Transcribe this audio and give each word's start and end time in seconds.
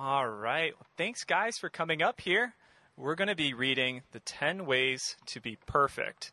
All 0.00 0.28
right. 0.28 0.74
Thanks, 0.96 1.24
guys, 1.24 1.58
for 1.58 1.68
coming 1.68 2.02
up 2.02 2.20
here. 2.20 2.54
We're 2.96 3.16
going 3.16 3.26
to 3.26 3.34
be 3.34 3.52
reading 3.52 4.02
The 4.12 4.20
10 4.20 4.64
Ways 4.64 5.16
to 5.26 5.40
Be 5.40 5.58
Perfect. 5.66 6.30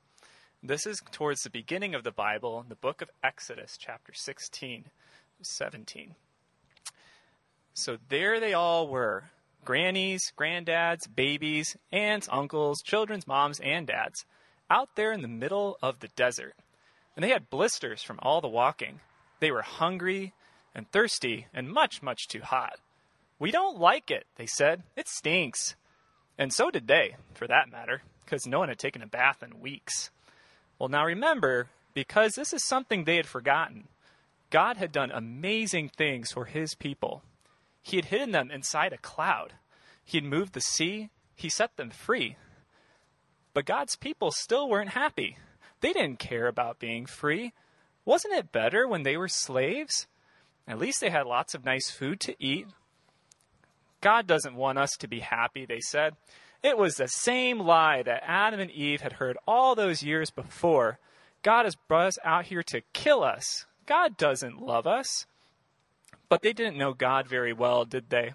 This 0.61 0.85
is 0.85 1.01
towards 1.11 1.41
the 1.41 1.49
beginning 1.49 1.95
of 1.95 2.03
the 2.03 2.11
Bible, 2.11 2.63
the 2.69 2.75
book 2.75 3.01
of 3.01 3.09
Exodus, 3.23 3.75
chapter 3.75 4.13
16, 4.13 4.85
17. 5.41 6.13
So 7.73 7.97
there 8.07 8.39
they 8.39 8.53
all 8.53 8.87
were 8.87 9.31
grannies, 9.63 10.21
granddads, 10.37 11.07
babies, 11.15 11.75
aunts, 11.91 12.29
uncles, 12.31 12.83
children's 12.83 13.25
moms, 13.25 13.59
and 13.61 13.87
dads 13.87 14.25
out 14.69 14.89
there 14.95 15.11
in 15.11 15.23
the 15.23 15.27
middle 15.27 15.79
of 15.81 16.01
the 16.01 16.09
desert. 16.09 16.53
And 17.15 17.23
they 17.23 17.29
had 17.29 17.49
blisters 17.49 18.03
from 18.03 18.19
all 18.21 18.41
the 18.41 18.47
walking. 18.47 18.99
They 19.39 19.49
were 19.49 19.63
hungry 19.63 20.33
and 20.75 20.91
thirsty 20.91 21.47
and 21.51 21.67
much, 21.67 22.03
much 22.03 22.27
too 22.27 22.41
hot. 22.41 22.75
We 23.39 23.51
don't 23.51 23.79
like 23.79 24.11
it, 24.11 24.25
they 24.37 24.45
said. 24.45 24.83
It 24.95 25.07
stinks. 25.07 25.75
And 26.37 26.53
so 26.53 26.71
did 26.71 26.87
they, 26.87 27.15
for 27.33 27.47
that 27.47 27.71
matter, 27.71 28.01
because 28.23 28.47
no 28.47 28.59
one 28.59 28.69
had 28.69 28.79
taken 28.79 29.01
a 29.01 29.07
bath 29.07 29.43
in 29.43 29.59
weeks. 29.59 30.09
Well, 30.79 30.89
now 30.89 31.05
remember, 31.05 31.67
because 31.93 32.33
this 32.33 32.53
is 32.53 32.63
something 32.63 33.03
they 33.03 33.15
had 33.17 33.27
forgotten, 33.27 33.87
God 34.49 34.77
had 34.77 34.91
done 34.91 35.11
amazing 35.11 35.89
things 35.89 36.31
for 36.31 36.45
his 36.45 36.75
people. 36.75 37.23
He 37.81 37.97
had 37.97 38.05
hidden 38.05 38.31
them 38.31 38.51
inside 38.51 38.93
a 38.93 38.97
cloud, 38.97 39.53
he 40.03 40.17
had 40.17 40.25
moved 40.25 40.53
the 40.53 40.61
sea, 40.61 41.09
he 41.35 41.49
set 41.49 41.77
them 41.77 41.89
free. 41.89 42.37
But 43.53 43.65
God's 43.65 43.95
people 43.95 44.31
still 44.31 44.69
weren't 44.69 44.89
happy. 44.89 45.37
They 45.81 45.93
didn't 45.93 46.19
care 46.19 46.47
about 46.47 46.79
being 46.79 47.05
free. 47.05 47.53
Wasn't 48.03 48.33
it 48.33 48.51
better 48.51 48.87
when 48.87 49.03
they 49.03 49.17
were 49.17 49.27
slaves? 49.27 50.07
At 50.67 50.79
least 50.79 51.01
they 51.01 51.09
had 51.09 51.25
lots 51.25 51.53
of 51.53 51.65
nice 51.65 51.89
food 51.89 52.19
to 52.21 52.35
eat. 52.39 52.67
God 54.05 54.27
doesn't 54.27 54.55
want 54.55 54.77
us 54.77 54.91
to 54.99 55.07
be 55.07 55.21
happy, 55.21 55.65
they 55.65 55.79
said. 55.79 56.13
It 56.61 56.77
was 56.77 56.93
the 56.93 57.07
same 57.07 57.59
lie 57.59 58.03
that 58.03 58.21
Adam 58.23 58.59
and 58.59 58.69
Eve 58.69 59.01
had 59.01 59.13
heard 59.13 59.35
all 59.47 59.73
those 59.73 60.03
years 60.03 60.29
before. 60.29 60.99
God 61.41 61.65
has 61.65 61.75
brought 61.75 62.09
us 62.09 62.19
out 62.23 62.45
here 62.45 62.61
to 62.61 62.81
kill 62.93 63.23
us. 63.23 63.65
God 63.87 64.15
doesn't 64.15 64.61
love 64.61 64.85
us. 64.85 65.25
But 66.29 66.43
they 66.43 66.53
didn't 66.53 66.77
know 66.77 66.93
God 66.93 67.27
very 67.27 67.51
well, 67.51 67.83
did 67.83 68.11
they? 68.11 68.33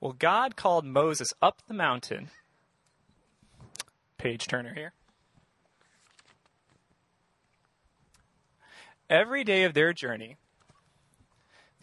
Well, 0.00 0.16
God 0.18 0.56
called 0.56 0.86
Moses 0.86 1.28
up 1.42 1.60
the 1.68 1.74
mountain. 1.74 2.30
Page 4.16 4.46
turner 4.46 4.72
here. 4.72 4.94
Every 9.10 9.44
day 9.44 9.64
of 9.64 9.74
their 9.74 9.92
journey, 9.92 10.38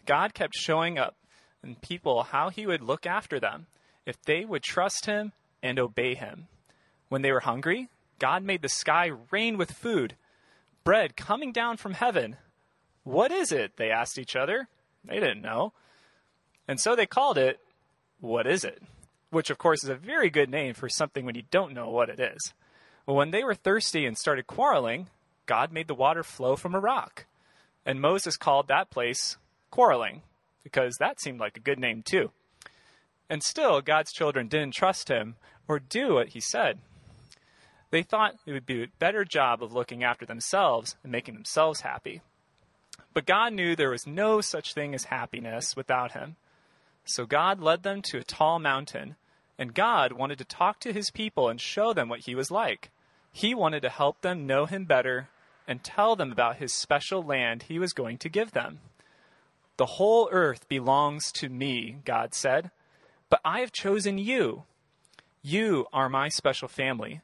God 0.08 0.32
kept 0.32 0.54
showing 0.54 0.98
up 0.98 1.16
and 1.62 1.80
people 1.82 2.22
how 2.22 2.48
he 2.48 2.66
would 2.66 2.80
look 2.80 3.04
after 3.04 3.38
them 3.38 3.66
if 4.06 4.20
they 4.22 4.42
would 4.42 4.62
trust 4.62 5.04
him 5.04 5.32
and 5.62 5.78
obey 5.78 6.14
him. 6.14 6.48
When 7.10 7.20
they 7.20 7.30
were 7.30 7.40
hungry, 7.40 7.88
God 8.18 8.42
made 8.42 8.62
the 8.62 8.70
sky 8.70 9.12
rain 9.30 9.58
with 9.58 9.70
food, 9.70 10.16
bread 10.82 11.14
coming 11.14 11.52
down 11.52 11.76
from 11.76 11.92
heaven. 11.92 12.36
What 13.04 13.30
is 13.30 13.52
it? 13.52 13.76
They 13.76 13.90
asked 13.90 14.18
each 14.18 14.34
other. 14.34 14.68
They 15.04 15.20
didn't 15.20 15.42
know. 15.42 15.74
And 16.66 16.80
so 16.80 16.96
they 16.96 17.06
called 17.06 17.36
it, 17.36 17.60
What 18.18 18.46
is 18.46 18.64
it? 18.64 18.82
Which, 19.28 19.50
of 19.50 19.58
course, 19.58 19.84
is 19.84 19.90
a 19.90 19.94
very 19.94 20.30
good 20.30 20.48
name 20.48 20.72
for 20.72 20.88
something 20.88 21.26
when 21.26 21.34
you 21.34 21.42
don't 21.50 21.74
know 21.74 21.90
what 21.90 22.08
it 22.08 22.18
is. 22.18 22.54
Well, 23.04 23.16
when 23.16 23.30
they 23.30 23.44
were 23.44 23.54
thirsty 23.54 24.06
and 24.06 24.16
started 24.16 24.46
quarreling, 24.46 25.08
God 25.44 25.70
made 25.70 25.86
the 25.86 25.94
water 25.94 26.22
flow 26.22 26.56
from 26.56 26.74
a 26.74 26.80
rock. 26.80 27.26
And 27.84 28.00
Moses 28.00 28.38
called 28.38 28.68
that 28.68 28.88
place 28.88 29.36
quarreling, 29.70 30.22
because 30.62 30.96
that 30.96 31.20
seemed 31.20 31.40
like 31.40 31.56
a 31.56 31.60
good 31.60 31.78
name 31.78 32.02
too. 32.02 32.30
And 33.30 33.42
still, 33.42 33.80
God's 33.80 34.12
children 34.12 34.48
didn't 34.48 34.74
trust 34.74 35.08
him 35.08 35.36
or 35.66 35.78
do 35.78 36.14
what 36.14 36.28
he 36.28 36.40
said. 36.40 36.78
They 37.90 38.02
thought 38.02 38.36
it 38.46 38.52
would 38.52 38.66
be 38.66 38.82
a 38.82 38.88
better 38.98 39.24
job 39.24 39.62
of 39.62 39.72
looking 39.72 40.04
after 40.04 40.26
themselves 40.26 40.96
and 41.02 41.12
making 41.12 41.34
themselves 41.34 41.80
happy. 41.80 42.20
But 43.14 43.26
God 43.26 43.52
knew 43.52 43.74
there 43.74 43.90
was 43.90 44.06
no 44.06 44.40
such 44.40 44.74
thing 44.74 44.94
as 44.94 45.04
happiness 45.04 45.74
without 45.74 46.12
him. 46.12 46.36
So 47.04 47.24
God 47.24 47.60
led 47.60 47.82
them 47.82 48.02
to 48.02 48.18
a 48.18 48.24
tall 48.24 48.58
mountain, 48.58 49.16
and 49.58 49.74
God 49.74 50.12
wanted 50.12 50.38
to 50.38 50.44
talk 50.44 50.80
to 50.80 50.92
his 50.92 51.10
people 51.10 51.48
and 51.48 51.60
show 51.60 51.94
them 51.94 52.08
what 52.08 52.20
he 52.20 52.34
was 52.34 52.50
like. 52.50 52.90
He 53.32 53.54
wanted 53.54 53.80
to 53.82 53.88
help 53.88 54.20
them 54.20 54.46
know 54.46 54.66
him 54.66 54.84
better 54.84 55.28
and 55.66 55.82
tell 55.82 56.16
them 56.16 56.32
about 56.32 56.56
his 56.56 56.72
special 56.72 57.22
land 57.22 57.64
he 57.64 57.78
was 57.78 57.92
going 57.92 58.18
to 58.18 58.28
give 58.28 58.52
them. 58.52 58.80
The 59.78 59.86
whole 59.86 60.28
earth 60.30 60.68
belongs 60.68 61.32
to 61.32 61.48
me, 61.48 61.98
God 62.04 62.34
said, 62.34 62.70
but 63.30 63.40
I 63.44 63.60
have 63.60 63.72
chosen 63.72 64.18
you. 64.18 64.64
You 65.40 65.86
are 65.92 66.08
my 66.08 66.28
special 66.28 66.68
family. 66.68 67.20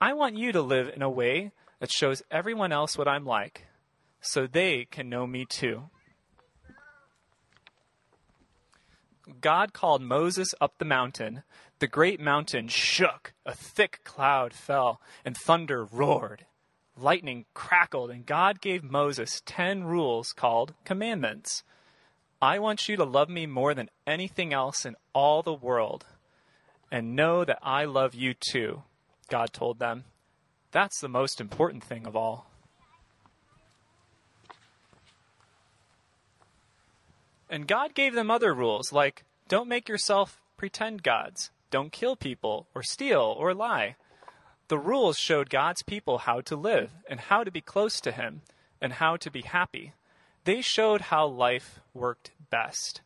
I 0.00 0.12
want 0.12 0.36
you 0.36 0.52
to 0.52 0.60
live 0.60 0.90
in 0.94 1.02
a 1.02 1.08
way 1.08 1.52
that 1.78 1.92
shows 1.92 2.22
everyone 2.30 2.72
else 2.72 2.98
what 2.98 3.08
I'm 3.08 3.24
like, 3.24 3.66
so 4.20 4.46
they 4.46 4.86
can 4.90 5.08
know 5.08 5.26
me 5.26 5.46
too. 5.48 5.84
God 9.40 9.72
called 9.72 10.02
Moses 10.02 10.52
up 10.60 10.78
the 10.78 10.84
mountain. 10.84 11.44
The 11.78 11.86
great 11.86 12.20
mountain 12.20 12.68
shook, 12.68 13.32
a 13.46 13.54
thick 13.54 14.00
cloud 14.04 14.52
fell, 14.52 15.00
and 15.24 15.36
thunder 15.36 15.84
roared 15.84 16.44
lightning 16.96 17.44
crackled, 17.54 18.10
and 18.10 18.26
God 18.26 18.60
gave 18.60 18.84
Moses 18.84 19.42
10 19.46 19.84
rules 19.84 20.32
called 20.32 20.74
commandments. 20.84 21.64
I 22.44 22.58
want 22.58 22.90
you 22.90 22.96
to 22.96 23.04
love 23.04 23.30
me 23.30 23.46
more 23.46 23.72
than 23.72 23.88
anything 24.06 24.52
else 24.52 24.84
in 24.84 24.96
all 25.14 25.42
the 25.42 25.54
world, 25.54 26.04
and 26.92 27.16
know 27.16 27.42
that 27.42 27.58
I 27.62 27.86
love 27.86 28.14
you 28.14 28.34
too, 28.34 28.82
God 29.30 29.54
told 29.54 29.78
them. 29.78 30.04
That's 30.70 31.00
the 31.00 31.08
most 31.08 31.40
important 31.40 31.82
thing 31.82 32.06
of 32.06 32.14
all. 32.14 32.50
And 37.48 37.66
God 37.66 37.94
gave 37.94 38.12
them 38.12 38.30
other 38.30 38.52
rules, 38.52 38.92
like 38.92 39.24
don't 39.48 39.66
make 39.66 39.88
yourself 39.88 40.38
pretend 40.58 41.02
gods, 41.02 41.50
don't 41.70 41.92
kill 41.92 42.14
people, 42.14 42.66
or 42.74 42.82
steal, 42.82 43.34
or 43.38 43.54
lie. 43.54 43.96
The 44.68 44.78
rules 44.78 45.16
showed 45.16 45.48
God's 45.48 45.82
people 45.82 46.18
how 46.18 46.42
to 46.42 46.56
live 46.56 46.90
and 47.08 47.20
how 47.20 47.42
to 47.42 47.50
be 47.50 47.62
close 47.62 48.02
to 48.02 48.12
Him 48.12 48.42
and 48.82 48.92
how 48.92 49.16
to 49.16 49.30
be 49.30 49.40
happy. 49.40 49.94
They 50.44 50.60
showed 50.60 51.02
how 51.02 51.26
life 51.26 51.80
worked 51.92 52.30
best. 52.50 53.00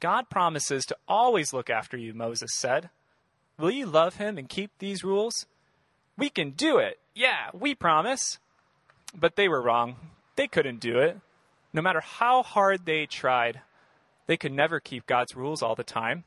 God 0.00 0.28
promises 0.30 0.84
to 0.86 0.96
always 1.06 1.52
look 1.52 1.70
after 1.70 1.96
you, 1.96 2.14
Moses 2.14 2.50
said. 2.58 2.90
Will 3.58 3.70
you 3.70 3.86
love 3.86 4.16
Him 4.16 4.38
and 4.38 4.48
keep 4.48 4.70
these 4.78 5.02
rules? 5.02 5.46
We 6.16 6.30
can 6.30 6.50
do 6.50 6.78
it. 6.78 6.98
Yeah, 7.14 7.50
we 7.52 7.74
promise. 7.74 8.38
But 9.18 9.36
they 9.36 9.48
were 9.48 9.62
wrong. 9.62 9.96
They 10.36 10.46
couldn't 10.46 10.80
do 10.80 10.98
it. 10.98 11.18
No 11.72 11.82
matter 11.82 12.00
how 12.00 12.42
hard 12.42 12.86
they 12.86 13.06
tried, 13.06 13.60
they 14.26 14.36
could 14.36 14.52
never 14.52 14.78
keep 14.78 15.06
God's 15.06 15.34
rules 15.34 15.62
all 15.62 15.74
the 15.74 15.84
time. 15.84 16.24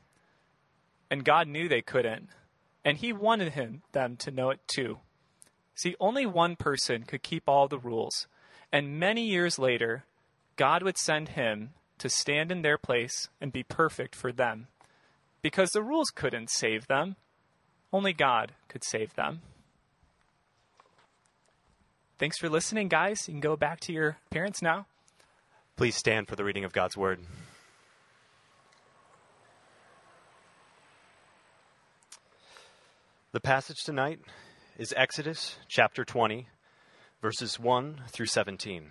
And 1.10 1.24
God 1.24 1.48
knew 1.48 1.68
they 1.68 1.82
couldn't 1.82 2.28
and 2.84 2.98
he 2.98 3.12
wanted 3.12 3.52
him 3.52 3.82
them 3.92 4.16
to 4.16 4.30
know 4.30 4.50
it 4.50 4.60
too. 4.66 4.98
See, 5.74 5.96
only 6.00 6.26
one 6.26 6.56
person 6.56 7.04
could 7.04 7.22
keep 7.22 7.48
all 7.48 7.68
the 7.68 7.78
rules, 7.78 8.26
and 8.70 8.98
many 8.98 9.24
years 9.24 9.58
later, 9.58 10.04
God 10.56 10.82
would 10.82 10.98
send 10.98 11.30
him 11.30 11.70
to 11.98 12.08
stand 12.08 12.50
in 12.50 12.62
their 12.62 12.78
place 12.78 13.28
and 13.40 13.52
be 13.52 13.62
perfect 13.62 14.14
for 14.14 14.32
them. 14.32 14.66
Because 15.40 15.70
the 15.70 15.82
rules 15.82 16.10
couldn't 16.10 16.50
save 16.50 16.86
them, 16.86 17.16
only 17.92 18.12
God 18.12 18.52
could 18.68 18.84
save 18.84 19.14
them. 19.14 19.40
Thanks 22.18 22.38
for 22.38 22.48
listening, 22.48 22.88
guys. 22.88 23.26
You 23.26 23.34
can 23.34 23.40
go 23.40 23.56
back 23.56 23.80
to 23.80 23.92
your 23.92 24.18
parents 24.30 24.62
now. 24.62 24.86
Please 25.76 25.96
stand 25.96 26.28
for 26.28 26.36
the 26.36 26.44
reading 26.44 26.64
of 26.64 26.72
God's 26.72 26.96
Word. 26.96 27.20
The 33.32 33.40
passage 33.40 33.82
tonight 33.82 34.20
is 34.78 34.94
Exodus 34.96 35.56
chapter 35.66 36.04
20, 36.04 36.46
verses 37.20 37.58
1 37.58 38.02
through 38.10 38.26
17. 38.26 38.90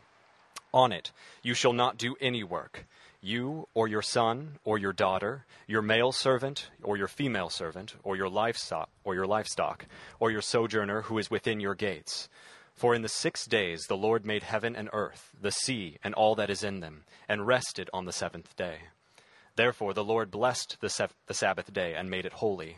On 0.73 0.91
it 0.91 1.11
you 1.43 1.53
shall 1.53 1.73
not 1.73 1.97
do 1.97 2.15
any 2.21 2.43
work, 2.43 2.85
you 3.21 3.67
or 3.73 3.87
your 3.87 4.01
son 4.01 4.57
or 4.63 4.77
your 4.77 4.93
daughter, 4.93 5.45
your 5.67 5.81
male 5.81 6.11
servant 6.11 6.69
or 6.81 6.97
your 6.97 7.07
female 7.07 7.49
servant, 7.49 7.95
or 8.03 8.15
your 8.15 8.29
livestock 8.29 8.89
or 9.03 9.13
your 9.13 9.27
livestock, 9.27 9.85
or 10.19 10.31
your 10.31 10.41
sojourner 10.41 11.03
who 11.03 11.17
is 11.17 11.29
within 11.29 11.59
your 11.59 11.75
gates. 11.75 12.29
For 12.73 12.95
in 12.95 13.01
the 13.01 13.09
six 13.09 13.45
days 13.45 13.85
the 13.87 13.97
Lord 13.97 14.25
made 14.25 14.43
heaven 14.43 14.75
and 14.75 14.89
earth, 14.93 15.31
the 15.39 15.51
sea, 15.51 15.97
and 16.03 16.13
all 16.13 16.35
that 16.35 16.49
is 16.49 16.63
in 16.63 16.79
them, 16.79 17.03
and 17.27 17.45
rested 17.45 17.89
on 17.93 18.05
the 18.05 18.13
seventh 18.13 18.55
day. 18.55 18.77
Therefore 19.55 19.93
the 19.93 20.03
Lord 20.03 20.31
blessed 20.31 20.77
the, 20.79 20.89
se- 20.89 21.07
the 21.27 21.33
Sabbath 21.33 21.71
day 21.73 21.93
and 21.93 22.09
made 22.09 22.25
it 22.25 22.33
holy. 22.33 22.77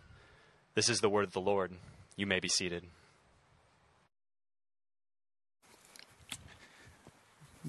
This 0.73 0.87
is 0.87 1.01
the 1.01 1.09
word 1.09 1.25
of 1.25 1.33
the 1.33 1.41
Lord. 1.41 1.73
You 2.15 2.25
may 2.25 2.39
be 2.39 2.47
seated. 2.47 2.85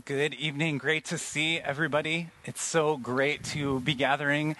Good 0.04 0.34
evening. 0.34 0.78
Great 0.78 1.04
to 1.06 1.18
see 1.18 1.58
everybody. 1.58 2.30
It's 2.44 2.62
so 2.62 2.96
great 2.96 3.42
to 3.46 3.80
be 3.80 3.94
gathering 3.94 4.54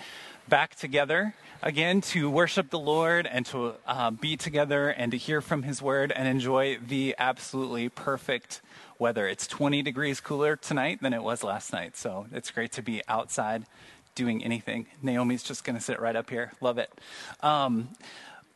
back 0.48 0.74
together 0.74 1.34
again 1.62 2.00
to 2.00 2.28
worship 2.28 2.70
the 2.70 2.80
Lord 2.80 3.28
and 3.28 3.46
to 3.46 3.74
uh, 3.86 4.10
be 4.10 4.36
together 4.36 4.88
and 4.88 5.12
to 5.12 5.18
hear 5.18 5.40
from 5.40 5.62
His 5.62 5.80
Word 5.80 6.10
and 6.10 6.26
enjoy 6.26 6.78
the 6.84 7.14
absolutely 7.20 7.90
perfect 7.90 8.60
weather. 8.98 9.28
It's 9.28 9.46
20 9.46 9.82
degrees 9.82 10.20
cooler 10.20 10.56
tonight 10.56 10.98
than 11.00 11.14
it 11.14 11.22
was 11.22 11.44
last 11.44 11.72
night, 11.72 11.96
so 11.96 12.26
it's 12.32 12.50
great 12.50 12.72
to 12.72 12.82
be 12.82 13.02
outside 13.06 13.66
doing 14.14 14.44
anything. 14.44 14.86
Naomi's 15.00 15.42
just 15.42 15.64
going 15.64 15.76
to 15.76 15.82
sit 15.82 16.00
right 16.00 16.16
up 16.16 16.28
here. 16.28 16.52
Love 16.60 16.78
it. 16.78 16.92
Um, 17.40 17.88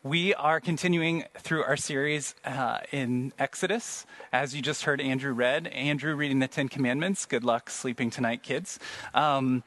we 0.06 0.32
are 0.35 0.61
continuing 0.61 1.25
through 1.38 1.64
our 1.64 1.76
series 1.76 2.37
uh, 2.44 2.79
in 2.93 3.32
Exodus. 3.41 4.06
As 4.32 4.55
you 4.55 4.62
just 4.62 4.85
heard 4.85 5.00
Andrew 5.00 5.32
read, 5.32 5.67
Andrew 5.67 6.14
reading 6.14 6.38
the 6.38 6.47
Ten 6.47 6.69
Commandments. 6.69 7.26
Good 7.26 7.43
luck 7.43 7.69
sleeping 7.69 8.11
tonight, 8.11 8.44
kids. 8.44 8.79
Um, 9.14 9.64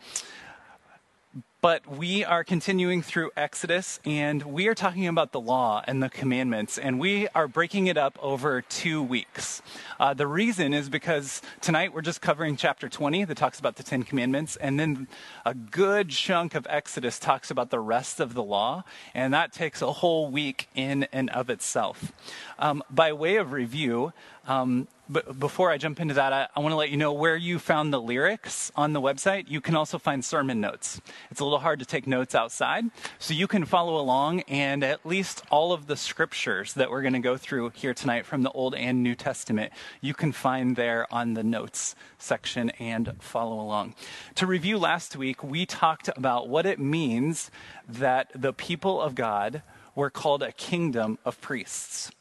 but 1.61 1.85
we 1.88 2.23
are 2.23 2.44
continuing 2.44 3.01
through 3.01 3.31
Exodus 3.35 4.00
and 4.06 4.44
we 4.44 4.67
are 4.67 4.75
talking 4.75 5.07
about 5.07 5.33
the 5.33 5.39
law 5.39 5.83
and 5.85 6.01
the 6.01 6.09
commandments, 6.09 6.77
and 6.77 7.00
we 7.00 7.27
are 7.35 7.47
breaking 7.47 7.88
it 7.88 7.97
up 7.97 8.17
over 8.21 8.61
two 8.61 9.03
weeks. 9.03 9.61
Uh, 10.00 10.13
the 10.13 10.25
reason 10.25 10.73
is 10.73 10.89
because 10.89 11.41
tonight 11.59 11.94
we're 11.94 12.01
just 12.01 12.21
covering 12.21 12.56
chapter 12.56 12.88
20 12.88 13.25
that 13.25 13.35
talks 13.35 13.59
about 13.59 13.75
the 13.75 13.83
Ten 13.83 14.03
Commandments, 14.03 14.56
and 14.56 14.79
then 14.79 15.07
a 15.45 15.53
good 15.53 16.09
chunk 16.09 16.56
of 16.56 16.65
Exodus 16.69 17.19
talks 17.19 17.51
about 17.51 17.71
the 17.71 17.79
rest 17.79 18.21
of 18.21 18.33
the 18.33 18.44
law, 18.44 18.85
and 19.13 19.33
that 19.33 19.51
takes 19.51 19.81
a 19.81 19.91
whole 19.91 20.31
week 20.31 20.69
in 20.75 21.03
and 21.11 21.29
of 21.31 21.50
itself. 21.50 22.13
Um, 22.57 22.81
by 22.89 23.11
way 23.11 23.35
of 23.35 23.51
review, 23.51 24.13
um, 24.47 24.88
but 25.09 25.39
before 25.39 25.71
I 25.71 25.77
jump 25.77 26.00
into 26.00 26.13
that, 26.13 26.33
I, 26.33 26.47
I 26.56 26.59
want 26.59 26.71
to 26.71 26.75
let 26.75 26.89
you 26.89 26.97
know 26.97 27.12
where 27.12 27.36
you 27.36 27.57
found 27.57 27.91
the 27.91 28.00
lyrics 28.00 28.71
on 28.75 28.94
the 28.94 29.01
website. 29.01 29.50
You 29.50 29.59
can 29.59 29.75
also 29.75 29.97
find 29.97 30.24
sermon 30.24 30.62
notes. 30.62 31.01
It's 31.31 31.39
a 31.39 31.44
little 31.44 31.59
hard 31.59 31.80
to 31.80 31.86
take 31.86 32.06
notes 32.06 32.36
outside, 32.36 32.86
so 33.18 33.33
you 33.33 33.47
can 33.47 33.65
follow 33.65 34.00
along, 34.00 34.41
and 34.41 34.83
at 34.83 35.06
least 35.06 35.44
all 35.50 35.74
of 35.74 35.88
the 35.88 35.97
scriptures 35.97 36.74
that 36.75 36.91
we're 36.91 37.01
going 37.01 37.13
to 37.13 37.19
go 37.19 37.38
through 37.38 37.71
here 37.71 37.94
tonight 37.94 38.25
from 38.25 38.44
the 38.44 38.51
Old 38.51 38.75
and 38.75 39.01
New 39.01 39.15
Testament, 39.15 39.74
you 40.00 40.13
can 40.13 40.31
find 40.31 40.75
there 40.75 41.07
on 41.12 41.33
the 41.33 41.44
notes 41.44 41.95
section 42.19 42.69
and 42.80 43.13
follow 43.19 43.59
along. 43.59 43.95
To 44.35 44.45
review 44.45 44.77
last 44.77 45.15
week, 45.15 45.44
we 45.44 45.65
talked 45.65 46.09
about 46.15 46.47
what 46.47 46.65
it 46.65 46.80
means 46.80 47.50
that 47.88 48.31
the 48.35 48.53
people 48.53 49.01
of 49.01 49.15
God 49.15 49.63
were 49.95 50.09
called 50.09 50.44
a 50.44 50.51
kingdom 50.51 51.18
of 51.25 51.42
priests. 51.42 52.12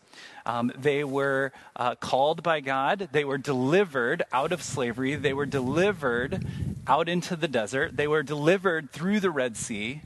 Um, 0.48 0.72
they 0.74 1.04
were 1.04 1.52
uh, 1.76 1.94
called 1.96 2.42
by 2.42 2.60
God. 2.60 3.10
They 3.12 3.24
were 3.24 3.36
delivered 3.36 4.22
out 4.32 4.50
of 4.50 4.62
slavery. 4.62 5.14
They 5.14 5.34
were 5.34 5.44
delivered 5.44 6.42
out 6.86 7.06
into 7.06 7.36
the 7.36 7.46
desert. 7.46 7.98
They 7.98 8.08
were 8.08 8.22
delivered 8.22 8.90
through 8.90 9.20
the 9.20 9.30
Red 9.30 9.58
Sea. 9.58 10.00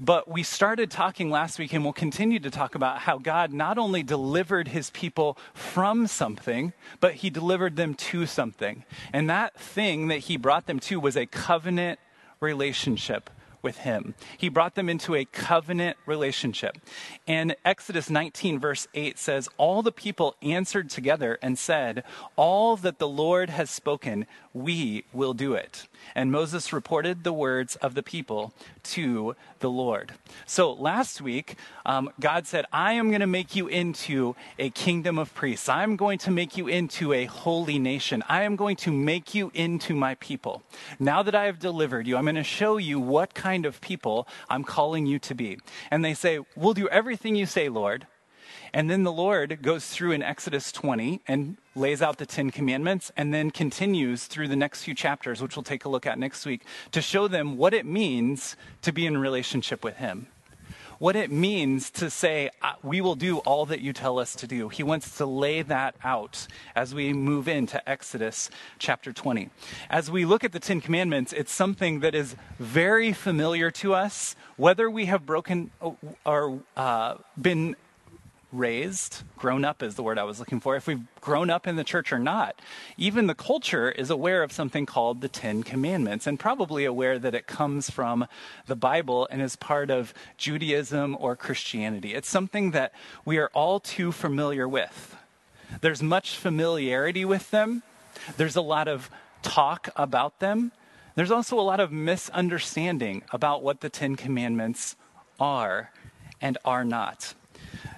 But 0.00 0.28
we 0.28 0.42
started 0.42 0.90
talking 0.90 1.30
last 1.30 1.60
week, 1.60 1.72
and 1.72 1.84
we'll 1.84 1.92
continue 1.92 2.40
to 2.40 2.50
talk 2.50 2.74
about 2.74 2.98
how 2.98 3.18
God 3.18 3.52
not 3.52 3.78
only 3.78 4.02
delivered 4.02 4.68
his 4.68 4.90
people 4.90 5.38
from 5.54 6.08
something, 6.08 6.72
but 6.98 7.14
he 7.14 7.30
delivered 7.30 7.76
them 7.76 7.94
to 7.94 8.26
something. 8.26 8.84
And 9.12 9.30
that 9.30 9.56
thing 9.56 10.08
that 10.08 10.18
he 10.18 10.36
brought 10.36 10.66
them 10.66 10.80
to 10.80 10.98
was 10.98 11.16
a 11.16 11.26
covenant 11.26 12.00
relationship 12.40 13.30
with 13.62 13.78
him. 13.78 14.14
He 14.36 14.48
brought 14.48 14.74
them 14.74 14.88
into 14.88 15.14
a 15.14 15.24
covenant 15.24 15.96
relationship. 16.06 16.78
And 17.26 17.56
Exodus 17.64 18.10
19, 18.10 18.58
verse 18.58 18.88
8 18.94 19.18
says, 19.18 19.48
All 19.56 19.82
the 19.82 19.92
people 19.92 20.36
answered 20.42 20.90
together 20.90 21.38
and 21.42 21.58
said, 21.58 22.04
All 22.36 22.76
that 22.76 22.98
the 22.98 23.08
Lord 23.08 23.50
has 23.50 23.70
spoken, 23.70 24.26
we 24.52 25.04
will 25.12 25.34
do 25.34 25.54
it. 25.54 25.88
And 26.14 26.32
Moses 26.32 26.72
reported 26.72 27.24
the 27.24 27.32
words 27.32 27.76
of 27.76 27.94
the 27.94 28.02
people 28.02 28.54
to 28.84 29.36
the 29.60 29.70
Lord. 29.70 30.12
So 30.46 30.72
last 30.72 31.20
week, 31.20 31.56
um, 31.84 32.10
God 32.20 32.46
said, 32.46 32.64
I 32.72 32.94
am 32.94 33.08
going 33.08 33.20
to 33.20 33.26
make 33.26 33.56
you 33.56 33.66
into 33.68 34.36
a 34.58 34.70
kingdom 34.70 35.18
of 35.18 35.34
priests. 35.34 35.68
I'm 35.68 35.96
going 35.96 36.18
to 36.20 36.30
make 36.30 36.56
you 36.56 36.68
into 36.68 37.12
a 37.12 37.26
holy 37.26 37.78
nation. 37.78 38.22
I 38.28 38.42
am 38.42 38.56
going 38.56 38.76
to 38.76 38.92
make 38.92 39.34
you 39.34 39.50
into 39.54 39.94
my 39.94 40.14
people. 40.16 40.62
Now 40.98 41.22
that 41.22 41.34
I 41.34 41.44
have 41.44 41.58
delivered 41.58 42.06
you, 42.06 42.16
I'm 42.16 42.24
going 42.24 42.36
to 42.36 42.44
show 42.44 42.76
you 42.76 43.00
what 43.00 43.34
kind 43.34 43.66
of 43.66 43.80
people 43.80 44.28
I'm 44.48 44.64
calling 44.64 45.06
you 45.06 45.18
to 45.20 45.34
be. 45.34 45.58
And 45.90 46.04
they 46.04 46.14
say, 46.14 46.40
We'll 46.54 46.74
do 46.74 46.88
everything 46.88 47.36
you 47.36 47.46
say, 47.46 47.68
Lord. 47.68 48.06
And 48.72 48.90
then 48.90 49.04
the 49.04 49.12
Lord 49.12 49.62
goes 49.62 49.86
through 49.86 50.12
in 50.12 50.22
Exodus 50.22 50.70
20 50.72 51.22
and 51.26 51.56
lays 51.76 52.02
out 52.02 52.16
the 52.18 52.26
Ten 52.26 52.50
Commandments 52.50 53.12
and 53.16 53.32
then 53.32 53.50
continues 53.50 54.24
through 54.24 54.48
the 54.48 54.56
next 54.56 54.84
few 54.84 54.94
chapters, 54.94 55.42
which 55.42 55.56
we'll 55.56 55.62
take 55.62 55.84
a 55.84 55.88
look 55.88 56.06
at 56.06 56.18
next 56.18 56.46
week, 56.46 56.62
to 56.92 57.02
show 57.02 57.28
them 57.28 57.56
what 57.56 57.74
it 57.74 57.86
means 57.86 58.56
to 58.82 58.92
be 58.92 59.06
in 59.06 59.18
relationship 59.18 59.84
with 59.84 59.96
Him. 59.96 60.28
What 60.98 61.14
it 61.14 61.30
means 61.30 61.90
to 61.90 62.08
say, 62.08 62.48
we 62.82 63.02
will 63.02 63.16
do 63.16 63.38
all 63.38 63.66
that 63.66 63.82
you 63.82 63.92
tell 63.92 64.18
us 64.18 64.34
to 64.36 64.46
do. 64.46 64.70
He 64.70 64.82
wants 64.82 65.18
to 65.18 65.26
lay 65.26 65.60
that 65.60 65.94
out 66.02 66.46
as 66.74 66.94
we 66.94 67.12
move 67.12 67.48
into 67.48 67.86
Exodus 67.86 68.48
chapter 68.78 69.12
20. 69.12 69.50
As 69.90 70.10
we 70.10 70.24
look 70.24 70.42
at 70.42 70.52
the 70.52 70.58
Ten 70.58 70.80
Commandments, 70.80 71.34
it's 71.34 71.52
something 71.52 72.00
that 72.00 72.14
is 72.14 72.34
very 72.58 73.12
familiar 73.12 73.70
to 73.72 73.92
us, 73.92 74.36
whether 74.56 74.88
we 74.88 75.04
have 75.04 75.26
broken 75.26 75.70
or 76.24 76.60
uh, 76.78 77.16
been 77.38 77.76
raised, 78.52 79.22
grown 79.36 79.64
up 79.64 79.82
is 79.82 79.94
the 79.96 80.02
word 80.02 80.18
I 80.18 80.24
was 80.24 80.38
looking 80.38 80.60
for, 80.60 80.76
if 80.76 80.86
we've 80.86 81.04
grown 81.20 81.50
up 81.50 81.66
in 81.66 81.76
the 81.76 81.84
church 81.84 82.12
or 82.12 82.18
not. 82.18 82.60
Even 82.96 83.26
the 83.26 83.34
culture 83.34 83.90
is 83.90 84.10
aware 84.10 84.42
of 84.42 84.52
something 84.52 84.86
called 84.86 85.20
the 85.20 85.28
Ten 85.28 85.62
Commandments 85.62 86.26
and 86.26 86.38
probably 86.38 86.84
aware 86.84 87.18
that 87.18 87.34
it 87.34 87.46
comes 87.46 87.90
from 87.90 88.26
the 88.66 88.76
Bible 88.76 89.26
and 89.30 89.42
is 89.42 89.56
part 89.56 89.90
of 89.90 90.14
Judaism 90.36 91.16
or 91.18 91.36
Christianity. 91.36 92.14
It's 92.14 92.30
something 92.30 92.70
that 92.70 92.92
we 93.24 93.38
are 93.38 93.50
all 93.52 93.80
too 93.80 94.12
familiar 94.12 94.68
with. 94.68 95.16
There's 95.80 96.02
much 96.02 96.36
familiarity 96.36 97.24
with 97.24 97.50
them, 97.50 97.82
there's 98.36 98.56
a 98.56 98.62
lot 98.62 98.88
of 98.88 99.10
talk 99.42 99.88
about 99.96 100.38
them. 100.40 100.72
There's 101.14 101.30
also 101.30 101.58
a 101.58 101.62
lot 101.62 101.80
of 101.80 101.92
misunderstanding 101.92 103.22
about 103.32 103.62
what 103.62 103.80
the 103.80 103.88
Ten 103.88 104.16
Commandments 104.16 104.96
are 105.40 105.90
and 106.40 106.58
are 106.64 106.84
not. 106.84 107.34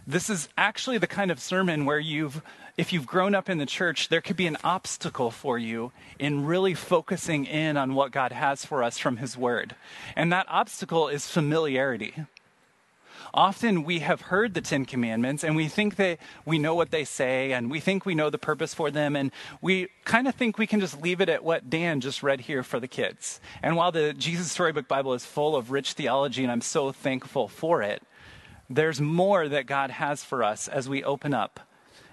This 0.06 0.30
is 0.30 0.48
actually 0.56 0.98
the 0.98 1.06
kind 1.06 1.30
of 1.30 1.40
sermon 1.40 1.84
where 1.84 1.98
you've, 1.98 2.42
if 2.76 2.92
you've 2.92 3.06
grown 3.06 3.34
up 3.34 3.48
in 3.48 3.58
the 3.58 3.66
church, 3.66 4.08
there 4.08 4.20
could 4.20 4.36
be 4.36 4.46
an 4.46 4.56
obstacle 4.64 5.30
for 5.30 5.58
you 5.58 5.92
in 6.18 6.44
really 6.46 6.74
focusing 6.74 7.44
in 7.44 7.76
on 7.76 7.94
what 7.94 8.12
God 8.12 8.32
has 8.32 8.64
for 8.64 8.82
us 8.82 8.98
from 8.98 9.18
His 9.18 9.36
Word. 9.36 9.74
And 10.16 10.32
that 10.32 10.46
obstacle 10.48 11.08
is 11.08 11.28
familiarity. 11.28 12.14
Often 13.34 13.84
we 13.84 14.00
have 14.00 14.22
heard 14.22 14.54
the 14.54 14.60
Ten 14.60 14.84
Commandments 14.84 15.44
and 15.44 15.54
we 15.54 15.68
think 15.68 15.96
that 15.96 16.18
we 16.44 16.58
know 16.58 16.74
what 16.74 16.90
they 16.90 17.04
say 17.04 17.52
and 17.52 17.70
we 17.70 17.80
think 17.80 18.06
we 18.06 18.14
know 18.14 18.30
the 18.30 18.38
purpose 18.38 18.74
for 18.74 18.90
them 18.90 19.16
and 19.16 19.32
we 19.60 19.88
kind 20.04 20.28
of 20.28 20.34
think 20.34 20.58
we 20.58 20.66
can 20.66 20.80
just 20.80 21.00
leave 21.00 21.20
it 21.20 21.28
at 21.28 21.44
what 21.44 21.68
Dan 21.68 22.00
just 22.00 22.22
read 22.22 22.42
here 22.42 22.62
for 22.62 22.80
the 22.80 22.88
kids. 22.88 23.40
And 23.62 23.76
while 23.76 23.92
the 23.92 24.12
Jesus 24.12 24.50
Storybook 24.50 24.88
Bible 24.88 25.14
is 25.14 25.26
full 25.26 25.56
of 25.56 25.70
rich 25.70 25.92
theology 25.92 26.42
and 26.42 26.52
I'm 26.52 26.60
so 26.60 26.92
thankful 26.92 27.48
for 27.48 27.82
it, 27.82 28.02
there's 28.68 29.00
more 29.00 29.48
that 29.48 29.66
God 29.66 29.90
has 29.90 30.22
for 30.24 30.42
us 30.42 30.68
as 30.68 30.88
we 30.88 31.02
open 31.02 31.34
up 31.34 31.60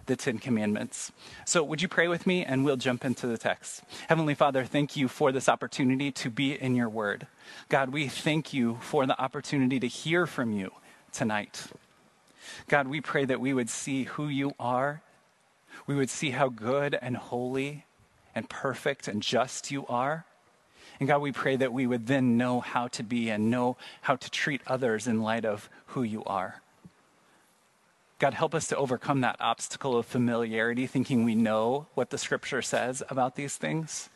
the 0.06 0.16
Ten 0.16 0.38
Commandments. 0.38 1.12
So, 1.46 1.64
would 1.64 1.82
you 1.82 1.88
pray 1.88 2.08
with 2.08 2.28
me 2.28 2.46
and 2.46 2.64
we'll 2.64 2.78
jump 2.78 3.04
into 3.04 3.28
the 3.28 3.38
text? 3.38 3.84
Heavenly 4.08 4.36
Father, 4.36 4.64
thank 4.64 4.96
you 4.96 5.08
for 5.08 5.32
this 5.32 5.50
opportunity 5.50 6.12
to 6.12 6.30
be 6.30 6.54
in 6.54 6.76
your 6.76 6.90
word. 6.90 7.28
God, 7.70 7.90
we 7.90 8.08
thank 8.08 8.54
you 8.54 8.78
for 8.82 9.06
the 9.06 9.20
opportunity 9.20 9.80
to 9.80 9.88
hear 9.88 10.28
from 10.28 10.52
you 10.52 10.72
tonight. 11.12 11.68
God, 12.68 12.88
we 12.88 13.02
pray 13.02 13.26
that 13.26 13.42
we 13.42 13.54
would 13.54 13.70
see 13.70 14.04
who 14.04 14.28
you 14.28 14.54
are. 14.60 15.02
We 15.88 15.96
would 15.96 16.10
see 16.10 16.32
how 16.32 16.50
good 16.50 16.98
and 17.02 17.18
holy 17.18 17.86
and 18.34 18.50
perfect 18.50 19.08
and 19.08 19.22
just 19.22 19.72
you 19.72 19.86
are. 19.88 20.26
And 21.00 21.08
God, 21.08 21.22
we 21.22 21.32
pray 21.32 21.56
that 21.58 21.74
we 21.74 21.88
would 21.88 22.08
then 22.08 22.38
know 22.38 22.60
how 22.60 22.88
to 22.90 23.04
be 23.04 23.30
and 23.30 23.52
know 23.52 23.78
how 24.02 24.16
to 24.16 24.30
treat 24.30 24.62
others 24.68 25.08
in 25.08 25.22
light 25.22 25.46
of 25.46 25.70
who 25.88 26.04
you 26.04 26.24
are. 26.26 26.62
God, 28.18 28.34
help 28.34 28.56
us 28.56 28.68
to 28.68 28.78
overcome 28.78 29.22
that 29.22 29.36
obstacle 29.42 29.98
of 29.98 30.06
familiarity, 30.06 30.88
thinking 30.88 31.26
we 31.26 31.36
know 31.36 31.88
what 31.96 32.12
the 32.12 32.18
scripture 32.18 32.62
says 32.62 33.04
about 33.10 33.36
these 33.36 33.58
things. 33.58 34.10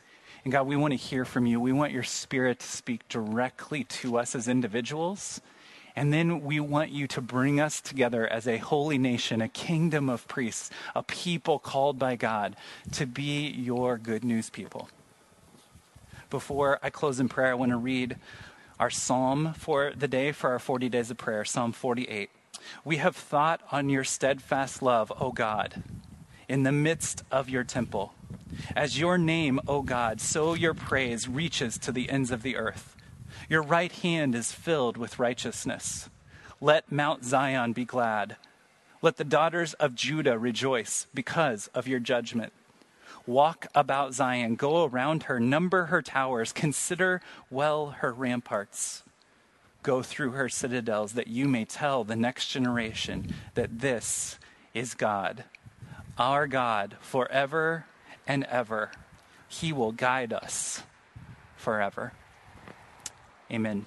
And 0.44 0.54
God, 0.54 0.68
we 0.68 0.78
want 0.78 0.94
to 0.94 0.98
hear 0.98 1.26
from 1.26 1.46
you. 1.46 1.60
We 1.60 1.74
want 1.74 1.92
your 1.92 2.04
spirit 2.04 2.60
to 2.60 2.68
speak 2.68 3.08
directly 3.10 3.84
to 3.84 4.18
us 4.18 4.36
as 4.36 4.48
individuals. 4.48 5.42
And 5.98 6.14
then 6.14 6.42
we 6.42 6.62
want 6.62 6.92
you 6.92 7.08
to 7.08 7.20
bring 7.20 7.60
us 7.60 7.82
together 7.82 8.26
as 8.26 8.48
a 8.48 8.58
holy 8.58 8.98
nation, 8.98 9.42
a 9.42 9.50
kingdom 9.50 10.08
of 10.10 10.30
priests, 10.30 10.70
a 10.96 11.04
people 11.04 11.60
called 11.60 12.00
by 12.00 12.16
God 12.16 12.56
to 12.94 13.06
be 13.06 13.50
your 13.50 13.98
good 13.98 14.24
news 14.24 14.50
people. 14.50 14.88
Before 16.30 16.78
I 16.84 16.92
close 16.92 17.20
in 17.20 17.28
prayer, 17.28 17.52
I 17.52 17.56
want 17.56 17.72
to 17.72 17.78
read 17.78 18.18
our 18.80 18.92
psalm 18.92 19.54
for 19.58 19.92
the 19.96 20.08
day 20.08 20.32
for 20.32 20.52
our 20.52 20.60
40 20.60 20.88
days 20.88 21.10
of 21.10 21.18
prayer, 21.18 21.44
Psalm 21.44 21.72
48. 21.72 22.30
We 22.86 22.98
have 22.98 23.16
thought 23.16 23.62
on 23.72 23.90
your 23.90 24.04
steadfast 24.04 24.84
love, 24.84 25.12
O 25.20 25.32
God, 25.32 25.82
in 26.48 26.62
the 26.62 26.72
midst 26.72 27.24
of 27.32 27.50
your 27.50 27.64
temple. 27.64 28.14
As 28.76 29.00
your 29.00 29.18
name, 29.18 29.60
O 29.68 29.82
God, 29.82 30.22
so 30.22 30.54
your 30.54 30.76
praise 30.76 31.28
reaches 31.28 31.80
to 31.80 31.92
the 31.92 32.12
ends 32.12 32.30
of 32.30 32.44
the 32.44 32.58
earth. 32.58 32.96
Your 33.50 33.64
right 33.64 33.92
hand 33.92 34.36
is 34.36 34.52
filled 34.52 34.98
with 34.98 35.18
righteousness. 35.18 36.10
Let 36.62 36.92
Mount 36.92 37.26
Zion 37.26 37.74
be 37.74 37.86
glad. 37.86 38.36
Let 39.02 39.18
the 39.18 39.24
daughters 39.24 39.74
of 39.76 39.96
Judah 39.96 40.38
rejoice 40.38 41.08
because 41.12 41.68
of 41.74 41.88
your 41.88 42.00
judgment. 42.00 42.54
Walk 43.26 43.68
about 43.76 44.14
Zion, 44.14 44.56
go 44.56 44.86
around 44.86 45.24
her, 45.24 45.40
number 45.40 45.86
her 45.86 46.02
towers, 46.02 46.52
consider 46.52 47.22
well 47.50 47.92
her 48.00 48.12
ramparts. 48.12 49.04
Go 49.84 50.02
through 50.02 50.32
her 50.32 50.50
citadels 50.50 51.14
that 51.14 51.28
you 51.28 51.48
may 51.48 51.66
tell 51.66 52.04
the 52.04 52.16
next 52.16 52.48
generation 52.48 53.34
that 53.54 53.80
this 53.80 54.38
is 54.74 54.94
God, 54.94 55.46
our 56.18 56.48
God, 56.48 56.98
forever 57.00 57.86
and 58.28 58.44
ever. 58.46 58.92
He 59.48 59.72
will 59.72 59.92
guide 59.92 60.34
us 60.34 60.84
forever. 61.56 62.14
Amen. 63.52 63.86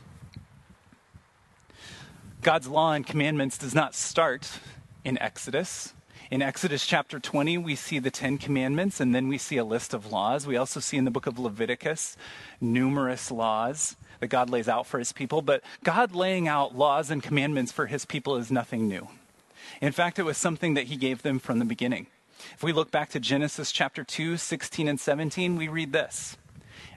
God's 2.43 2.67
law 2.67 2.93
and 2.93 3.07
commandments 3.07 3.57
does 3.57 3.75
not 3.75 3.95
start 3.95 4.59
in 5.05 5.17
Exodus. 5.19 5.95
In 6.33 6.41
Exodus 6.41 6.87
chapter 6.87 7.21
20, 7.21 7.59
we 7.59 7.77
see 7.77 7.99
the 7.99 8.11
Ten 8.11 8.39
Commandments, 8.39 9.01
and 9.01 9.15
then 9.15 9.29
we 9.29 9.37
see 9.37 9.59
a 9.59 9.65
list 9.67 9.93
of 9.93 10.11
laws. 10.11 10.47
We 10.47 10.57
also 10.57 10.81
see 10.81 10.97
in 10.97 11.05
the 11.05 11.11
book 11.11 11.27
of 11.27 11.39
Leviticus 11.39 12.17
numerous 12.59 13.31
laws 13.31 13.97
that 14.21 14.29
God 14.29 14.49
lays 14.49 14.67
out 14.67 14.87
for 14.87 14.99
his 14.99 15.13
people. 15.13 15.43
But 15.43 15.63
God 15.85 16.15
laying 16.15 16.49
out 16.49 16.75
laws 16.75 17.11
and 17.11 17.23
commandments 17.23 17.71
for 17.71 17.85
his 17.85 18.07
people 18.07 18.37
is 18.37 18.51
nothing 18.51 18.89
new. 18.89 19.09
In 19.83 19.93
fact, 19.93 20.19
it 20.19 20.23
was 20.23 20.39
something 20.39 20.73
that 20.73 20.87
he 20.87 20.97
gave 20.97 21.21
them 21.21 21.39
from 21.39 21.59
the 21.59 21.67
beginning. 21.67 22.07
If 22.55 22.63
we 22.63 22.73
look 22.73 22.91
back 22.91 23.11
to 23.11 23.21
Genesis 23.21 23.71
chapter 23.71 24.03
2, 24.03 24.39
16 24.39 24.89
and 24.89 24.99
17, 24.99 25.59
we 25.59 25.69
read 25.69 25.93
this 25.93 26.39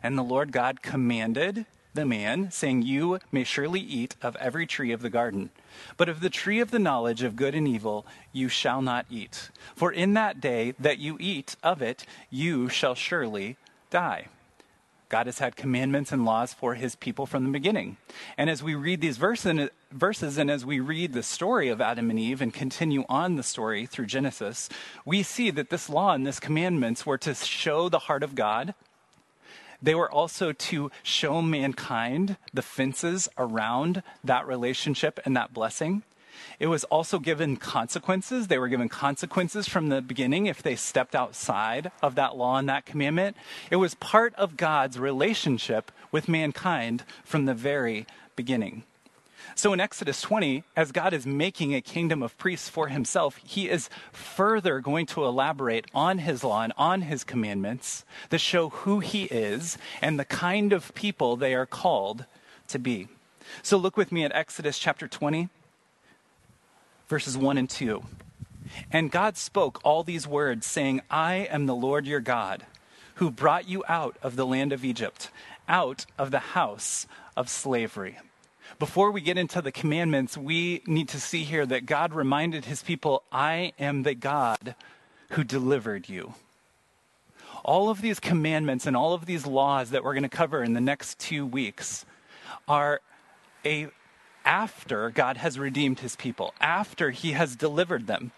And 0.01 0.18
the 0.18 0.24
Lord 0.24 0.54
God 0.54 0.82
commanded 0.82 1.65
the 1.96 2.06
man, 2.06 2.52
saying, 2.52 2.84
You 2.84 3.20
may 3.32 3.44
surely 3.44 3.80
eat 3.80 4.16
of 4.22 4.36
every 4.36 4.68
tree 4.68 4.92
of 4.92 5.02
the 5.02 5.10
garden. 5.10 5.50
But 5.98 6.10
of 6.10 6.20
the 6.20 6.30
tree 6.30 6.60
of 6.60 6.72
the 6.72 6.80
knowledge 6.80 7.24
of 7.24 7.36
good 7.36 7.56
and 7.56 7.68
evil 7.68 8.06
you 8.32 8.48
shall 8.48 8.82
not 8.82 9.06
eat. 9.10 9.50
For 9.75 9.92
in 9.92 10.14
that 10.14 10.40
day 10.40 10.74
that 10.80 11.00
you 11.00 11.18
eat 11.20 11.56
of 11.64 11.82
it, 11.82 12.06
you 12.30 12.70
shall 12.70 12.96
surely 12.96 13.58
die. 13.90 14.28
God 15.10 15.28
has 15.28 15.40
had 15.40 15.56
commandments 15.56 16.12
and 16.12 16.25
laws 16.25 16.54
for 16.54 16.74
his 16.74 16.96
people 16.96 17.25
from 17.25 17.44
the 17.44 17.52
beginning. 17.52 17.98
And 18.38 18.50
as 18.50 18.64
we 18.64 18.74
read 18.75 19.02
these 19.02 19.18
verses 19.18 20.38
and 20.38 20.52
as 20.52 20.66
we 20.66 20.80
read 20.80 21.14
the 21.14 21.24
story 21.24 21.70
of 21.70 21.80
Adam 21.80 22.10
and 22.10 22.20
Eve 22.20 22.42
and 22.42 22.54
continue 22.54 23.06
on 23.08 23.36
the 23.36 23.44
story 23.44 23.86
through 23.86 24.08
Genesis, 24.08 24.68
we 25.06 25.22
see 25.22 25.52
that 25.52 25.70
this 25.70 25.90
law 25.90 26.14
and 26.14 26.25
these 26.25 26.40
commandments 26.40 27.06
were 27.06 27.20
to 27.20 27.36
show 27.36 27.88
the 27.88 28.00
heart 28.00 28.24
of 28.24 28.36
God 28.36 28.74
they 29.86 29.96
were 29.96 30.12
also 30.12 30.51
to 30.51 30.92
show 31.04 31.42
mankind 31.42 32.38
the 32.54 32.62
fences 32.62 33.30
around 33.38 34.01
that 34.24 34.48
relationship 34.48 35.20
and 35.25 35.36
that 35.38 35.54
blessing. 35.54 36.04
It 36.60 36.68
was 36.68 36.84
also 36.86 37.20
given 37.20 37.58
consequences. 37.58 38.48
They 38.48 38.58
were 38.58 38.68
given 38.68 38.89
consequences 38.89 39.68
from 39.68 39.89
the 39.89 40.01
beginning 40.01 40.48
if 40.48 40.62
they 40.62 40.75
stepped 40.75 41.15
outside 41.15 41.92
of 42.01 42.15
that 42.15 42.36
law 42.36 42.58
and 42.58 42.68
that 42.68 42.86
commandment. 42.86 43.38
It 43.70 43.77
was 43.77 43.94
part 43.96 44.34
of 44.36 44.58
God's 44.58 45.00
relationship 45.00 45.92
with 46.12 46.27
mankind 46.27 47.04
from 47.24 47.46
the 47.46 47.54
very 47.54 48.06
beginning. 48.36 48.84
So 49.57 49.71
in 49.71 49.79
Exodus 49.79 50.21
20, 50.21 50.65
as 50.75 50.91
God 50.91 51.13
is 51.13 51.25
making 51.25 51.74
a 51.74 51.79
kingdom 51.79 52.21
of 52.21 52.38
priests 52.38 52.67
for 52.67 52.89
himself, 52.89 53.38
he 53.38 53.69
is 53.69 53.89
further 54.12 54.81
going 54.81 55.05
to 55.07 55.24
elaborate 55.24 55.85
on 55.95 56.17
his 56.17 56.43
law 56.43 56.63
and 56.63 56.74
on 56.77 57.03
his 57.03 57.24
commandments 57.24 58.03
that 58.31 58.39
show 58.39 58.67
who 58.67 59.00
he 59.00 59.24
is 59.25 59.77
and 60.01 60.19
the 60.19 60.25
kind 60.25 60.74
of 60.74 60.93
people 60.93 61.38
they 61.38 61.55
are 61.55 61.65
called 61.65 62.25
to 62.67 62.77
be. 62.77 63.07
So 63.63 63.77
look 63.77 63.95
with 63.95 64.12
me 64.12 64.25
at 64.25 64.35
Exodus 64.35 64.77
chapter 64.77 65.07
20, 65.07 65.47
verses 67.07 67.38
1 67.38 67.57
and 67.57 67.69
2. 67.69 68.03
And 68.91 69.09
God 69.09 69.38
spoke 69.38 69.79
all 69.85 70.03
these 70.03 70.27
words, 70.27 70.65
saying, 70.65 71.01
I 71.09 71.47
am 71.50 71.65
the 71.65 71.75
Lord 71.75 72.05
your 72.05 72.19
God, 72.19 72.65
who 73.15 73.31
brought 73.31 73.69
you 73.69 73.85
out 73.88 74.17
of 74.21 74.35
the 74.35 74.45
land 74.45 74.74
of 74.74 74.83
Egypt, 74.83 75.29
out 75.69 76.05
of 76.17 76.31
the 76.31 76.39
house 76.39 77.07
of 77.38 77.47
slavery. 77.47 78.17
Before 78.79 79.12
we 79.12 79.22
get 79.22 79.38
into 79.38 79.62
the 79.62 79.72
commandments, 79.72 80.38
we 80.38 80.81
need 80.86 81.07
to 81.10 81.19
see 81.19 81.43
here 81.43 81.65
that 81.65 81.86
God 81.86 82.13
reminded 82.13 82.65
his 82.65 82.84
people, 82.84 83.24
I 83.31 83.74
am 83.79 84.03
the 84.03 84.15
God 84.15 84.75
who 85.31 85.43
delivered 85.43 86.10
you. 86.10 86.34
All 87.63 87.89
of 87.89 88.01
these 88.01 88.19
commandments 88.19 88.86
and 88.86 88.95
all 88.95 89.13
of 89.13 89.25
these 89.25 89.45
laws 89.45 89.89
that 89.91 90.03
we're 90.03 90.13
going 90.13 90.24
to 90.24 90.29
cover 90.29 90.63
in 90.63 90.74
the 90.74 90.81
next 90.81 91.19
two 91.19 91.45
weeks 91.45 92.05
are 92.67 93.01
a 93.65 93.88
after 94.45 95.10
God 95.10 95.38
has 95.38 95.57
redeemed 95.57 96.01
his 96.01 96.15
people, 96.15 96.53
after 96.62 97.10
he 97.10 97.31
has 97.31 97.55
delivered 97.55 98.05
them. 98.05 98.31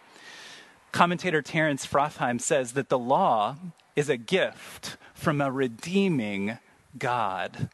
Commentator 0.94 1.42
Terence 1.42 1.86
Fretheim 1.86 2.40
says 2.40 2.74
that 2.74 2.88
the 2.90 2.98
law 2.98 3.58
is 3.96 4.08
a 4.08 4.18
gift 4.18 4.96
from 5.14 5.42
a 5.42 5.52
redeeming 5.52 6.60
God. 6.98 7.70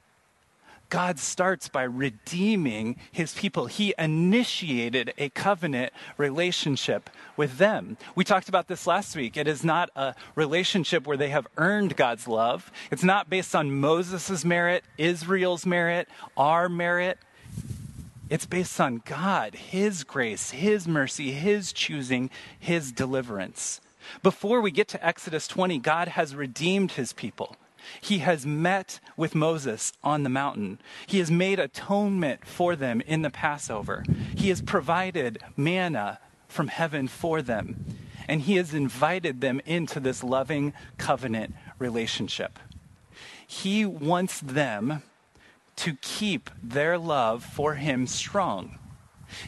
God 0.93 1.17
starts 1.17 1.69
by 1.69 1.81
redeeming 1.81 2.97
his 3.12 3.33
people. 3.33 3.65
He 3.65 3.95
initiated 3.97 5.12
a 5.17 5.29
covenant 5.29 5.91
relationship 6.17 7.09
with 7.35 7.57
them. 7.57 7.97
We 8.13 8.23
talked 8.23 8.47
about 8.47 8.67
this 8.67 8.85
last 8.85 9.15
week. 9.15 9.35
It 9.35 9.47
is 9.47 9.63
not 9.63 9.89
a 9.95 10.13
relationship 10.35 11.07
where 11.07 11.17
they 11.17 11.29
have 11.29 11.47
earned 11.57 11.95
God's 11.95 12.27
love. 12.27 12.71
It's 12.91 13.03
not 13.03 13.27
based 13.27 13.55
on 13.55 13.71
Moses' 13.71 14.45
merit, 14.45 14.83
Israel's 15.00 15.65
merit, 15.65 16.07
our 16.38 16.69
merit. 16.69 17.17
It's 18.29 18.45
based 18.45 18.79
on 18.79 19.01
God, 19.03 19.55
His 19.55 20.03
grace, 20.03 20.51
His 20.51 20.88
mercy, 20.88 21.31
His 21.31 21.73
choosing, 21.73 22.29
His 22.59 22.91
deliverance. 22.91 23.81
Before 24.21 24.62
we 24.62 24.69
get 24.69 24.89
to 24.89 25.03
Exodus 25.03 25.47
20, 25.47 25.79
God 25.79 26.09
has 26.09 26.35
redeemed 26.35 26.91
His 26.91 27.13
people. 27.13 27.55
He 28.02 28.20
has 28.20 28.46
met 28.46 29.00
with 29.18 29.36
Moses 29.36 29.94
on 30.04 30.24
the 30.24 30.30
mountain. 30.30 30.80
He 31.08 31.20
has 31.20 31.32
made 31.32 31.60
atonement 31.60 32.46
for 32.46 32.75
them 32.75 33.02
in 33.02 33.22
the 33.22 33.30
Passover. 33.30 34.04
He 34.36 34.50
has 34.50 34.62
provided 34.62 35.40
manna 35.56 36.20
from 36.48 36.68
heaven 36.68 37.08
for 37.08 37.42
them. 37.42 37.86
And 38.28 38.42
he 38.42 38.56
has 38.56 38.74
invited 38.74 39.42
them 39.42 39.62
into 39.66 40.00
this 40.00 40.24
loving 40.24 40.74
covenant 40.98 41.56
relationship. 41.78 42.60
He 43.46 43.86
wants 43.86 44.40
them 44.40 45.04
to 45.75 45.96
keep 46.02 46.50
their 46.62 46.98
love 46.98 47.44
for 47.44 47.75
him 47.75 48.08
strong. 48.08 48.80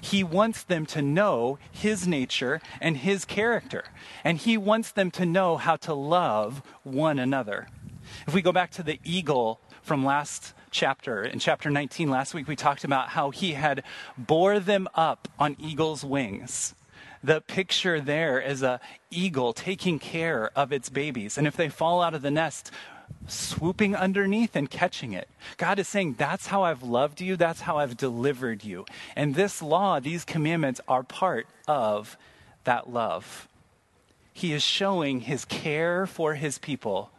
He 0.01 0.23
wants 0.23 0.63
them 0.63 0.85
to 0.87 1.01
know 1.01 1.59
his 1.71 2.07
nature 2.07 2.61
and 2.81 2.97
his 2.97 3.25
character. 3.25 3.85
And 4.23 4.37
he 4.37 4.57
wants 4.57 4.91
them 4.91 5.11
to 5.11 5.25
know 5.25 5.57
how 5.57 5.75
to 5.77 5.93
love 5.93 6.61
one 6.83 7.19
another. 7.19 7.67
If 8.27 8.33
we 8.33 8.41
go 8.41 8.51
back 8.51 8.71
to 8.71 8.83
the 8.83 8.99
eagle 9.03 9.59
from 9.81 10.05
last 10.05 10.53
chapter, 10.71 11.23
in 11.23 11.39
chapter 11.39 11.69
19, 11.69 12.09
last 12.09 12.33
week 12.33 12.47
we 12.47 12.55
talked 12.55 12.83
about 12.83 13.09
how 13.09 13.31
he 13.31 13.53
had 13.53 13.83
bore 14.17 14.59
them 14.59 14.87
up 14.95 15.27
on 15.39 15.55
eagle's 15.59 16.03
wings. 16.03 16.75
The 17.23 17.41
picture 17.41 17.99
there 17.99 18.39
is 18.39 18.61
a 18.61 18.79
eagle 19.09 19.53
taking 19.53 19.99
care 19.99 20.51
of 20.55 20.71
its 20.71 20.89
babies. 20.89 21.37
And 21.37 21.47
if 21.47 21.55
they 21.55 21.69
fall 21.69 22.01
out 22.01 22.13
of 22.13 22.21
the 22.21 22.31
nest, 22.31 22.71
swooping 23.27 23.95
underneath 23.95 24.55
and 24.55 24.69
catching 24.69 25.13
it. 25.13 25.27
God 25.57 25.79
is 25.79 25.87
saying, 25.87 26.15
That's 26.17 26.47
how 26.47 26.63
I've 26.63 26.83
loved 26.83 27.21
you, 27.21 27.35
that's 27.35 27.61
how 27.61 27.77
I've 27.77 27.97
delivered 27.97 28.63
you. 28.63 28.85
And 29.15 29.35
this 29.35 29.61
law, 29.61 29.99
these 29.99 30.25
commandments, 30.25 30.81
are 30.87 31.03
part 31.03 31.47
of 31.67 32.17
that 32.63 32.91
love. 32.91 33.47
He 34.33 34.53
is 34.53 34.63
showing 34.63 35.21
his 35.21 35.45
care 35.45 36.05
for 36.05 36.35
his 36.35 36.57
people 36.57 37.11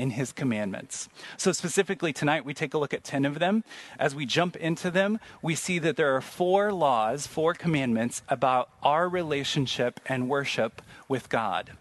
in 0.00 0.10
his 0.10 0.32
commandments. 0.32 1.10
So, 1.36 1.52
specifically 1.52 2.12
tonight, 2.14 2.46
we 2.46 2.54
take 2.54 2.72
a 2.72 2.78
look 2.78 2.94
at 2.94 3.04
10 3.04 3.26
of 3.26 3.38
them. 3.38 3.64
As 3.98 4.14
we 4.14 4.24
jump 4.24 4.56
into 4.56 4.90
them, 4.90 5.20
we 5.42 5.54
see 5.54 5.78
that 5.78 5.96
there 5.96 6.16
are 6.16 6.22
four 6.22 6.72
laws, 6.72 7.26
four 7.26 7.52
commandments 7.52 8.22
about 8.28 8.70
our 8.82 9.08
relationship 9.08 10.00
and 10.06 10.28
worship 10.28 10.80
with 11.06 11.28
God. 11.28 11.72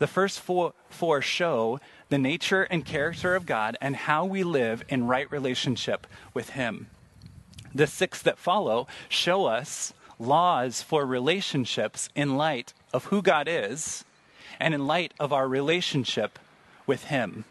The 0.00 0.08
first 0.08 0.40
four, 0.40 0.74
four 0.90 1.22
show 1.22 1.78
the 2.08 2.18
nature 2.18 2.64
and 2.64 2.84
character 2.84 3.36
of 3.36 3.46
God 3.46 3.76
and 3.80 3.94
how 3.94 4.24
we 4.24 4.42
live 4.42 4.82
in 4.88 5.06
right 5.06 5.30
relationship 5.30 6.06
with 6.34 6.50
Him. 6.50 6.88
The 7.72 7.86
six 7.86 8.20
that 8.22 8.38
follow 8.38 8.88
show 9.08 9.46
us 9.46 9.92
laws 10.18 10.82
for 10.82 11.06
relationships 11.06 12.08
in 12.16 12.36
light 12.36 12.72
of 12.92 13.04
who 13.06 13.22
God 13.22 13.46
is 13.48 14.04
and 14.58 14.74
in 14.74 14.86
light 14.88 15.14
of 15.20 15.32
our 15.32 15.46
relationship 15.46 16.40
with 16.86 17.04
Him. 17.04 17.44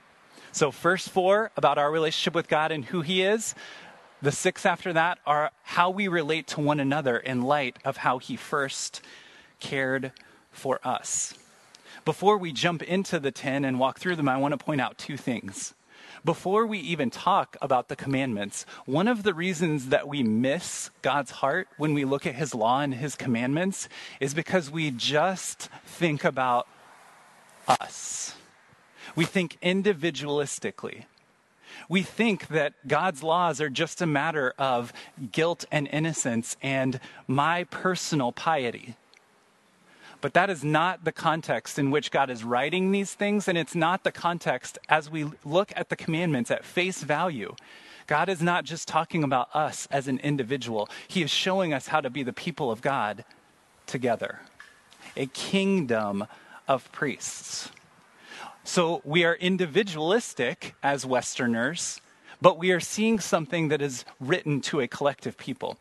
So, 0.57 0.71
first 0.71 1.11
four 1.11 1.51
about 1.55 1.77
our 1.77 1.91
relationship 1.91 2.33
with 2.33 2.47
God 2.47 2.71
and 2.71 2.83
who 2.83 3.01
He 3.01 3.21
is. 3.21 3.53
The 4.23 4.31
six 4.31 4.65
after 4.65 4.91
that 4.91 5.19
are 5.23 5.51
how 5.61 5.91
we 5.91 6.07
relate 6.07 6.47
to 6.47 6.61
one 6.61 6.79
another 6.79 7.15
in 7.15 7.43
light 7.43 7.77
of 7.85 7.97
how 7.97 8.17
He 8.17 8.35
first 8.35 9.03
cared 9.59 10.13
for 10.49 10.79
us. 10.83 11.35
Before 12.05 12.39
we 12.39 12.51
jump 12.53 12.81
into 12.81 13.19
the 13.19 13.29
10 13.29 13.65
and 13.65 13.79
walk 13.79 13.99
through 13.99 14.15
them, 14.15 14.27
I 14.27 14.37
want 14.37 14.53
to 14.53 14.57
point 14.57 14.81
out 14.81 14.97
two 14.97 15.15
things. 15.15 15.75
Before 16.25 16.65
we 16.65 16.79
even 16.79 17.11
talk 17.11 17.55
about 17.61 17.87
the 17.87 17.95
commandments, 17.95 18.65
one 18.87 19.07
of 19.07 19.21
the 19.21 19.35
reasons 19.35 19.89
that 19.89 20.07
we 20.07 20.23
miss 20.23 20.89
God's 21.03 21.29
heart 21.29 21.67
when 21.77 21.93
we 21.93 22.03
look 22.03 22.25
at 22.25 22.33
His 22.33 22.55
law 22.55 22.79
and 22.79 22.95
His 22.95 23.13
commandments 23.13 23.87
is 24.19 24.33
because 24.33 24.71
we 24.71 24.89
just 24.89 25.69
think 25.85 26.23
about 26.23 26.67
us. 27.67 28.33
We 29.15 29.25
think 29.25 29.57
individualistically. 29.61 31.05
We 31.89 32.01
think 32.01 32.47
that 32.47 32.73
God's 32.87 33.23
laws 33.23 33.61
are 33.61 33.69
just 33.69 34.01
a 34.01 34.05
matter 34.05 34.53
of 34.57 34.93
guilt 35.31 35.65
and 35.71 35.87
innocence 35.87 36.57
and 36.61 36.99
my 37.27 37.65
personal 37.65 38.31
piety. 38.31 38.95
But 40.19 40.33
that 40.33 40.49
is 40.49 40.63
not 40.63 41.03
the 41.03 41.11
context 41.11 41.77
in 41.77 41.91
which 41.91 42.09
God 42.09 42.29
is 42.29 42.43
writing 42.43 42.91
these 42.91 43.13
things, 43.13 43.47
and 43.47 43.57
it's 43.57 43.75
not 43.75 44.03
the 44.03 44.11
context 44.11 44.79
as 44.89 45.09
we 45.11 45.29
look 45.45 45.71
at 45.75 45.89
the 45.89 45.95
commandments 45.95 46.49
at 46.49 46.65
face 46.65 47.03
value. 47.03 47.55
God 48.07 48.29
is 48.29 48.41
not 48.41 48.63
just 48.63 48.87
talking 48.87 49.23
about 49.23 49.55
us 49.55 49.87
as 49.91 50.07
an 50.07 50.19
individual, 50.19 50.89
He 51.07 51.21
is 51.21 51.29
showing 51.29 51.73
us 51.73 51.87
how 51.87 52.01
to 52.01 52.09
be 52.09 52.23
the 52.23 52.33
people 52.33 52.71
of 52.71 52.81
God 52.81 53.25
together, 53.85 54.39
a 55.15 55.27
kingdom 55.27 56.25
of 56.67 56.91
priests. 56.91 57.69
So 58.67 59.01
we 59.05 59.23
are 59.23 59.33
individualistic 59.33 60.75
as 60.83 61.05
Westerners, 61.05 62.01
but 62.41 62.59
we 62.59 62.71
are 62.71 62.81
seeing 62.81 63.17
something 63.17 63.69
that 63.69 63.81
is 63.81 64.03
written 64.19 64.59
to 64.63 64.81
a 64.81 64.89
collective 64.89 65.37
people. 65.37 65.77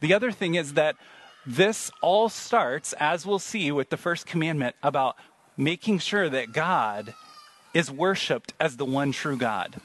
The 0.00 0.14
other 0.14 0.32
thing 0.32 0.54
is 0.54 0.72
that 0.72 0.96
this 1.44 1.90
all 2.00 2.30
starts, 2.30 2.94
as 2.94 3.26
we'll 3.26 3.40
see, 3.40 3.70
with 3.70 3.90
the 3.90 3.98
first 3.98 4.24
commandment 4.24 4.74
about 4.82 5.16
making 5.58 5.98
sure 5.98 6.30
that 6.30 6.54
God 6.54 7.12
is 7.74 7.90
worshiped 7.90 8.54
as 8.58 8.78
the 8.78 8.86
one 8.86 9.12
true 9.12 9.36
God. 9.36 9.76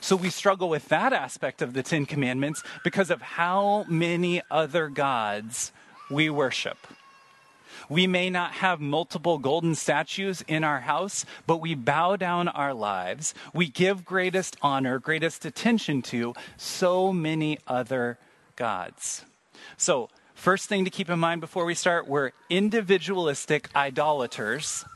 So 0.00 0.16
we 0.16 0.28
struggle 0.28 0.68
with 0.68 0.88
that 0.88 1.12
aspect 1.12 1.62
of 1.62 1.72
the 1.72 1.84
Ten 1.84 2.04
Commandments 2.04 2.64
because 2.82 3.12
of 3.12 3.22
how 3.22 3.84
many 3.88 4.42
other 4.50 4.88
gods 4.88 5.70
we 6.10 6.30
worship. 6.30 6.78
We 7.90 8.06
may 8.06 8.30
not 8.30 8.52
have 8.52 8.80
multiple 8.80 9.36
golden 9.36 9.74
statues 9.74 10.42
in 10.48 10.64
our 10.64 10.80
house, 10.80 11.26
but 11.46 11.58
we 11.58 11.74
bow 11.74 12.16
down 12.16 12.48
our 12.48 12.72
lives. 12.72 13.34
We 13.52 13.68
give 13.68 14.06
greatest 14.06 14.56
honor, 14.62 14.98
greatest 14.98 15.44
attention 15.44 16.00
to 16.02 16.32
so 16.56 17.12
many 17.12 17.58
other 17.66 18.18
gods. 18.56 19.26
So, 19.76 20.08
First 20.40 20.70
thing 20.70 20.86
to 20.86 20.90
keep 20.90 21.10
in 21.10 21.18
mind 21.18 21.42
before 21.42 21.66
we 21.66 21.74
start 21.74 22.08
we're 22.08 22.30
individualistic 22.48 23.68
idolaters 23.76 24.86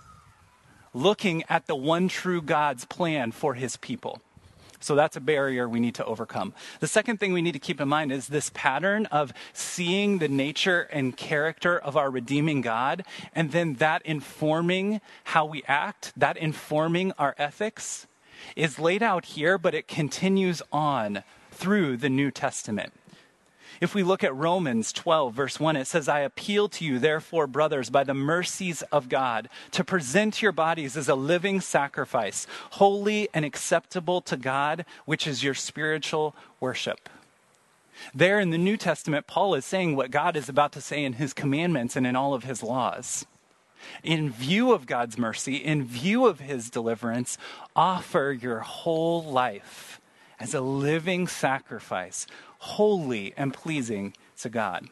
looking 0.95 1.45
at 1.51 1.67
the 1.67 1.77
one 1.77 2.09
true 2.09 2.41
God's 2.41 2.87
plan 2.87 3.31
for 3.31 3.53
his 3.53 3.77
people. 3.77 4.23
So 4.85 4.95
that's 4.95 5.17
a 5.17 5.21
barrier 5.21 5.69
we 5.69 5.81
need 5.81 5.95
to 5.95 6.05
overcome. 6.05 6.53
The 6.81 6.87
second 6.87 7.19
thing 7.19 7.33
we 7.33 7.41
need 7.41 7.53
to 7.53 7.59
keep 7.59 7.81
in 7.81 7.89
mind 7.89 8.13
is 8.13 8.29
this 8.29 8.51
pattern 8.53 9.07
of 9.07 9.33
seeing 9.55 10.19
the 10.19 10.29
nature 10.29 10.83
and 10.93 11.17
character 11.17 11.79
of 11.79 11.97
our 11.97 12.11
redeeming 12.11 12.61
God, 12.61 13.05
and 13.35 13.51
then 13.53 13.75
that 13.75 14.03
informing 14.05 15.01
how 15.25 15.47
we 15.47 15.63
act, 15.67 16.13
that 16.17 16.37
informing 16.37 17.13
our 17.13 17.35
ethics, 17.39 18.07
is 18.57 18.79
laid 18.79 19.03
out 19.03 19.25
here, 19.25 19.57
but 19.57 19.75
it 19.75 19.89
continues 19.89 20.61
on 20.71 21.25
through 21.51 21.97
the 21.97 22.11
New 22.11 22.31
Testament. 22.31 22.93
If 23.81 23.95
we 23.95 24.03
look 24.03 24.23
at 24.23 24.35
Romans 24.35 24.93
12, 24.93 25.35
verse 25.35 25.59
1, 25.59 25.77
it 25.77 25.87
says, 25.87 26.09
I 26.09 26.21
appeal 26.21 26.69
to 26.71 26.85
you, 26.85 26.99
therefore, 26.99 27.47
brothers, 27.47 27.91
by 27.91 28.05
the 28.05 28.15
mercies 28.15 28.83
of 28.93 29.09
God, 29.09 29.49
to 29.73 29.85
present 29.85 30.43
your 30.43 30.53
bodies 30.53 30.97
as 30.97 31.09
a 31.09 31.15
living 31.15 31.61
sacrifice, 31.61 32.47
holy 32.73 33.29
and 33.35 33.45
acceptable 33.45 34.21
to 34.23 34.37
God, 34.37 34.85
which 35.05 35.27
is 35.27 35.43
your 35.43 35.55
spiritual 35.55 36.35
worship. 36.61 37.09
There 38.15 38.41
in 38.41 38.51
the 38.51 38.59
New 38.59 38.77
Testament, 38.77 39.27
Paul 39.27 39.55
is 39.55 39.65
saying 39.65 39.97
what 39.97 40.11
God 40.11 40.37
is 40.37 40.49
about 40.49 40.73
to 40.73 40.81
say 40.81 41.05
in 41.05 41.15
his 41.15 41.33
commandments 41.33 41.97
and 41.97 42.07
in 42.07 42.17
all 42.17 42.35
of 42.35 42.45
his 42.45 42.63
laws. 42.63 43.27
In 44.03 44.31
view 44.31 44.73
of 44.73 44.87
God's 44.87 45.19
mercy, 45.19 45.57
in 45.57 45.85
view 45.85 46.27
of 46.27 46.41
his 46.41 46.71
deliverance, 46.71 47.39
offer 47.77 48.37
your 48.39 48.61
whole 48.61 49.23
life 49.23 50.01
as 50.41 50.55
a 50.55 50.61
living 50.61 51.29
sacrifice, 51.29 52.27
holy 52.65 53.35
and 53.37 53.53
pleasing 53.53 54.15
to 54.39 54.49
God. 54.49 54.89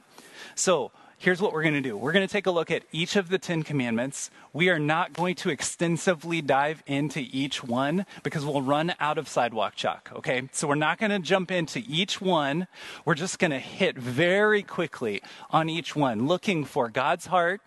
So, 0.54 0.92
here's 1.16 1.40
what 1.40 1.52
we're 1.52 1.62
going 1.62 1.74
to 1.74 1.80
do 1.80 1.96
we're 1.96 2.12
going 2.12 2.26
to 2.26 2.32
take 2.32 2.46
a 2.46 2.50
look 2.50 2.70
at 2.70 2.82
each 2.92 3.16
of 3.16 3.30
the 3.30 3.38
Ten 3.38 3.62
Commandments. 3.62 4.30
We 4.52 4.68
are 4.68 4.78
not 4.78 5.14
going 5.14 5.36
to 5.36 5.48
extensively 5.48 6.42
dive 6.42 6.82
into 6.86 7.20
each 7.20 7.64
one 7.64 8.04
because 8.22 8.44
we'll 8.44 8.60
run 8.60 8.94
out 9.00 9.16
of 9.16 9.26
sidewalk 9.26 9.74
chalk, 9.74 10.10
okay? 10.16 10.48
So, 10.52 10.68
we're 10.68 10.74
not 10.74 10.98
going 10.98 11.12
to 11.12 11.18
jump 11.18 11.50
into 11.50 11.82
each 11.88 12.20
one. 12.20 12.66
We're 13.06 13.14
just 13.14 13.38
going 13.38 13.52
to 13.52 13.58
hit 13.58 13.96
very 13.96 14.62
quickly 14.62 15.22
on 15.50 15.70
each 15.70 15.96
one, 15.96 16.26
looking 16.26 16.66
for 16.66 16.90
God's 16.90 17.26
heart 17.26 17.62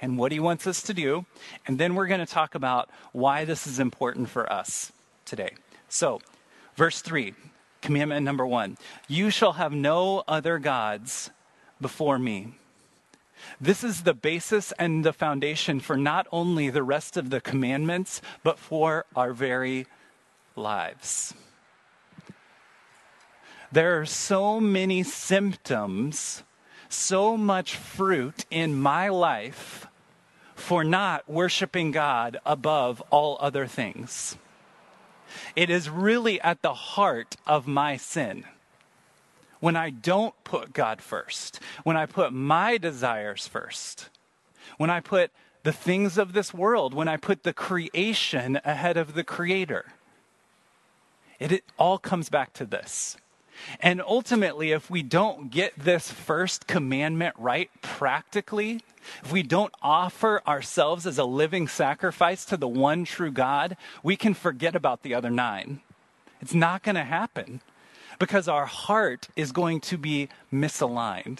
and 0.00 0.16
what 0.16 0.32
He 0.32 0.40
wants 0.40 0.66
us 0.66 0.82
to 0.84 0.94
do. 0.94 1.26
And 1.66 1.78
then 1.78 1.94
we're 1.94 2.06
going 2.06 2.20
to 2.20 2.32
talk 2.32 2.54
about 2.54 2.88
why 3.12 3.44
this 3.44 3.66
is 3.66 3.78
important 3.78 4.30
for 4.30 4.50
us 4.50 4.90
today. 5.26 5.52
So, 5.90 6.20
verse 6.76 7.02
3 7.02 7.34
Commandment 7.80 8.24
number 8.24 8.46
one 8.46 8.76
You 9.08 9.30
shall 9.30 9.52
have 9.52 9.72
no 9.72 10.22
other 10.28 10.58
gods 10.58 11.30
before 11.80 12.18
me. 12.18 12.54
This 13.60 13.82
is 13.82 14.02
the 14.02 14.14
basis 14.14 14.72
and 14.72 15.04
the 15.04 15.12
foundation 15.12 15.80
for 15.80 15.96
not 15.96 16.26
only 16.30 16.68
the 16.68 16.82
rest 16.82 17.16
of 17.16 17.30
the 17.30 17.40
commandments, 17.40 18.20
but 18.42 18.58
for 18.58 19.06
our 19.16 19.32
very 19.32 19.86
lives. 20.56 21.34
There 23.72 24.00
are 24.00 24.06
so 24.06 24.60
many 24.60 25.02
symptoms, 25.02 26.42
so 26.88 27.36
much 27.36 27.76
fruit 27.76 28.44
in 28.50 28.80
my 28.80 29.08
life 29.08 29.86
for 30.54 30.84
not 30.84 31.28
worshiping 31.28 31.92
God 31.92 32.38
above 32.44 33.00
all 33.10 33.38
other 33.40 33.66
things. 33.66 34.36
It 35.56 35.70
is 35.70 35.88
really 35.88 36.40
at 36.40 36.62
the 36.62 36.74
heart 36.74 37.36
of 37.46 37.66
my 37.66 37.96
sin. 37.96 38.44
When 39.60 39.76
I 39.76 39.90
don't 39.90 40.34
put 40.44 40.72
God 40.72 41.02
first, 41.02 41.60
when 41.84 41.96
I 41.96 42.06
put 42.06 42.32
my 42.32 42.78
desires 42.78 43.46
first, 43.46 44.08
when 44.78 44.88
I 44.88 45.00
put 45.00 45.30
the 45.62 45.72
things 45.72 46.16
of 46.16 46.32
this 46.32 46.54
world, 46.54 46.94
when 46.94 47.08
I 47.08 47.16
put 47.16 47.42
the 47.42 47.52
creation 47.52 48.60
ahead 48.64 48.96
of 48.96 49.14
the 49.14 49.24
creator. 49.24 49.92
It, 51.38 51.52
it, 51.52 51.64
all 51.78 51.98
comes 51.98 52.28
back 52.28 52.52
to 52.54 52.64
this. 52.64 53.16
And 53.80 54.00
ultimately, 54.00 54.72
if 54.72 54.90
we 54.90 55.02
don't 55.02 55.50
get 55.50 55.78
this 55.78 56.10
first 56.10 56.66
commandment 56.66 57.34
right 57.38 57.70
practically, 57.82 58.82
if 59.22 59.32
we 59.32 59.42
don't 59.42 59.74
offer 59.82 60.42
ourselves 60.46 61.06
as 61.06 61.18
a 61.18 61.24
living 61.24 61.68
sacrifice 61.68 62.44
to 62.46 62.56
the 62.56 62.68
one 62.68 63.04
true 63.04 63.30
God, 63.30 63.76
we 64.02 64.16
can 64.16 64.34
forget 64.34 64.74
about 64.74 65.02
the 65.02 65.14
other 65.14 65.30
nine. 65.30 65.80
It's 66.40 66.54
not 66.54 66.82
going 66.82 66.96
to 66.96 67.04
happen 67.04 67.60
because 68.18 68.48
our 68.48 68.66
heart 68.66 69.28
is 69.36 69.52
going 69.52 69.80
to 69.80 69.98
be 69.98 70.28
misaligned. 70.52 71.38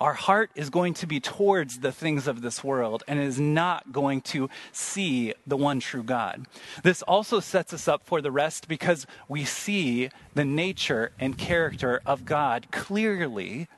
Our 0.00 0.14
heart 0.14 0.50
is 0.54 0.70
going 0.70 0.94
to 0.94 1.06
be 1.06 1.20
towards 1.20 1.80
the 1.80 1.92
things 1.92 2.26
of 2.26 2.42
this 2.42 2.62
world 2.62 3.02
and 3.08 3.20
is 3.20 3.40
not 3.40 3.92
going 3.92 4.20
to 4.22 4.48
see 4.72 5.34
the 5.46 5.56
one 5.56 5.80
true 5.80 6.02
God. 6.02 6.46
This 6.82 7.02
also 7.02 7.40
sets 7.40 7.72
us 7.72 7.88
up 7.88 8.04
for 8.04 8.20
the 8.20 8.30
rest 8.30 8.68
because 8.68 9.06
we 9.28 9.44
see 9.44 10.10
the 10.34 10.44
nature 10.44 11.12
and 11.18 11.38
character 11.38 12.00
of 12.04 12.24
God 12.24 12.68
clearly 12.70 13.68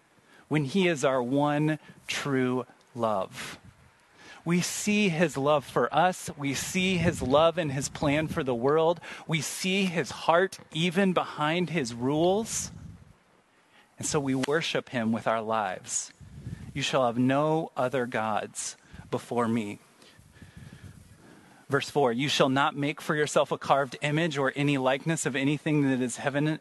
when 0.49 0.64
He 0.64 0.88
is 0.88 1.05
our 1.05 1.23
one 1.23 1.79
true 2.07 2.66
love. 2.94 3.59
We 4.49 4.62
see 4.62 5.11
his 5.11 5.37
love 5.37 5.66
for 5.66 5.94
us. 5.94 6.31
We 6.38 6.55
see 6.55 6.97
his 6.97 7.21
love 7.21 7.59
and 7.59 7.71
his 7.71 7.90
plan 7.90 8.29
for 8.29 8.42
the 8.42 8.55
world. 8.55 8.99
We 9.27 9.42
see 9.42 9.85
his 9.85 10.11
heart 10.11 10.59
even 10.73 11.12
behind 11.12 11.68
his 11.68 11.92
rules. 11.92 12.73
And 13.99 14.07
so 14.07 14.21
we 14.21 14.35
worship 14.35 14.91
him 14.91 15.13
with 15.13 15.27
our 15.27 15.43
lives. 15.43 16.13
You 16.73 16.83
shall 16.83 17.07
have 17.07 17.19
no 17.19 17.73
other 17.77 18.07
gods 18.07 18.77
before 19.11 19.49
me. 19.49 19.81
Verse 21.69 21.91
4 21.91 22.13
You 22.13 22.29
shall 22.29 22.49
not 22.49 22.77
make 22.77 23.01
for 23.01 23.15
yourself 23.15 23.53
a 23.53 23.59
carved 23.59 23.97
image 24.01 24.39
or 24.39 24.53
any 24.55 24.79
likeness 24.79 25.27
of 25.27 25.35
anything 25.35 25.91
that 25.91 26.01
is 26.01 26.17
heaven 26.17 26.61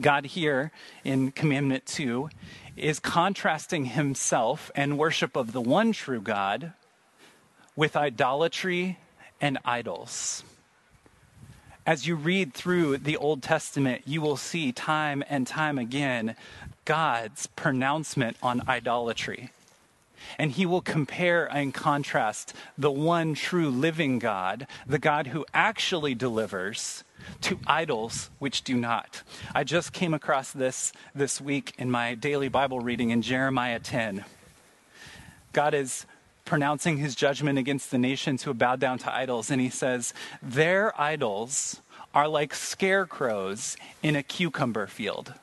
God 0.00 0.26
here 0.26 0.72
in 1.04 1.30
Commandment 1.30 1.86
2 1.86 2.28
is 2.76 2.98
contrasting 2.98 3.84
himself 3.84 4.70
and 4.74 4.98
worship 4.98 5.36
of 5.36 5.52
the 5.52 5.60
one 5.60 5.92
true 5.92 6.20
God 6.20 6.72
with 7.76 7.96
idolatry 7.96 8.98
and 9.40 9.58
idols. 9.64 10.42
As 11.86 12.06
you 12.06 12.16
read 12.16 12.54
through 12.54 12.98
the 12.98 13.16
Old 13.16 13.42
Testament, 13.42 14.02
you 14.06 14.20
will 14.20 14.36
see 14.36 14.72
time 14.72 15.22
and 15.28 15.46
time 15.46 15.78
again 15.78 16.34
God's 16.84 17.46
pronouncement 17.46 18.36
on 18.42 18.66
idolatry. 18.66 19.50
And 20.38 20.52
he 20.52 20.64
will 20.64 20.80
compare 20.80 21.44
and 21.44 21.74
contrast 21.74 22.54
the 22.78 22.90
one 22.90 23.34
true 23.34 23.68
living 23.68 24.18
God, 24.18 24.66
the 24.86 24.98
God 24.98 25.28
who 25.28 25.44
actually 25.52 26.14
delivers, 26.14 27.04
to 27.42 27.58
idols 27.66 28.30
which 28.38 28.62
do 28.62 28.76
not. 28.76 29.22
I 29.54 29.64
just 29.64 29.92
came 29.92 30.14
across 30.14 30.52
this 30.52 30.92
this 31.14 31.40
week 31.40 31.74
in 31.78 31.90
my 31.90 32.14
daily 32.14 32.48
Bible 32.48 32.80
reading 32.80 33.10
in 33.10 33.22
Jeremiah 33.22 33.78
10. 33.78 34.24
God 35.52 35.74
is 35.74 36.06
pronouncing 36.44 36.98
his 36.98 37.14
judgment 37.14 37.58
against 37.58 37.90
the 37.90 37.98
nations 37.98 38.42
who 38.42 38.50
have 38.50 38.58
bowed 38.58 38.80
down 38.80 38.98
to 38.98 39.14
idols, 39.14 39.50
and 39.50 39.60
he 39.60 39.70
says, 39.70 40.12
Their 40.42 40.98
idols 41.00 41.80
are 42.14 42.28
like 42.28 42.54
scarecrows 42.54 43.76
in 44.02 44.16
a 44.16 44.22
cucumber 44.22 44.86
field. 44.86 45.34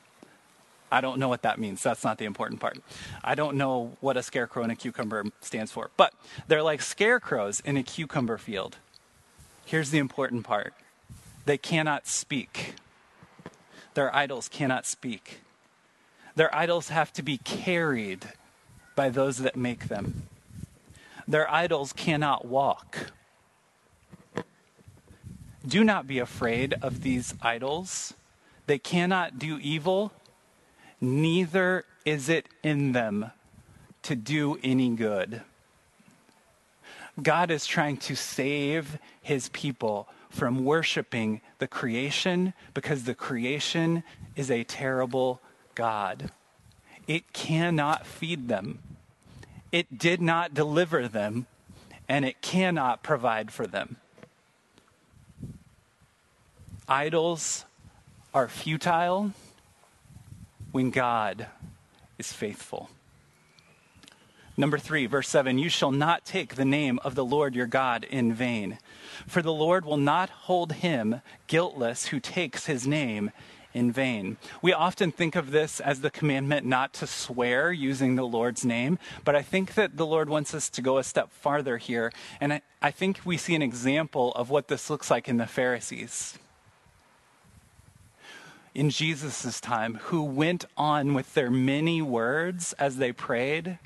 I 0.90 1.00
don't 1.00 1.18
know 1.18 1.28
what 1.28 1.42
that 1.42 1.58
means. 1.58 1.82
That's 1.82 2.04
not 2.04 2.18
the 2.18 2.26
important 2.26 2.60
part. 2.60 2.78
I 3.24 3.34
don't 3.34 3.56
know 3.56 3.96
what 4.00 4.18
a 4.18 4.22
scarecrow 4.22 4.62
and 4.62 4.70
a 4.70 4.76
cucumber 4.76 5.24
stands 5.40 5.72
for, 5.72 5.90
but 5.96 6.12
they're 6.48 6.62
like 6.62 6.82
scarecrows 6.82 7.60
in 7.60 7.78
a 7.78 7.82
cucumber 7.82 8.36
field. 8.36 8.76
Here's 9.64 9.90
the 9.90 9.98
important 9.98 10.44
part 10.44 10.74
they 11.44 11.58
cannot 11.58 12.06
speak. 12.06 12.74
Their 13.94 14.14
idols 14.14 14.48
cannot 14.48 14.86
speak. 14.86 15.40
Their 16.34 16.54
idols 16.54 16.88
have 16.88 17.12
to 17.14 17.22
be 17.22 17.38
carried 17.38 18.26
by 18.96 19.10
those 19.10 19.38
that 19.38 19.56
make 19.56 19.88
them. 19.88 20.28
Their 21.26 21.50
idols 21.50 21.92
cannot 21.92 22.46
walk. 22.46 23.12
Do 25.66 25.84
not 25.84 26.06
be 26.06 26.18
afraid 26.18 26.74
of 26.82 27.02
these 27.02 27.34
idols. 27.40 28.14
They 28.66 28.78
cannot 28.78 29.38
do 29.38 29.58
evil, 29.58 30.12
neither 31.00 31.84
is 32.04 32.28
it 32.28 32.46
in 32.62 32.92
them 32.92 33.30
to 34.02 34.16
do 34.16 34.58
any 34.62 34.90
good. 34.90 35.42
God 37.20 37.50
is 37.50 37.66
trying 37.66 37.98
to 37.98 38.16
save 38.16 38.98
his 39.20 39.48
people 39.50 40.08
from 40.32 40.64
worshiping 40.64 41.42
the 41.58 41.68
creation 41.68 42.54
because 42.72 43.04
the 43.04 43.14
creation 43.14 44.02
is 44.34 44.50
a 44.50 44.64
terrible 44.64 45.40
God. 45.74 46.30
It 47.06 47.32
cannot 47.34 48.06
feed 48.06 48.48
them, 48.48 48.78
it 49.70 49.98
did 49.98 50.20
not 50.20 50.54
deliver 50.54 51.06
them, 51.06 51.46
and 52.08 52.24
it 52.24 52.40
cannot 52.40 53.02
provide 53.02 53.50
for 53.50 53.66
them. 53.66 53.96
Idols 56.88 57.64
are 58.34 58.48
futile 58.48 59.32
when 60.72 60.90
God 60.90 61.46
is 62.18 62.32
faithful. 62.32 62.88
Number 64.56 64.78
three, 64.78 65.06
verse 65.06 65.28
seven, 65.28 65.58
you 65.58 65.70
shall 65.70 65.92
not 65.92 66.24
take 66.24 66.54
the 66.54 66.64
name 66.64 66.98
of 67.04 67.14
the 67.14 67.24
Lord 67.24 67.54
your 67.54 67.66
God 67.66 68.04
in 68.04 68.34
vain, 68.34 68.78
for 69.26 69.40
the 69.40 69.52
Lord 69.52 69.84
will 69.84 69.96
not 69.96 70.28
hold 70.28 70.72
him 70.72 71.22
guiltless 71.46 72.06
who 72.06 72.20
takes 72.20 72.66
his 72.66 72.86
name 72.86 73.30
in 73.72 73.90
vain. 73.90 74.36
We 74.60 74.74
often 74.74 75.10
think 75.10 75.36
of 75.36 75.50
this 75.50 75.80
as 75.80 76.02
the 76.02 76.10
commandment 76.10 76.66
not 76.66 76.92
to 76.94 77.06
swear 77.06 77.72
using 77.72 78.14
the 78.14 78.26
Lord's 78.26 78.64
name, 78.64 78.98
but 79.24 79.34
I 79.34 79.40
think 79.40 79.72
that 79.74 79.96
the 79.96 80.04
Lord 80.04 80.28
wants 80.28 80.52
us 80.52 80.68
to 80.70 80.82
go 80.82 80.98
a 80.98 81.04
step 81.04 81.32
farther 81.32 81.78
here, 81.78 82.12
and 82.38 82.52
I, 82.52 82.60
I 82.82 82.90
think 82.90 83.20
we 83.24 83.38
see 83.38 83.54
an 83.54 83.62
example 83.62 84.32
of 84.32 84.50
what 84.50 84.68
this 84.68 84.90
looks 84.90 85.10
like 85.10 85.28
in 85.28 85.38
the 85.38 85.46
Pharisees 85.46 86.38
in 88.74 88.90
Jesus' 88.90 89.60
time 89.60 89.96
who 90.04 90.22
went 90.22 90.64
on 90.76 91.14
with 91.14 91.34
their 91.34 91.50
many 91.50 92.00
words 92.00 92.72
as 92.74 92.96
they 92.96 93.12
prayed 93.12 93.78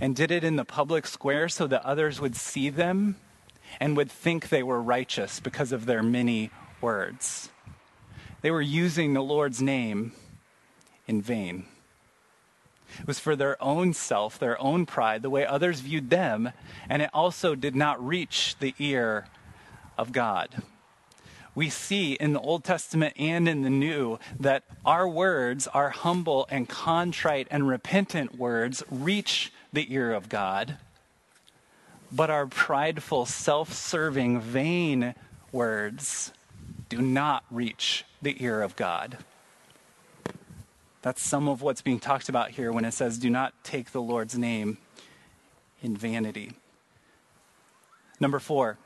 and 0.00 0.16
did 0.16 0.30
it 0.30 0.44
in 0.44 0.56
the 0.56 0.64
public 0.64 1.06
square 1.06 1.48
so 1.48 1.66
that 1.66 1.84
others 1.84 2.20
would 2.20 2.36
see 2.36 2.68
them 2.68 3.16
and 3.78 3.96
would 3.96 4.10
think 4.10 4.48
they 4.48 4.62
were 4.62 4.82
righteous 4.82 5.40
because 5.40 5.72
of 5.72 5.86
their 5.86 6.02
many 6.02 6.50
words. 6.80 7.50
They 8.42 8.50
were 8.50 8.62
using 8.62 9.12
the 9.12 9.22
Lord's 9.22 9.60
name 9.60 10.12
in 11.06 11.22
vain. 11.22 11.66
It 12.98 13.06
was 13.06 13.20
for 13.20 13.36
their 13.36 13.62
own 13.62 13.92
self, 13.92 14.38
their 14.38 14.60
own 14.60 14.86
pride, 14.86 15.22
the 15.22 15.30
way 15.30 15.46
others 15.46 15.80
viewed 15.80 16.10
them, 16.10 16.50
and 16.88 17.02
it 17.02 17.10
also 17.12 17.54
did 17.54 17.76
not 17.76 18.04
reach 18.04 18.56
the 18.58 18.74
ear 18.78 19.28
of 19.96 20.12
God. 20.12 20.62
We 21.54 21.68
see 21.68 22.14
in 22.14 22.32
the 22.32 22.40
Old 22.40 22.64
Testament 22.64 23.14
and 23.18 23.48
in 23.48 23.62
the 23.62 23.70
New 23.70 24.18
that 24.38 24.64
our 24.84 25.08
words, 25.08 25.66
our 25.68 25.90
humble 25.90 26.46
and 26.50 26.68
contrite 26.68 27.48
and 27.50 27.68
repentant 27.68 28.38
words, 28.38 28.82
reach 28.90 29.52
the 29.72 29.92
ear 29.92 30.12
of 30.12 30.28
God, 30.28 30.76
but 32.12 32.30
our 32.30 32.46
prideful, 32.46 33.26
self 33.26 33.72
serving, 33.72 34.40
vain 34.40 35.14
words 35.52 36.32
do 36.88 37.00
not 37.00 37.44
reach 37.50 38.04
the 38.20 38.42
ear 38.42 38.62
of 38.62 38.76
God. 38.76 39.18
That's 41.02 41.22
some 41.22 41.48
of 41.48 41.62
what's 41.62 41.80
being 41.80 42.00
talked 42.00 42.28
about 42.28 42.50
here 42.50 42.72
when 42.72 42.84
it 42.84 42.92
says, 42.92 43.18
Do 43.18 43.30
not 43.30 43.54
take 43.64 43.92
the 43.92 44.02
Lord's 44.02 44.36
name 44.36 44.78
in 45.82 45.96
vanity. 45.96 46.52
Number 48.18 48.38
four, 48.38 48.76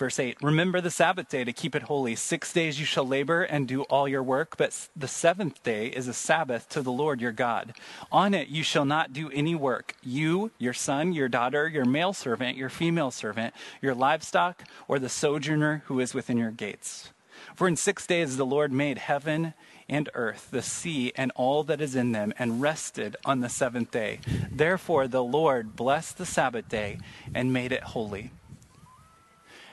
Verse 0.00 0.18
8 0.18 0.38
Remember 0.40 0.80
the 0.80 0.90
Sabbath 0.90 1.28
day 1.28 1.44
to 1.44 1.52
keep 1.52 1.76
it 1.76 1.82
holy. 1.82 2.16
Six 2.16 2.54
days 2.54 2.80
you 2.80 2.86
shall 2.86 3.06
labor 3.06 3.42
and 3.42 3.68
do 3.68 3.82
all 3.82 4.08
your 4.08 4.22
work, 4.22 4.56
but 4.56 4.88
the 4.96 5.06
seventh 5.06 5.62
day 5.62 5.88
is 5.88 6.08
a 6.08 6.14
Sabbath 6.14 6.70
to 6.70 6.80
the 6.80 6.90
Lord 6.90 7.20
your 7.20 7.32
God. 7.32 7.74
On 8.10 8.32
it 8.32 8.48
you 8.48 8.62
shall 8.62 8.86
not 8.86 9.12
do 9.12 9.28
any 9.30 9.54
work. 9.54 9.94
You, 10.02 10.52
your 10.56 10.72
son, 10.72 11.12
your 11.12 11.28
daughter, 11.28 11.68
your 11.68 11.84
male 11.84 12.14
servant, 12.14 12.56
your 12.56 12.70
female 12.70 13.10
servant, 13.10 13.52
your 13.82 13.94
livestock, 13.94 14.64
or 14.88 14.98
the 14.98 15.10
sojourner 15.10 15.82
who 15.84 16.00
is 16.00 16.14
within 16.14 16.38
your 16.38 16.50
gates. 16.50 17.12
For 17.54 17.68
in 17.68 17.76
six 17.76 18.06
days 18.06 18.38
the 18.38 18.46
Lord 18.46 18.72
made 18.72 18.96
heaven 18.96 19.52
and 19.86 20.08
earth, 20.14 20.48
the 20.50 20.62
sea, 20.62 21.12
and 21.14 21.30
all 21.34 21.62
that 21.64 21.82
is 21.82 21.94
in 21.94 22.12
them, 22.12 22.32
and 22.38 22.62
rested 22.62 23.16
on 23.26 23.40
the 23.40 23.50
seventh 23.50 23.90
day. 23.90 24.20
Therefore 24.50 25.08
the 25.08 25.22
Lord 25.22 25.76
blessed 25.76 26.16
the 26.16 26.24
Sabbath 26.24 26.70
day 26.70 26.96
and 27.34 27.52
made 27.52 27.70
it 27.70 27.82
holy. 27.82 28.30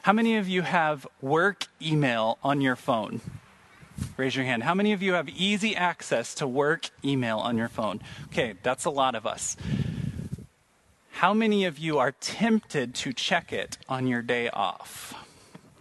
How 0.07 0.13
many 0.13 0.37
of 0.37 0.47
you 0.47 0.61
have 0.61 1.05
work 1.21 1.67
email 1.81 2.37
on 2.41 2.61
your 2.61 2.77
phone? 2.77 3.19
Raise 4.15 4.37
your 4.37 4.45
hand. 4.45 4.63
How 4.63 4.73
many 4.73 4.93
of 4.93 5.01
you 5.01 5.15
have 5.15 5.27
easy 5.27 5.75
access 5.75 6.33
to 6.35 6.47
work 6.47 6.91
email 7.03 7.39
on 7.39 7.57
your 7.57 7.67
phone? 7.67 7.99
Okay, 8.27 8.53
that's 8.63 8.85
a 8.85 8.89
lot 8.89 9.15
of 9.15 9.27
us. 9.27 9.57
How 11.11 11.33
many 11.33 11.65
of 11.65 11.77
you 11.77 11.97
are 11.99 12.13
tempted 12.13 12.95
to 12.95 13.11
check 13.11 13.51
it 13.51 13.77
on 13.89 14.07
your 14.07 14.21
day 14.21 14.47
off? 14.47 15.13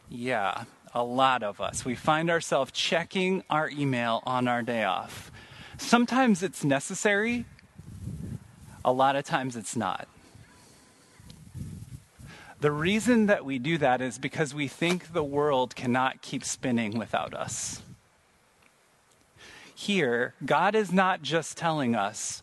Yeah, 0.09 0.65
a 0.93 1.05
lot 1.05 1.45
of 1.45 1.61
us. 1.61 1.85
We 1.85 1.95
find 1.95 2.29
ourselves 2.29 2.73
checking 2.73 3.45
our 3.49 3.71
email 3.71 4.25
on 4.27 4.49
our 4.49 4.63
day 4.63 4.83
off. 4.83 5.31
Sometimes 5.79 6.43
it's 6.43 6.65
necessary, 6.65 7.45
a 8.85 8.91
lot 8.91 9.15
of 9.15 9.25
times 9.25 9.55
it's 9.55 9.77
not. 9.77 10.09
The 12.67 12.73
reason 12.73 13.27
that 13.27 13.45
we 13.45 13.61
do 13.61 13.79
that 13.79 14.01
is 14.01 14.19
because 14.19 14.53
we 14.53 14.67
think 14.67 15.13
the 15.13 15.23
world 15.23 15.77
cannot 15.77 16.21
keep 16.21 16.43
spinning 16.43 16.99
without 16.99 17.33
us. 17.33 17.81
Here, 19.73 20.35
God 20.45 20.75
is 20.75 20.91
not 20.91 21.23
just 21.23 21.57
telling 21.57 21.95
us 21.95 22.43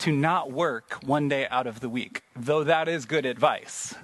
to 0.00 0.12
not 0.12 0.52
work 0.52 0.98
one 1.02 1.30
day 1.30 1.48
out 1.48 1.66
of 1.66 1.80
the 1.80 1.88
week, 1.88 2.24
though 2.36 2.62
that 2.62 2.88
is 2.88 3.06
good 3.06 3.24
advice. 3.24 3.94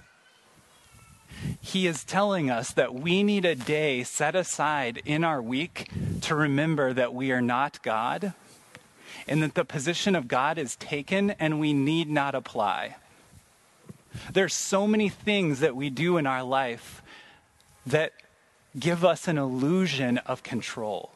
He 1.60 1.86
is 1.86 2.04
telling 2.04 2.48
us 2.48 2.72
that 2.72 2.94
we 2.94 3.22
need 3.22 3.44
a 3.44 3.54
day 3.54 4.02
set 4.02 4.34
aside 4.34 5.02
in 5.04 5.24
our 5.24 5.42
week 5.42 5.90
to 6.22 6.34
remember 6.34 6.94
that 6.94 7.12
we 7.12 7.32
are 7.32 7.42
not 7.42 7.82
God 7.82 8.32
and 9.28 9.42
that 9.42 9.56
the 9.56 9.66
position 9.66 10.16
of 10.16 10.26
God 10.26 10.56
is 10.56 10.74
taken 10.76 11.32
and 11.32 11.60
we 11.60 11.74
need 11.74 12.08
not 12.08 12.34
apply. 12.34 12.96
There's 14.32 14.54
so 14.54 14.86
many 14.86 15.08
things 15.08 15.60
that 15.60 15.76
we 15.76 15.90
do 15.90 16.16
in 16.16 16.26
our 16.26 16.42
life 16.42 17.02
that 17.86 18.12
give 18.78 19.04
us 19.04 19.28
an 19.28 19.38
illusion 19.38 20.18
of 20.18 20.42
control. 20.42 21.12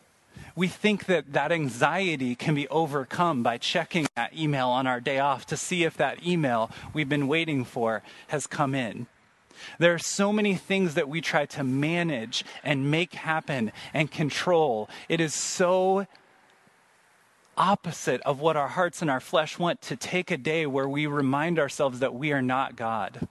We 0.56 0.68
think 0.68 1.06
that 1.06 1.32
that 1.32 1.52
anxiety 1.52 2.34
can 2.34 2.54
be 2.54 2.68
overcome 2.68 3.42
by 3.42 3.58
checking 3.58 4.06
that 4.16 4.36
email 4.36 4.68
on 4.68 4.86
our 4.86 5.00
day 5.00 5.18
off 5.18 5.46
to 5.46 5.56
see 5.56 5.84
if 5.84 5.96
that 5.96 6.26
email 6.26 6.70
we've 6.92 7.08
been 7.08 7.28
waiting 7.28 7.64
for 7.64 8.02
has 8.28 8.46
come 8.46 8.74
in. 8.74 9.06
There 9.78 9.94
are 9.94 9.98
so 9.98 10.32
many 10.32 10.54
things 10.54 10.94
that 10.94 11.08
we 11.08 11.20
try 11.20 11.46
to 11.46 11.64
manage 11.64 12.44
and 12.62 12.90
make 12.90 13.14
happen 13.14 13.72
and 13.92 14.10
control. 14.10 14.88
It 15.08 15.20
is 15.20 15.34
so 15.34 16.06
opposite 17.56 18.20
of 18.22 18.40
what 18.40 18.56
our 18.56 18.68
hearts 18.68 19.02
and 19.02 19.10
our 19.10 19.20
flesh 19.20 19.58
want 19.58 19.80
to 19.82 19.96
take 19.96 20.30
a 20.30 20.36
day 20.36 20.66
where 20.66 20.88
we 20.88 21.06
remind 21.06 21.58
ourselves 21.58 22.00
that 22.00 22.14
we 22.14 22.32
are 22.32 22.42
not 22.42 22.76
God, 22.76 23.28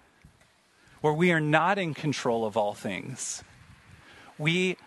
where 1.02 1.14
we 1.14 1.32
are 1.32 1.40
not 1.40 1.78
in 1.78 1.94
control 1.94 2.46
of 2.46 2.58
all 2.58 2.74
things. 2.74 3.44
We 4.38 4.78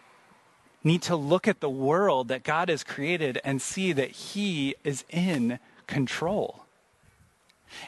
need 0.82 1.02
to 1.02 1.16
look 1.16 1.48
at 1.48 1.60
the 1.60 1.70
world 1.70 2.28
that 2.28 2.44
God 2.44 2.68
has 2.68 2.84
created 2.84 3.40
and 3.44 3.60
see 3.60 3.92
that 3.92 4.10
He 4.10 4.76
is 4.84 5.04
in 5.10 5.58
control. 5.86 6.62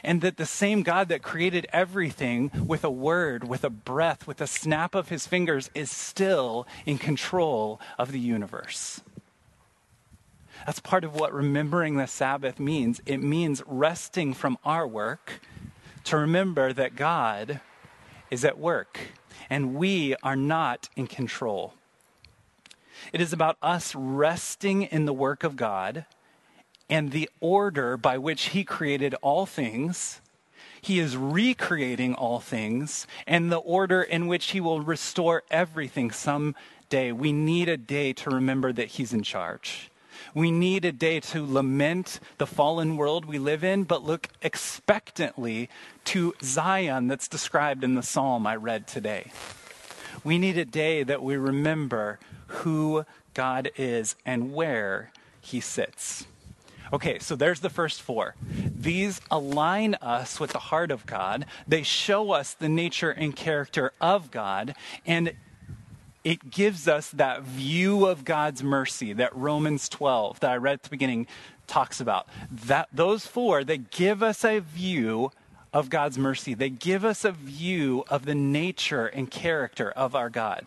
And 0.03 0.21
that 0.21 0.37
the 0.37 0.45
same 0.45 0.83
God 0.83 1.07
that 1.09 1.21
created 1.21 1.65
everything 1.71 2.51
with 2.67 2.83
a 2.83 2.91
word, 2.91 3.47
with 3.47 3.63
a 3.63 3.69
breath, 3.69 4.27
with 4.27 4.41
a 4.41 4.47
snap 4.47 4.93
of 4.93 5.09
his 5.09 5.25
fingers 5.25 5.69
is 5.73 5.89
still 5.89 6.67
in 6.85 6.97
control 6.97 7.79
of 7.97 8.11
the 8.11 8.19
universe. 8.19 9.01
That's 10.65 10.79
part 10.79 11.03
of 11.03 11.15
what 11.15 11.33
remembering 11.33 11.97
the 11.97 12.07
Sabbath 12.07 12.59
means. 12.59 13.01
It 13.05 13.23
means 13.23 13.63
resting 13.65 14.33
from 14.33 14.57
our 14.63 14.87
work 14.87 15.41
to 16.05 16.17
remember 16.17 16.73
that 16.73 16.95
God 16.95 17.61
is 18.31 18.45
at 18.45 18.59
work 18.59 18.99
and 19.49 19.75
we 19.75 20.15
are 20.21 20.35
not 20.35 20.89
in 20.95 21.07
control. 21.07 21.73
It 23.13 23.21
is 23.21 23.33
about 23.33 23.57
us 23.61 23.95
resting 23.95 24.83
in 24.83 25.05
the 25.05 25.13
work 25.13 25.43
of 25.43 25.55
God 25.55 26.05
and 26.89 27.11
the 27.11 27.29
order 27.39 27.97
by 27.97 28.17
which 28.17 28.49
He 28.49 28.63
created 28.63 29.15
all 29.21 29.45
things. 29.45 30.21
He 30.81 30.99
is 30.99 31.17
recreating 31.17 32.13
all 32.13 32.39
things 32.39 33.07
and 33.27 33.51
the 33.51 33.57
order 33.57 34.01
in 34.01 34.27
which 34.27 34.51
He 34.51 34.61
will 34.61 34.81
restore 34.81 35.43
everything 35.49 36.11
someday. 36.11 37.11
We 37.11 37.31
need 37.31 37.69
a 37.69 37.77
day 37.77 38.13
to 38.13 38.29
remember 38.29 38.73
that 38.73 38.89
He's 38.89 39.13
in 39.13 39.23
charge. 39.23 39.88
We 40.33 40.51
need 40.51 40.85
a 40.85 40.91
day 40.91 41.19
to 41.19 41.45
lament 41.45 42.19
the 42.37 42.47
fallen 42.47 42.97
world 42.97 43.25
we 43.25 43.39
live 43.39 43.63
in, 43.63 43.83
but 43.83 44.03
look 44.03 44.27
expectantly 44.41 45.69
to 46.05 46.33
Zion 46.43 47.07
that's 47.07 47.27
described 47.27 47.83
in 47.83 47.95
the 47.95 48.03
psalm 48.03 48.45
I 48.45 48.55
read 48.55 48.87
today. 48.87 49.31
We 50.23 50.37
need 50.37 50.57
a 50.57 50.65
day 50.65 51.03
that 51.03 51.23
we 51.23 51.37
remember 51.37 52.19
who 52.47 53.05
God 53.33 53.71
is 53.77 54.15
and 54.25 54.53
where 54.53 55.11
he 55.41 55.59
sits. 55.59 56.25
Okay, 56.91 57.19
so 57.19 57.35
there's 57.35 57.59
the 57.59 57.69
first 57.69 58.01
four. 58.01 58.35
These 58.41 59.21
align 59.29 59.93
us 59.95 60.39
with 60.39 60.51
the 60.51 60.59
heart 60.59 60.89
of 60.89 61.05
God. 61.05 61.45
They 61.67 61.83
show 61.83 62.31
us 62.31 62.53
the 62.53 62.69
nature 62.69 63.11
and 63.11 63.35
character 63.35 63.91
of 64.01 64.31
God, 64.31 64.75
and 65.05 65.33
it 66.23 66.51
gives 66.51 66.87
us 66.87 67.09
that 67.11 67.43
view 67.43 68.05
of 68.05 68.25
God's 68.25 68.63
mercy 68.63 69.13
that 69.13 69.35
Romans 69.35 69.87
12 69.89 70.39
that 70.41 70.51
I 70.51 70.57
read 70.57 70.73
at 70.73 70.83
the 70.83 70.89
beginning 70.89 71.27
talks 71.67 72.01
about. 72.01 72.27
That 72.51 72.89
those 72.91 73.25
four, 73.25 73.63
they 73.63 73.77
give 73.77 74.21
us 74.21 74.43
a 74.43 74.59
view 74.59 75.31
of 75.71 75.89
God's 75.89 76.17
mercy. 76.17 76.53
They 76.53 76.69
give 76.69 77.05
us 77.05 77.23
a 77.23 77.31
view 77.31 78.03
of 78.09 78.25
the 78.25 78.35
nature 78.35 79.05
and 79.05 79.29
character 79.29 79.91
of 79.91 80.15
our 80.15 80.29
God. 80.29 80.65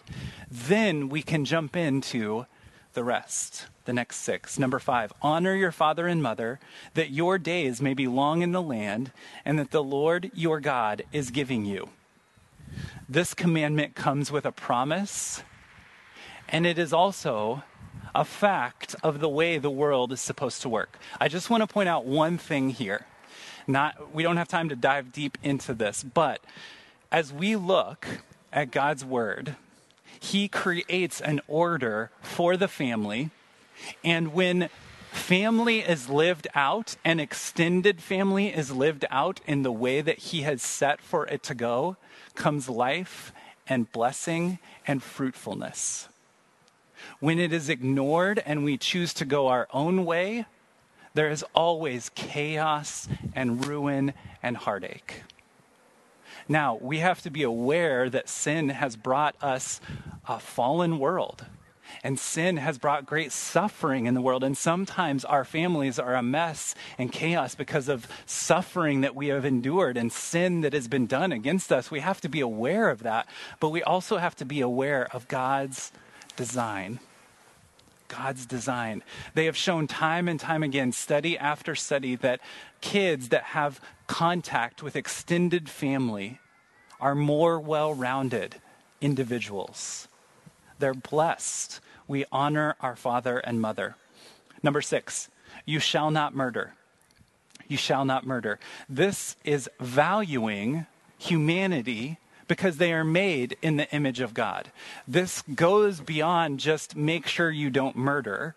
Then 0.50 1.08
we 1.08 1.22
can 1.22 1.44
jump 1.44 1.76
into 1.76 2.46
the 2.94 3.04
rest, 3.04 3.66
the 3.84 3.92
next 3.92 4.18
six. 4.18 4.58
Number 4.58 4.78
five, 4.78 5.12
honor 5.20 5.54
your 5.54 5.72
father 5.72 6.06
and 6.06 6.22
mother, 6.22 6.60
that 6.94 7.10
your 7.10 7.38
days 7.38 7.82
may 7.82 7.94
be 7.94 8.06
long 8.06 8.42
in 8.42 8.52
the 8.52 8.62
land, 8.62 9.10
and 9.44 9.58
that 9.58 9.70
the 9.70 9.82
Lord 9.82 10.30
your 10.34 10.60
God 10.60 11.02
is 11.12 11.30
giving 11.30 11.64
you. 11.64 11.88
This 13.12 13.34
commandment 13.34 13.94
comes 13.94 14.32
with 14.32 14.46
a 14.46 14.52
promise, 14.52 15.42
and 16.48 16.64
it 16.66 16.78
is 16.78 16.94
also 16.94 17.62
a 18.14 18.24
fact 18.24 18.96
of 19.02 19.20
the 19.20 19.28
way 19.28 19.58
the 19.58 19.70
world 19.70 20.12
is 20.12 20.20
supposed 20.22 20.62
to 20.62 20.70
work. 20.70 20.98
I 21.20 21.28
just 21.28 21.50
want 21.50 21.60
to 21.62 21.66
point 21.66 21.90
out 21.90 22.06
one 22.06 22.38
thing 22.38 22.70
here. 22.70 23.04
Not 23.66 24.14
we 24.14 24.22
don't 24.22 24.38
have 24.38 24.48
time 24.48 24.70
to 24.70 24.76
dive 24.76 25.12
deep 25.12 25.36
into 25.42 25.74
this, 25.74 26.02
but 26.02 26.42
as 27.10 27.34
we 27.34 27.54
look 27.54 28.06
at 28.50 28.70
God's 28.70 29.04
word, 29.04 29.56
he 30.18 30.48
creates 30.48 31.20
an 31.20 31.42
order 31.46 32.10
for 32.22 32.56
the 32.56 32.66
family, 32.66 33.28
and 34.02 34.32
when 34.32 34.70
family 35.10 35.80
is 35.80 36.08
lived 36.08 36.48
out 36.54 36.96
and 37.04 37.20
extended 37.20 38.00
family 38.00 38.46
is 38.48 38.70
lived 38.72 39.04
out 39.10 39.42
in 39.46 39.64
the 39.64 39.70
way 39.70 40.00
that 40.00 40.18
he 40.18 40.40
has 40.44 40.62
set 40.62 41.02
for 41.02 41.26
it 41.26 41.42
to 41.42 41.54
go, 41.54 41.98
comes 42.34 42.68
life 42.68 43.32
and 43.66 43.90
blessing 43.92 44.58
and 44.86 45.02
fruitfulness. 45.02 46.08
When 47.20 47.38
it 47.38 47.52
is 47.52 47.68
ignored 47.68 48.42
and 48.44 48.64
we 48.64 48.76
choose 48.76 49.14
to 49.14 49.24
go 49.24 49.48
our 49.48 49.68
own 49.72 50.04
way, 50.04 50.46
there 51.14 51.30
is 51.30 51.44
always 51.54 52.10
chaos 52.14 53.08
and 53.34 53.66
ruin 53.66 54.14
and 54.42 54.56
heartache. 54.56 55.22
Now, 56.48 56.78
we 56.80 56.98
have 56.98 57.22
to 57.22 57.30
be 57.30 57.42
aware 57.42 58.10
that 58.10 58.28
sin 58.28 58.70
has 58.70 58.96
brought 58.96 59.36
us 59.42 59.80
a 60.26 60.38
fallen 60.38 60.98
world. 60.98 61.44
And 62.02 62.18
sin 62.18 62.56
has 62.56 62.78
brought 62.78 63.06
great 63.06 63.32
suffering 63.32 64.06
in 64.06 64.14
the 64.14 64.20
world. 64.20 64.44
And 64.44 64.56
sometimes 64.56 65.24
our 65.24 65.44
families 65.44 65.98
are 65.98 66.14
a 66.14 66.22
mess 66.22 66.74
and 66.98 67.12
chaos 67.12 67.54
because 67.54 67.88
of 67.88 68.06
suffering 68.26 69.02
that 69.02 69.14
we 69.14 69.28
have 69.28 69.44
endured 69.44 69.96
and 69.96 70.12
sin 70.12 70.62
that 70.62 70.72
has 70.72 70.88
been 70.88 71.06
done 71.06 71.32
against 71.32 71.72
us. 71.72 71.90
We 71.90 72.00
have 72.00 72.20
to 72.22 72.28
be 72.28 72.40
aware 72.40 72.90
of 72.90 73.02
that. 73.02 73.26
But 73.60 73.70
we 73.70 73.82
also 73.82 74.18
have 74.18 74.36
to 74.36 74.44
be 74.44 74.60
aware 74.60 75.08
of 75.14 75.28
God's 75.28 75.92
design. 76.36 77.00
God's 78.08 78.44
design. 78.44 79.02
They 79.34 79.46
have 79.46 79.56
shown 79.56 79.86
time 79.86 80.28
and 80.28 80.38
time 80.38 80.62
again, 80.62 80.92
study 80.92 81.38
after 81.38 81.74
study, 81.74 82.14
that 82.16 82.40
kids 82.82 83.30
that 83.30 83.42
have 83.44 83.80
contact 84.06 84.82
with 84.82 84.96
extended 84.96 85.70
family 85.70 86.38
are 87.00 87.14
more 87.14 87.58
well 87.58 87.94
rounded 87.94 88.56
individuals. 89.00 90.08
They're 90.82 90.94
blessed. 90.94 91.78
We 92.08 92.24
honor 92.32 92.74
our 92.80 92.96
father 92.96 93.38
and 93.38 93.60
mother. 93.60 93.94
Number 94.64 94.82
six, 94.82 95.28
you 95.64 95.78
shall 95.78 96.10
not 96.10 96.34
murder. 96.34 96.74
You 97.68 97.76
shall 97.76 98.04
not 98.04 98.26
murder. 98.26 98.58
This 98.88 99.36
is 99.44 99.70
valuing 99.78 100.86
humanity 101.18 102.18
because 102.48 102.78
they 102.78 102.92
are 102.92 103.04
made 103.04 103.56
in 103.62 103.76
the 103.76 103.88
image 103.94 104.18
of 104.18 104.34
God. 104.34 104.72
This 105.06 105.42
goes 105.54 106.00
beyond 106.00 106.58
just 106.58 106.96
make 106.96 107.28
sure 107.28 107.48
you 107.48 107.70
don't 107.70 107.94
murder 107.94 108.56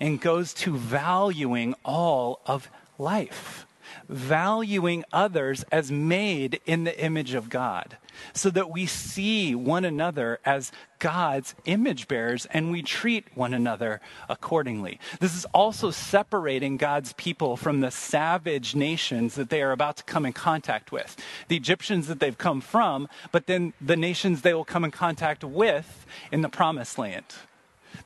and 0.00 0.20
goes 0.20 0.52
to 0.54 0.76
valuing 0.76 1.76
all 1.84 2.40
of 2.46 2.68
life, 2.98 3.64
valuing 4.08 5.04
others 5.12 5.64
as 5.70 5.90
made 5.90 6.60
in 6.66 6.84
the 6.84 6.98
image 7.02 7.34
of 7.34 7.48
God, 7.48 7.96
so 8.32 8.50
that 8.50 8.70
we 8.70 8.86
see 8.86 9.54
one 9.54 9.84
another 9.84 10.40
as 10.44 10.72
God's 10.98 11.54
image 11.64 12.08
bearers 12.08 12.46
and 12.46 12.70
we 12.70 12.82
treat 12.82 13.24
one 13.36 13.54
another 13.54 14.00
accordingly. 14.28 14.98
This 15.20 15.36
is 15.36 15.44
also 15.46 15.90
separating 15.90 16.76
God's 16.76 17.12
people 17.12 17.56
from 17.56 17.80
the 17.80 17.90
savage 17.90 18.74
nations 18.74 19.34
that 19.36 19.50
they 19.50 19.62
are 19.62 19.72
about 19.72 19.98
to 19.98 20.04
come 20.04 20.26
in 20.26 20.32
contact 20.32 20.90
with. 20.90 21.16
The 21.48 21.56
Egyptians 21.56 22.08
that 22.08 22.20
they've 22.20 22.36
come 22.36 22.60
from, 22.60 23.08
but 23.30 23.46
then 23.46 23.72
the 23.80 23.96
nations 23.96 24.42
they 24.42 24.54
will 24.54 24.64
come 24.64 24.84
in 24.84 24.90
contact 24.90 25.44
with 25.44 26.06
in 26.32 26.42
the 26.42 26.48
promised 26.48 26.98
land 26.98 27.24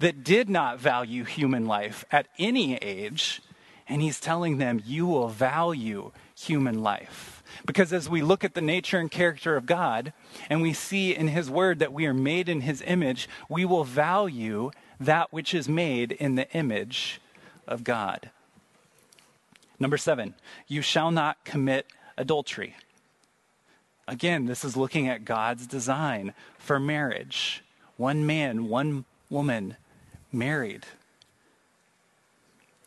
that 0.00 0.24
did 0.24 0.48
not 0.48 0.78
value 0.78 1.24
human 1.24 1.66
life 1.66 2.04
at 2.10 2.26
any 2.38 2.76
age. 2.76 3.42
And 3.92 4.00
he's 4.00 4.18
telling 4.18 4.56
them, 4.56 4.80
you 4.86 5.04
will 5.04 5.28
value 5.28 6.12
human 6.34 6.82
life. 6.82 7.42
Because 7.66 7.92
as 7.92 8.08
we 8.08 8.22
look 8.22 8.42
at 8.42 8.54
the 8.54 8.62
nature 8.62 8.98
and 8.98 9.10
character 9.10 9.54
of 9.54 9.66
God, 9.66 10.14
and 10.48 10.62
we 10.62 10.72
see 10.72 11.14
in 11.14 11.28
his 11.28 11.50
word 11.50 11.78
that 11.80 11.92
we 11.92 12.06
are 12.06 12.14
made 12.14 12.48
in 12.48 12.62
his 12.62 12.82
image, 12.86 13.28
we 13.50 13.66
will 13.66 13.84
value 13.84 14.70
that 14.98 15.30
which 15.30 15.52
is 15.52 15.68
made 15.68 16.10
in 16.10 16.36
the 16.36 16.50
image 16.52 17.20
of 17.68 17.84
God. 17.84 18.30
Number 19.78 19.98
seven, 19.98 20.36
you 20.66 20.80
shall 20.80 21.10
not 21.10 21.44
commit 21.44 21.86
adultery. 22.16 22.74
Again, 24.08 24.46
this 24.46 24.64
is 24.64 24.74
looking 24.74 25.06
at 25.06 25.26
God's 25.26 25.66
design 25.66 26.32
for 26.56 26.80
marriage. 26.80 27.62
One 27.98 28.24
man, 28.24 28.70
one 28.70 29.04
woman 29.28 29.76
married. 30.32 30.86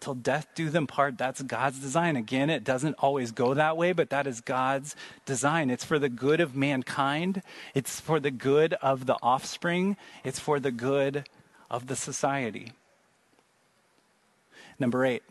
Till 0.05 0.13
death 0.13 0.45
do 0.53 0.69
them 0.69 0.85
part, 0.85 1.17
that's 1.17 1.41
God's 1.41 1.79
design. 1.79 2.15
Again, 2.15 2.51
it 2.51 2.63
doesn't 2.63 2.93
always 2.99 3.31
go 3.31 3.55
that 3.55 3.75
way, 3.75 3.91
but 3.91 4.11
that 4.11 4.27
is 4.27 4.39
God's 4.39 4.95
design. 5.25 5.71
It's 5.71 5.83
for 5.83 5.97
the 5.97 6.09
good 6.09 6.39
of 6.39 6.55
mankind, 6.55 7.41
it's 7.73 7.99
for 7.99 8.19
the 8.19 8.29
good 8.29 8.73
of 8.83 9.07
the 9.07 9.17
offspring, 9.23 9.97
it's 10.23 10.37
for 10.37 10.59
the 10.59 10.69
good 10.69 11.27
of 11.71 11.87
the 11.87 11.95
society. 11.95 12.73
Number 14.77 15.03
eight, 15.03 15.23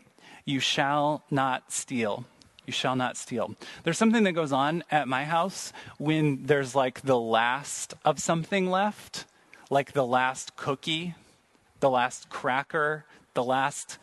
you 0.43 0.59
shall 0.59 1.23
not 1.31 1.71
steal. 1.71 2.25
You 2.65 2.73
shall 2.73 2.97
not 2.97 3.15
steal. 3.15 3.55
There's 3.85 3.97
something 3.97 4.25
that 4.25 4.33
goes 4.33 4.51
on 4.51 4.83
at 4.91 5.07
my 5.07 5.23
house 5.23 5.71
when 5.99 6.47
there's 6.47 6.75
like 6.75 6.99
the 7.03 7.17
last 7.17 7.93
of 8.03 8.19
something 8.19 8.69
left, 8.69 9.23
like 9.69 9.93
the 9.93 10.05
last 10.05 10.57
cookie 10.57 11.15
the 11.79 11.89
last 11.89 12.29
cracker, 12.29 13.05
the 13.33 13.43
last 13.43 13.99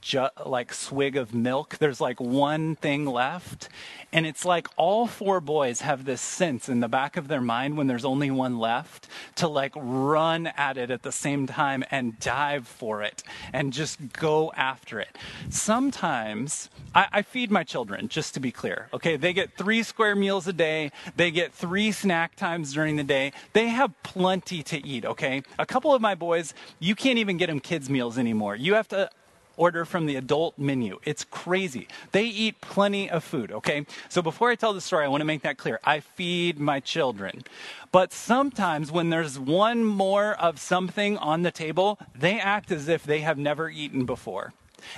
ju- 0.00 0.28
like 0.44 0.72
swig 0.72 1.16
of 1.16 1.34
milk. 1.34 1.78
There's 1.78 2.00
like 2.00 2.20
one 2.20 2.76
thing 2.76 3.06
left. 3.06 3.68
And 4.12 4.26
it's 4.26 4.44
like 4.44 4.68
all 4.76 5.06
four 5.06 5.40
boys 5.40 5.80
have 5.80 6.04
this 6.04 6.20
sense 6.20 6.68
in 6.68 6.80
the 6.80 6.88
back 6.88 7.16
of 7.16 7.28
their 7.28 7.40
mind 7.40 7.76
when 7.76 7.86
there's 7.86 8.04
only 8.04 8.30
one 8.30 8.58
left 8.58 9.08
to 9.36 9.48
like 9.48 9.72
run 9.74 10.48
at 10.48 10.76
it 10.76 10.90
at 10.90 11.02
the 11.02 11.12
same 11.12 11.46
time 11.46 11.82
and 11.90 12.18
dive 12.20 12.68
for 12.68 13.02
it 13.02 13.22
and 13.52 13.72
just 13.72 14.12
go 14.12 14.52
after 14.54 15.00
it. 15.00 15.16
Sometimes 15.48 16.68
I, 16.94 17.06
I 17.12 17.22
feed 17.22 17.50
my 17.50 17.64
children, 17.64 18.08
just 18.08 18.34
to 18.34 18.40
be 18.40 18.50
clear. 18.50 18.88
Okay, 18.92 19.16
they 19.16 19.32
get 19.32 19.56
three 19.56 19.82
square 19.82 20.14
meals 20.14 20.46
a 20.46 20.52
day, 20.52 20.92
they 21.16 21.30
get 21.30 21.52
three 21.52 21.90
snack 21.92 22.36
times 22.36 22.74
during 22.74 22.96
the 22.96 23.04
day. 23.04 23.32
They 23.54 23.68
have 23.68 23.94
plenty 24.02 24.62
to 24.64 24.86
eat, 24.86 25.06
okay? 25.06 25.42
A 25.58 25.66
couple 25.66 25.94
of 25.94 26.02
my 26.02 26.14
boys, 26.14 26.52
you 26.78 26.94
can't 26.94 27.18
even 27.18 27.38
get 27.38 27.46
them 27.46 27.60
kids' 27.60 27.88
meals 27.88 28.18
anymore. 28.18 28.56
You 28.56 28.74
have 28.74 28.88
to 28.88 29.08
order 29.56 29.84
from 29.84 30.06
the 30.06 30.16
adult 30.16 30.58
menu. 30.58 30.98
It's 31.04 31.24
crazy. 31.24 31.88
They 32.12 32.24
eat 32.24 32.60
plenty 32.60 33.10
of 33.10 33.24
food, 33.24 33.52
okay? 33.52 33.86
So 34.08 34.22
before 34.22 34.50
I 34.50 34.54
tell 34.54 34.72
the 34.72 34.80
story, 34.80 35.04
I 35.04 35.08
want 35.08 35.20
to 35.20 35.26
make 35.26 35.42
that 35.42 35.58
clear. 35.58 35.80
I 35.84 36.00
feed 36.00 36.58
my 36.58 36.80
children. 36.80 37.44
But 37.90 38.12
sometimes 38.12 38.90
when 38.90 39.10
there's 39.10 39.38
one 39.38 39.84
more 39.84 40.32
of 40.34 40.60
something 40.60 41.18
on 41.18 41.42
the 41.42 41.50
table, 41.50 41.98
they 42.14 42.40
act 42.40 42.70
as 42.70 42.88
if 42.88 43.04
they 43.04 43.20
have 43.20 43.38
never 43.38 43.68
eaten 43.68 44.04
before. 44.04 44.52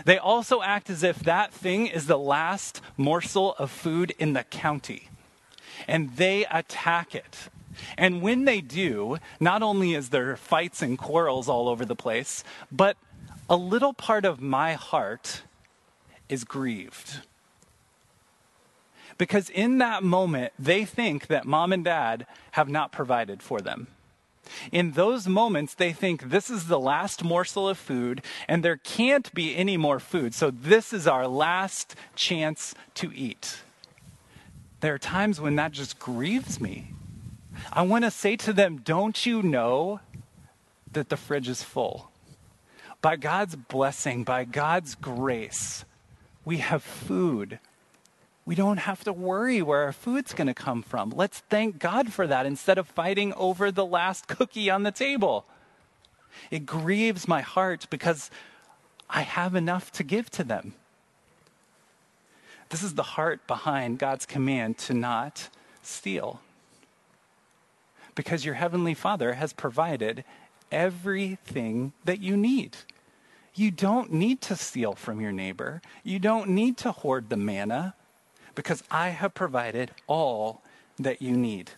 They 0.04 0.18
also 0.18 0.62
act 0.62 0.90
as 0.90 1.02
if 1.02 1.18
that 1.20 1.52
thing 1.52 1.86
is 1.86 2.06
the 2.06 2.18
last 2.18 2.80
morsel 2.96 3.54
of 3.58 3.70
food 3.70 4.12
in 4.18 4.32
the 4.32 4.44
county. 4.44 5.08
And 5.86 6.16
they 6.16 6.46
attack 6.46 7.14
it. 7.14 7.48
And 7.98 8.22
when 8.22 8.44
they 8.44 8.60
do, 8.60 9.18
not 9.40 9.62
only 9.62 9.94
is 9.94 10.10
there 10.10 10.36
fights 10.36 10.82
and 10.82 10.98
quarrels 10.98 11.48
all 11.48 11.68
over 11.68 11.84
the 11.84 11.96
place, 11.96 12.44
but 12.70 12.96
a 13.48 13.56
little 13.56 13.92
part 13.92 14.24
of 14.24 14.40
my 14.40 14.74
heart 14.74 15.42
is 16.28 16.44
grieved. 16.44 17.20
Because 19.18 19.50
in 19.50 19.78
that 19.78 20.02
moment, 20.02 20.52
they 20.58 20.84
think 20.84 21.28
that 21.28 21.44
mom 21.44 21.72
and 21.72 21.84
dad 21.84 22.26
have 22.52 22.68
not 22.68 22.90
provided 22.90 23.42
for 23.42 23.60
them. 23.60 23.86
In 24.72 24.92
those 24.92 25.26
moments, 25.26 25.74
they 25.74 25.92
think 25.92 26.30
this 26.30 26.50
is 26.50 26.66
the 26.66 26.78
last 26.78 27.24
morsel 27.24 27.68
of 27.68 27.78
food 27.78 28.22
and 28.48 28.62
there 28.62 28.76
can't 28.76 29.32
be 29.32 29.56
any 29.56 29.76
more 29.76 30.00
food. 30.00 30.34
So, 30.34 30.50
this 30.50 30.92
is 30.92 31.06
our 31.06 31.26
last 31.26 31.94
chance 32.14 32.74
to 32.96 33.14
eat. 33.14 33.62
There 34.80 34.92
are 34.92 34.98
times 34.98 35.40
when 35.40 35.56
that 35.56 35.72
just 35.72 35.98
grieves 35.98 36.60
me. 36.60 36.92
I 37.72 37.82
want 37.82 38.04
to 38.04 38.10
say 38.10 38.36
to 38.36 38.52
them, 38.52 38.78
Don't 38.84 39.24
you 39.24 39.42
know 39.42 40.00
that 40.92 41.08
the 41.08 41.16
fridge 41.16 41.48
is 41.48 41.62
full? 41.62 42.10
By 43.04 43.16
God's 43.16 43.54
blessing, 43.54 44.24
by 44.24 44.44
God's 44.46 44.94
grace, 44.94 45.84
we 46.42 46.56
have 46.56 46.82
food. 46.82 47.58
We 48.46 48.54
don't 48.54 48.78
have 48.78 49.04
to 49.04 49.12
worry 49.12 49.60
where 49.60 49.82
our 49.82 49.92
food's 49.92 50.32
going 50.32 50.46
to 50.46 50.54
come 50.54 50.82
from. 50.82 51.10
Let's 51.10 51.40
thank 51.50 51.78
God 51.78 52.14
for 52.14 52.26
that 52.26 52.46
instead 52.46 52.78
of 52.78 52.88
fighting 52.88 53.34
over 53.34 53.70
the 53.70 53.84
last 53.84 54.26
cookie 54.26 54.70
on 54.70 54.84
the 54.84 54.90
table. 54.90 55.44
It 56.50 56.64
grieves 56.64 57.28
my 57.28 57.42
heart 57.42 57.86
because 57.90 58.30
I 59.10 59.20
have 59.20 59.54
enough 59.54 59.92
to 59.92 60.02
give 60.02 60.30
to 60.30 60.42
them. 60.42 60.72
This 62.70 62.82
is 62.82 62.94
the 62.94 63.02
heart 63.02 63.46
behind 63.46 63.98
God's 63.98 64.24
command 64.24 64.78
to 64.78 64.94
not 64.94 65.50
steal. 65.82 66.40
Because 68.14 68.46
your 68.46 68.54
Heavenly 68.54 68.94
Father 68.94 69.34
has 69.34 69.52
provided 69.52 70.24
everything 70.72 71.92
that 72.06 72.22
you 72.22 72.34
need. 72.34 72.78
You 73.54 73.70
don't 73.70 74.12
need 74.12 74.40
to 74.42 74.56
steal 74.56 74.94
from 74.94 75.20
your 75.20 75.32
neighbor. 75.32 75.80
You 76.02 76.18
don't 76.18 76.50
need 76.50 76.76
to 76.78 76.92
hoard 76.92 77.28
the 77.28 77.36
manna 77.36 77.94
because 78.54 78.82
I 78.90 79.10
have 79.10 79.34
provided 79.34 79.92
all 80.06 80.62
that 80.98 81.22
you 81.22 81.36
need. 81.36 81.70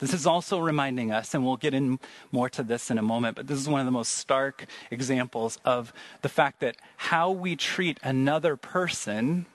This 0.00 0.12
is 0.12 0.26
also 0.26 0.58
reminding 0.58 1.12
us, 1.12 1.34
and 1.34 1.44
we'll 1.44 1.56
get 1.56 1.74
in 1.74 1.98
more 2.32 2.48
to 2.50 2.62
this 2.62 2.90
in 2.90 2.98
a 2.98 3.02
moment, 3.02 3.36
but 3.36 3.46
this 3.46 3.58
is 3.58 3.68
one 3.68 3.80
of 3.80 3.86
the 3.86 3.92
most 3.92 4.12
stark 4.12 4.66
examples 4.90 5.58
of 5.64 5.92
the 6.22 6.28
fact 6.28 6.60
that 6.60 6.76
how 6.96 7.30
we 7.30 7.56
treat 7.56 7.98
another 8.02 8.56
person 8.56 9.46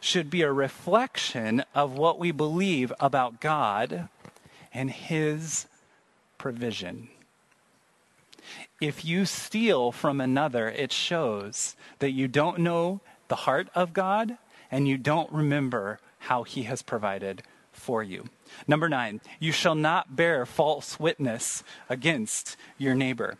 should 0.00 0.30
be 0.30 0.42
a 0.42 0.52
reflection 0.52 1.64
of 1.74 1.92
what 1.92 2.18
we 2.18 2.30
believe 2.30 2.92
about 3.00 3.40
God 3.40 4.08
and 4.72 4.90
His 4.90 5.66
provision. 6.38 7.08
If 8.82 9.04
you 9.04 9.26
steal 9.26 9.92
from 9.92 10.20
another, 10.20 10.68
it 10.68 10.90
shows 10.90 11.76
that 12.00 12.10
you 12.10 12.26
don't 12.26 12.58
know 12.58 13.00
the 13.28 13.36
heart 13.36 13.68
of 13.76 13.92
God 13.92 14.38
and 14.72 14.88
you 14.88 14.98
don't 14.98 15.30
remember 15.30 16.00
how 16.18 16.42
he 16.42 16.64
has 16.64 16.82
provided 16.82 17.44
for 17.70 18.02
you. 18.02 18.24
Number 18.66 18.88
nine, 18.88 19.20
you 19.38 19.52
shall 19.52 19.76
not 19.76 20.16
bear 20.16 20.44
false 20.44 20.98
witness 20.98 21.62
against 21.88 22.56
your 22.76 22.96
neighbor. 22.96 23.36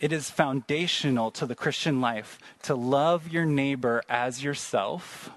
It 0.00 0.10
is 0.10 0.30
foundational 0.30 1.30
to 1.30 1.46
the 1.46 1.54
Christian 1.54 2.00
life 2.00 2.40
to 2.64 2.74
love 2.74 3.28
your 3.28 3.44
neighbor 3.44 4.02
as 4.08 4.42
yourself 4.42 5.30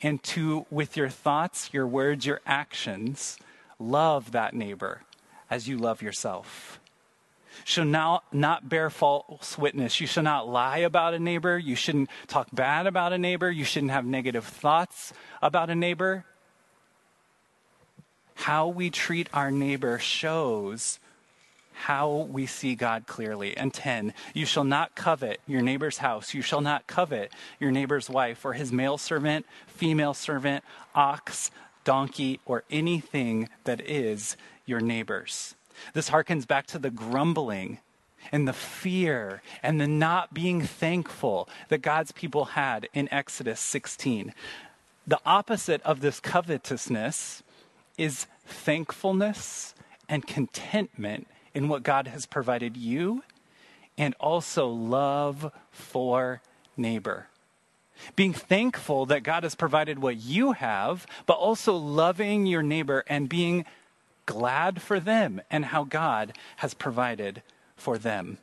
and 0.00 0.22
to, 0.22 0.64
with 0.70 0.96
your 0.96 1.10
thoughts, 1.10 1.68
your 1.70 1.86
words, 1.86 2.24
your 2.24 2.40
actions, 2.46 3.36
love 3.78 4.32
that 4.32 4.54
neighbor 4.54 5.02
as 5.50 5.68
you 5.68 5.76
love 5.76 6.00
yourself 6.00 6.79
shall 7.64 7.84
not, 7.84 8.68
bear 8.68 8.90
false 8.90 9.56
witness. 9.58 10.00
You 10.00 10.06
shall 10.06 10.22
not 10.22 10.48
lie 10.48 10.78
about 10.78 11.14
a 11.14 11.18
neighbor. 11.18 11.58
You 11.58 11.74
shouldn't 11.74 12.10
talk 12.26 12.48
bad 12.52 12.86
about 12.86 13.12
a 13.12 13.18
neighbor. 13.18 13.50
You 13.50 13.64
shouldn't 13.64 13.92
have 13.92 14.04
negative 14.04 14.44
thoughts 14.44 15.12
about 15.42 15.70
a 15.70 15.74
neighbor. 15.74 16.24
How 18.34 18.68
we 18.68 18.90
treat 18.90 19.28
our 19.32 19.50
neighbor 19.50 19.98
shows 19.98 20.98
how 21.72 22.28
we 22.30 22.46
see 22.46 22.74
God 22.74 23.06
clearly. 23.06 23.56
And 23.56 23.72
10, 23.72 24.12
you 24.34 24.44
shall 24.44 24.64
not 24.64 24.94
covet 24.94 25.40
your 25.46 25.62
neighbor's 25.62 25.98
house. 25.98 26.34
You 26.34 26.42
shall 26.42 26.60
not 26.60 26.86
covet 26.86 27.32
your 27.58 27.70
neighbor's 27.70 28.10
wife 28.10 28.44
or 28.44 28.52
his 28.52 28.70
male 28.70 28.98
servant, 28.98 29.46
female 29.66 30.12
servant, 30.12 30.62
ox, 30.94 31.50
donkey, 31.84 32.40
or 32.44 32.64
anything 32.70 33.48
that 33.64 33.80
is 33.80 34.36
your 34.66 34.80
neighbor's. 34.80 35.54
This 35.94 36.10
harkens 36.10 36.46
back 36.46 36.66
to 36.68 36.78
the 36.78 36.90
grumbling 36.90 37.78
and 38.32 38.46
the 38.46 38.52
fear 38.52 39.42
and 39.62 39.80
the 39.80 39.86
not 39.86 40.34
being 40.34 40.62
thankful 40.62 41.48
that 41.68 41.78
God's 41.78 42.12
people 42.12 42.44
had 42.46 42.88
in 42.92 43.12
Exodus 43.12 43.60
16. 43.60 44.34
The 45.06 45.20
opposite 45.24 45.82
of 45.82 46.00
this 46.00 46.20
covetousness 46.20 47.42
is 47.96 48.26
thankfulness 48.46 49.74
and 50.08 50.26
contentment 50.26 51.26
in 51.54 51.68
what 51.68 51.82
God 51.82 52.06
has 52.08 52.26
provided 52.26 52.76
you, 52.76 53.22
and 53.98 54.14
also 54.20 54.68
love 54.68 55.52
for 55.70 56.40
neighbor. 56.76 57.26
Being 58.16 58.32
thankful 58.32 59.06
that 59.06 59.22
God 59.22 59.42
has 59.42 59.54
provided 59.54 59.98
what 59.98 60.16
you 60.16 60.52
have, 60.52 61.06
but 61.26 61.34
also 61.34 61.74
loving 61.74 62.46
your 62.46 62.62
neighbor 62.62 63.04
and 63.08 63.28
being 63.28 63.66
glad 64.30 64.80
for 64.80 65.00
them 65.00 65.40
and 65.50 65.64
how 65.64 65.82
God 65.82 66.38
has 66.58 66.72
provided 66.72 67.42
for 67.74 67.98
them. 67.98 68.38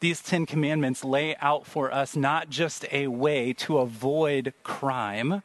These 0.00 0.20
Ten 0.20 0.44
Commandments 0.44 1.02
lay 1.02 1.34
out 1.36 1.66
for 1.66 1.90
us 1.90 2.14
not 2.14 2.50
just 2.50 2.84
a 2.92 3.06
way 3.06 3.54
to 3.54 3.78
avoid 3.78 4.52
crime. 4.62 5.42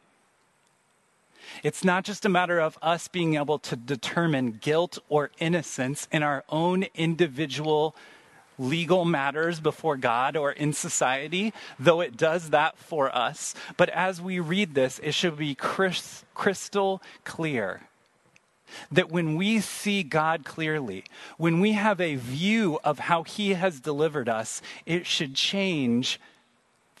It's 1.62 1.82
not 1.82 2.04
just 2.04 2.26
a 2.26 2.28
matter 2.28 2.60
of 2.60 2.76
us 2.82 3.08
being 3.08 3.36
able 3.36 3.58
to 3.60 3.74
determine 3.74 4.58
guilt 4.60 4.98
or 5.08 5.30
innocence 5.38 6.06
in 6.12 6.22
our 6.22 6.44
own 6.50 6.84
individual 6.94 7.96
legal 8.58 9.06
matters 9.06 9.60
before 9.60 9.96
God 9.96 10.36
or 10.36 10.52
in 10.52 10.74
society, 10.74 11.54
though 11.78 12.02
it 12.02 12.18
does 12.18 12.50
that 12.50 12.76
for 12.76 13.16
us. 13.16 13.54
But 13.78 13.88
as 13.88 14.20
we 14.20 14.40
read 14.40 14.74
this, 14.74 14.98
it 14.98 15.14
should 15.14 15.38
be 15.38 15.54
crystal 15.54 17.00
clear 17.24 17.80
that 18.90 19.10
when 19.10 19.36
we 19.36 19.60
see 19.60 20.02
God 20.02 20.44
clearly, 20.44 21.04
when 21.36 21.60
we 21.60 21.72
have 21.72 22.00
a 22.00 22.16
view 22.16 22.78
of 22.84 22.98
how 23.00 23.22
He 23.22 23.54
has 23.54 23.80
delivered 23.80 24.28
us, 24.28 24.62
it 24.86 25.06
should 25.06 25.34
change 25.34 26.20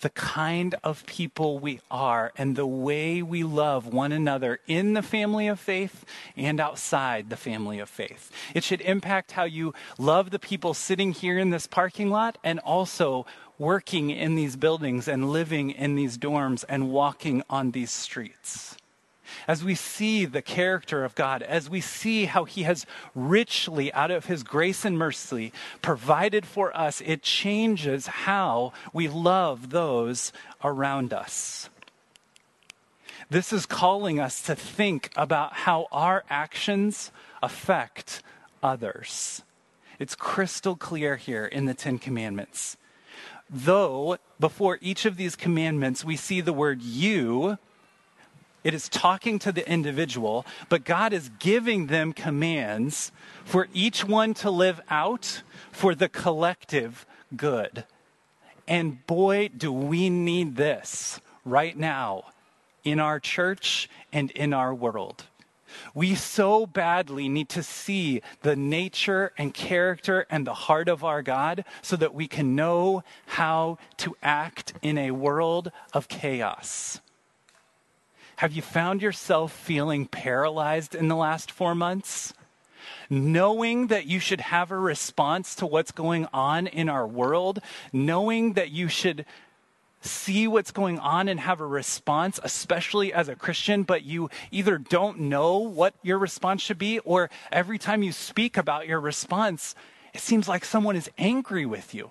the 0.00 0.10
kind 0.10 0.74
of 0.84 1.06
people 1.06 1.58
we 1.58 1.80
are 1.90 2.30
and 2.36 2.56
the 2.56 2.66
way 2.66 3.22
we 3.22 3.42
love 3.42 3.86
one 3.86 4.12
another 4.12 4.60
in 4.66 4.92
the 4.92 5.02
family 5.02 5.48
of 5.48 5.58
faith 5.58 6.04
and 6.36 6.60
outside 6.60 7.30
the 7.30 7.36
family 7.38 7.78
of 7.78 7.88
faith. 7.88 8.30
It 8.54 8.64
should 8.64 8.82
impact 8.82 9.32
how 9.32 9.44
you 9.44 9.72
love 9.96 10.30
the 10.30 10.38
people 10.38 10.74
sitting 10.74 11.12
here 11.12 11.38
in 11.38 11.48
this 11.48 11.66
parking 11.66 12.10
lot 12.10 12.36
and 12.44 12.58
also 12.58 13.24
working 13.58 14.10
in 14.10 14.34
these 14.34 14.56
buildings 14.56 15.08
and 15.08 15.30
living 15.30 15.70
in 15.70 15.94
these 15.94 16.18
dorms 16.18 16.66
and 16.68 16.90
walking 16.90 17.42
on 17.48 17.70
these 17.70 17.90
streets 17.90 18.76
as 19.46 19.64
we 19.64 19.74
see 19.74 20.24
the 20.24 20.42
character 20.42 21.04
of 21.04 21.14
God, 21.14 21.42
as 21.42 21.68
we 21.68 21.80
see 21.80 22.26
how 22.26 22.44
He 22.44 22.62
has 22.64 22.86
richly, 23.14 23.92
out 23.92 24.10
of 24.10 24.26
His 24.26 24.42
grace 24.42 24.84
and 24.84 24.98
mercy, 24.98 25.52
provided 25.82 26.46
for 26.46 26.76
us, 26.76 27.02
it 27.04 27.22
changes 27.22 28.06
how 28.06 28.72
we 28.92 29.08
love 29.08 29.70
those 29.70 30.32
around 30.62 31.12
us. 31.12 31.68
This 33.30 33.52
is 33.52 33.66
calling 33.66 34.20
us 34.20 34.42
to 34.42 34.54
think 34.54 35.10
about 35.16 35.54
how 35.54 35.86
our 35.90 36.24
actions 36.28 37.10
affect 37.42 38.22
others. 38.62 39.42
It's 39.98 40.14
crystal 40.14 40.76
clear 40.76 41.16
here 41.16 41.46
in 41.46 41.66
the 41.66 41.74
Ten 41.74 41.98
Commandments. 41.98 42.76
Though 43.48 44.18
before 44.40 44.78
each 44.80 45.04
of 45.04 45.16
these 45.16 45.36
commandments 45.36 46.04
we 46.04 46.16
see 46.16 46.40
the 46.40 46.52
word 46.52 46.82
you, 46.82 47.58
it 48.64 48.74
is 48.74 48.88
talking 48.88 49.38
to 49.40 49.52
the 49.52 49.68
individual, 49.70 50.44
but 50.68 50.84
God 50.84 51.12
is 51.12 51.30
giving 51.38 51.86
them 51.86 52.12
commands 52.12 53.12
for 53.44 53.68
each 53.72 54.04
one 54.04 54.34
to 54.34 54.50
live 54.50 54.80
out 54.90 55.42
for 55.70 55.94
the 55.94 56.08
collective 56.08 57.06
good. 57.36 57.84
And 58.66 59.06
boy, 59.06 59.50
do 59.56 59.70
we 59.70 60.10
need 60.10 60.56
this 60.56 61.20
right 61.44 61.76
now 61.76 62.24
in 62.84 63.00
our 63.00 63.18
church 63.18 63.88
and 64.12 64.30
in 64.32 64.52
our 64.52 64.74
world. 64.74 65.24
We 65.92 66.14
so 66.14 66.66
badly 66.66 67.28
need 67.28 67.48
to 67.50 67.62
see 67.62 68.22
the 68.42 68.54
nature 68.54 69.32
and 69.36 69.52
character 69.52 70.24
and 70.30 70.46
the 70.46 70.54
heart 70.54 70.88
of 70.88 71.02
our 71.02 71.20
God 71.20 71.64
so 71.82 71.96
that 71.96 72.14
we 72.14 72.28
can 72.28 72.54
know 72.54 73.02
how 73.26 73.78
to 73.98 74.16
act 74.22 74.74
in 74.82 74.96
a 74.98 75.10
world 75.10 75.72
of 75.92 76.06
chaos. 76.08 77.00
Have 78.36 78.52
you 78.52 78.62
found 78.62 79.00
yourself 79.00 79.52
feeling 79.52 80.06
paralyzed 80.06 80.94
in 80.94 81.08
the 81.08 81.16
last 81.16 81.50
four 81.50 81.74
months? 81.74 82.34
Knowing 83.08 83.86
that 83.88 84.06
you 84.06 84.18
should 84.18 84.40
have 84.40 84.70
a 84.70 84.78
response 84.78 85.54
to 85.54 85.66
what's 85.66 85.92
going 85.92 86.26
on 86.32 86.66
in 86.66 86.88
our 86.88 87.06
world, 87.06 87.60
knowing 87.92 88.54
that 88.54 88.70
you 88.70 88.88
should 88.88 89.24
see 90.00 90.46
what's 90.48 90.70
going 90.70 90.98
on 90.98 91.28
and 91.28 91.40
have 91.40 91.60
a 91.60 91.66
response, 91.66 92.38
especially 92.42 93.12
as 93.12 93.28
a 93.28 93.36
Christian, 93.36 93.84
but 93.84 94.04
you 94.04 94.28
either 94.50 94.78
don't 94.78 95.18
know 95.18 95.58
what 95.58 95.94
your 96.02 96.18
response 96.18 96.60
should 96.60 96.78
be, 96.78 96.98
or 97.00 97.30
every 97.52 97.78
time 97.78 98.02
you 98.02 98.12
speak 98.12 98.56
about 98.56 98.86
your 98.86 99.00
response, 99.00 99.74
it 100.12 100.20
seems 100.20 100.48
like 100.48 100.64
someone 100.64 100.96
is 100.96 101.10
angry 101.16 101.64
with 101.64 101.94
you. 101.94 102.10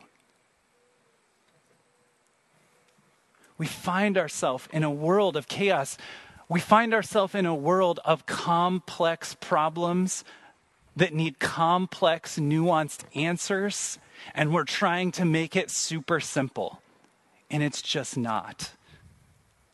We 3.64 3.68
find 3.68 4.18
ourselves 4.18 4.68
in 4.74 4.84
a 4.84 4.92
world 4.92 5.38
of 5.38 5.48
chaos. 5.48 5.98
We 6.50 6.60
find 6.60 6.94
ourselves 6.94 7.34
in 7.34 7.46
a 7.46 7.56
world 7.56 8.02
of 8.04 8.26
complex 8.26 9.38
problems 9.40 10.26
that 10.98 11.14
need 11.14 11.40
complex, 11.40 12.38
nuanced 12.38 13.06
answers, 13.16 14.00
and 14.36 14.54
we're 14.54 14.66
trying 14.66 15.14
to 15.14 15.24
make 15.24 15.56
it 15.56 15.70
super 15.70 16.20
simple. 16.20 16.82
And 17.50 17.64
it's 17.64 17.82
just 17.82 18.18
not. 18.18 18.72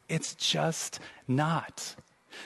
It's 0.07 0.35
just 0.35 0.99
not. 1.27 1.95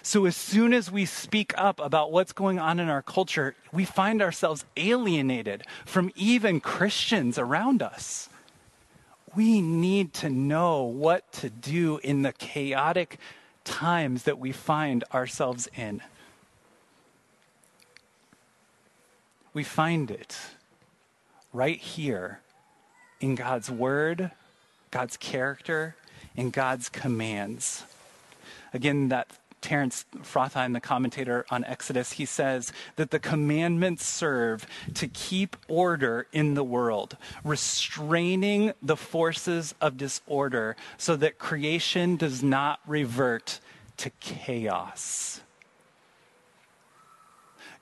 So, 0.01 0.25
as 0.25 0.37
soon 0.37 0.73
as 0.73 0.89
we 0.89 1.05
speak 1.05 1.53
up 1.57 1.81
about 1.81 2.13
what's 2.13 2.31
going 2.31 2.57
on 2.57 2.79
in 2.79 2.87
our 2.87 3.01
culture, 3.01 3.53
we 3.73 3.83
find 3.83 4.21
ourselves 4.21 4.63
alienated 4.77 5.63
from 5.85 6.09
even 6.15 6.61
Christians 6.61 7.37
around 7.37 7.81
us 7.81 8.29
we 9.35 9.61
need 9.61 10.13
to 10.13 10.29
know 10.29 10.83
what 10.83 11.31
to 11.33 11.49
do 11.49 11.99
in 12.03 12.21
the 12.21 12.33
chaotic 12.33 13.17
times 13.63 14.23
that 14.23 14.37
we 14.37 14.51
find 14.51 15.03
ourselves 15.13 15.67
in. 15.75 16.01
We 19.53 19.63
find 19.63 20.09
it 20.11 20.37
right 21.51 21.79
here 21.79 22.39
in 23.19 23.35
God's 23.35 23.69
Word, 23.69 24.31
God's 24.91 25.17
character, 25.17 25.95
and 26.35 26.51
God's 26.51 26.89
commands. 26.89 27.83
Again, 28.73 29.09
that 29.09 29.27
Terence 29.63 30.05
Fretheim, 30.21 30.73
the 30.73 30.81
commentator 30.81 31.45
on 31.49 31.63
Exodus, 31.63 32.13
he 32.13 32.25
says 32.25 32.71
that 32.97 33.09
the 33.09 33.17
commandments 33.17 34.05
serve 34.05 34.67
to 34.93 35.07
keep 35.07 35.55
order 35.67 36.27
in 36.31 36.53
the 36.53 36.63
world, 36.63 37.17
restraining 37.43 38.73
the 38.81 38.97
forces 38.97 39.73
of 39.81 39.97
disorder 39.97 40.75
so 40.97 41.15
that 41.15 41.39
creation 41.39 42.17
does 42.17 42.43
not 42.43 42.81
revert 42.85 43.61
to 43.97 44.11
chaos. 44.19 45.41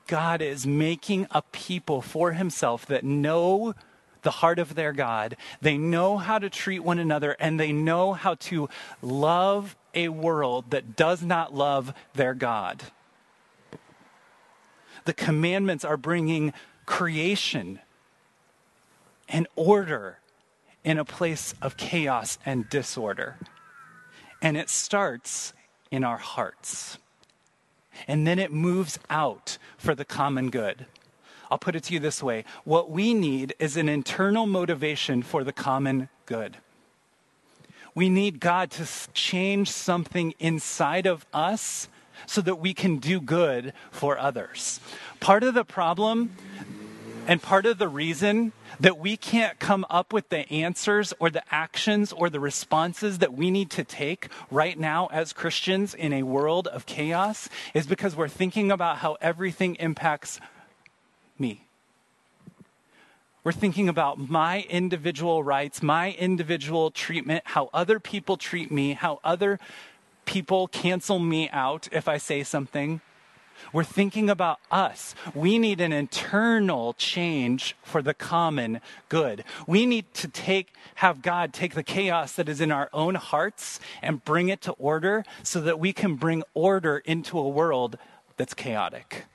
God 0.07 0.41
is 0.41 0.67
making 0.67 1.25
a 1.31 1.41
people 1.41 2.01
for 2.01 2.33
himself 2.33 2.85
that 2.85 3.03
know 3.03 3.73
the 4.21 4.31
heart 4.31 4.59
of 4.59 4.75
their 4.75 4.93
God. 4.93 5.35
They 5.61 5.77
know 5.77 6.17
how 6.17 6.39
to 6.39 6.49
treat 6.49 6.79
one 6.79 6.99
another 6.99 7.35
and 7.39 7.59
they 7.59 7.71
know 7.71 8.13
how 8.13 8.35
to 8.35 8.69
love 9.01 9.75
a 9.93 10.09
world 10.09 10.71
that 10.71 10.95
does 10.95 11.21
not 11.21 11.53
love 11.53 11.93
their 12.13 12.33
God. 12.33 12.83
The 15.05 15.13
commandments 15.13 15.83
are 15.83 15.97
bringing 15.97 16.53
creation 16.85 17.79
and 19.27 19.47
order 19.55 20.19
in 20.83 20.97
a 20.97 21.05
place 21.05 21.53
of 21.61 21.77
chaos 21.77 22.37
and 22.45 22.69
disorder. 22.69 23.37
And 24.41 24.57
it 24.57 24.69
starts 24.69 25.53
in 25.89 26.03
our 26.03 26.17
hearts. 26.17 26.97
And 28.07 28.25
then 28.25 28.39
it 28.39 28.51
moves 28.51 28.97
out 29.09 29.57
for 29.77 29.93
the 29.93 30.05
common 30.05 30.49
good. 30.49 30.85
I'll 31.51 31.57
put 31.57 31.75
it 31.75 31.83
to 31.83 31.93
you 31.93 31.99
this 31.99 32.23
way 32.23 32.45
what 32.63 32.89
we 32.89 33.13
need 33.13 33.53
is 33.59 33.75
an 33.77 33.89
internal 33.89 34.47
motivation 34.47 35.21
for 35.21 35.43
the 35.43 35.51
common 35.51 36.09
good. 36.25 36.57
We 37.93 38.07
need 38.07 38.39
God 38.39 38.71
to 38.71 38.87
change 39.13 39.69
something 39.69 40.33
inside 40.39 41.05
of 41.05 41.25
us 41.33 41.89
so 42.25 42.39
that 42.41 42.55
we 42.55 42.73
can 42.73 42.97
do 42.97 43.19
good 43.19 43.73
for 43.91 44.17
others. 44.17 44.79
Part 45.19 45.43
of 45.43 45.53
the 45.53 45.65
problem 45.65 46.31
And 47.27 47.41
part 47.41 47.67
of 47.67 47.77
the 47.77 47.87
reason 47.87 48.51
that 48.79 48.97
we 48.97 49.15
can't 49.15 49.59
come 49.59 49.85
up 49.89 50.11
with 50.11 50.29
the 50.29 50.51
answers 50.51 51.13
or 51.19 51.29
the 51.29 51.43
actions 51.53 52.11
or 52.11 52.29
the 52.29 52.39
responses 52.39 53.19
that 53.19 53.33
we 53.33 53.51
need 53.51 53.69
to 53.71 53.83
take 53.83 54.29
right 54.49 54.77
now 54.77 55.07
as 55.11 55.31
Christians 55.31 55.93
in 55.93 56.13
a 56.13 56.23
world 56.23 56.67
of 56.67 56.87
chaos 56.87 57.47
is 57.75 57.85
because 57.85 58.15
we're 58.15 58.27
thinking 58.27 58.71
about 58.71 58.97
how 58.97 59.17
everything 59.21 59.75
impacts 59.75 60.39
me. 61.41 61.65
We're 63.43 63.51
thinking 63.51 63.89
about 63.89 64.19
my 64.19 64.67
individual 64.69 65.43
rights, 65.43 65.81
my 65.81 66.11
individual 66.11 66.91
treatment, 66.91 67.41
how 67.45 67.71
other 67.73 67.99
people 67.99 68.37
treat 68.37 68.71
me, 68.71 68.93
how 68.93 69.19
other 69.23 69.59
people 70.25 70.67
cancel 70.67 71.17
me 71.17 71.49
out 71.49 71.89
if 71.91 72.07
I 72.07 72.17
say 72.17 72.43
something. 72.43 73.01
We're 73.73 73.83
thinking 73.83 74.29
about 74.29 74.59
us. 74.69 75.15
We 75.33 75.57
need 75.57 75.81
an 75.81 75.91
internal 75.91 76.93
change 76.93 77.75
for 77.83 78.01
the 78.01 78.13
common 78.13 78.81
good. 79.09 79.43
We 79.67 79.85
need 79.85 80.13
to 80.15 80.27
take, 80.27 80.73
have 80.95 81.21
God 81.21 81.53
take 81.53 81.73
the 81.73 81.83
chaos 81.83 82.33
that 82.33 82.49
is 82.49 82.61
in 82.61 82.71
our 82.71 82.89
own 82.93 83.15
hearts 83.15 83.79
and 84.01 84.23
bring 84.23 84.49
it 84.49 84.61
to 84.61 84.71
order 84.73 85.25
so 85.43 85.61
that 85.61 85.79
we 85.79 85.93
can 85.93 86.15
bring 86.15 86.43
order 86.53 86.99
into 87.05 87.39
a 87.39 87.49
world 87.49 87.97
that's 88.37 88.53
chaotic. 88.53 89.25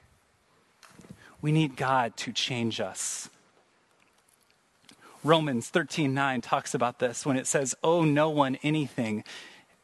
We 1.41 1.53
need 1.53 1.77
God 1.77 2.17
to 2.19 2.33
change 2.33 2.81
us. 2.81 3.29
Romans 5.23 5.69
13:9 5.71 6.41
talks 6.41 6.75
about 6.75 6.99
this 6.99 7.27
when 7.27 7.37
it 7.37 7.47
says, 7.47 7.75
"Owe 7.83 8.05
no 8.05 8.31
one 8.31 8.57
anything 8.63 9.25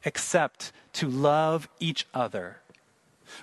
except 0.04 0.72
to 0.94 1.08
love 1.08 1.68
each 1.80 2.06
other. 2.14 2.60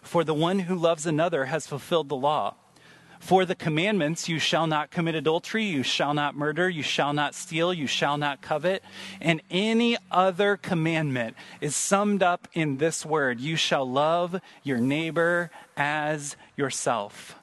For 0.01 0.23
the 0.23 0.33
one 0.33 0.59
who 0.59 0.75
loves 0.75 1.05
another 1.05 1.45
has 1.45 1.67
fulfilled 1.67 2.09
the 2.09 2.15
law." 2.15 2.55
For 3.19 3.43
the 3.43 3.55
commandments, 3.55 4.29
you 4.29 4.39
shall 4.39 4.65
not 4.65 4.91
commit 4.91 5.13
adultery, 5.13 5.65
you 5.65 5.83
shall 5.83 6.13
not 6.13 6.35
murder, 6.35 6.69
you 6.69 6.83
shall 6.83 7.11
not 7.11 7.35
steal, 7.35 7.73
you 7.73 7.85
shall 7.85 8.17
not 8.17 8.41
covet, 8.41 8.81
and 9.19 9.41
any 9.51 9.97
other 10.09 10.55
commandment 10.55 11.35
is 11.59 11.75
summed 11.75 12.23
up 12.23 12.47
in 12.53 12.77
this 12.77 13.05
word 13.05 13.41
you 13.41 13.57
shall 13.57 13.85
love 13.85 14.39
your 14.63 14.77
neighbor 14.77 15.51
as 15.75 16.37
yourself. 16.55 17.35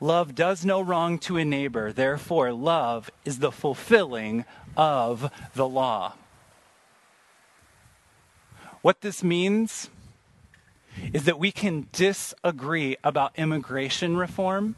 Love 0.00 0.34
does 0.34 0.64
no 0.64 0.80
wrong 0.80 1.18
to 1.18 1.36
a 1.36 1.44
neighbor. 1.44 1.92
Therefore, 1.92 2.52
love 2.52 3.10
is 3.24 3.40
the 3.40 3.50
fulfilling 3.50 4.44
of 4.76 5.30
the 5.54 5.68
law. 5.68 6.14
What 8.80 9.00
this 9.00 9.24
means 9.24 9.90
is 11.12 11.24
that 11.24 11.38
we 11.38 11.50
can 11.50 11.88
disagree 11.92 12.96
about 13.02 13.32
immigration 13.36 14.16
reform. 14.16 14.76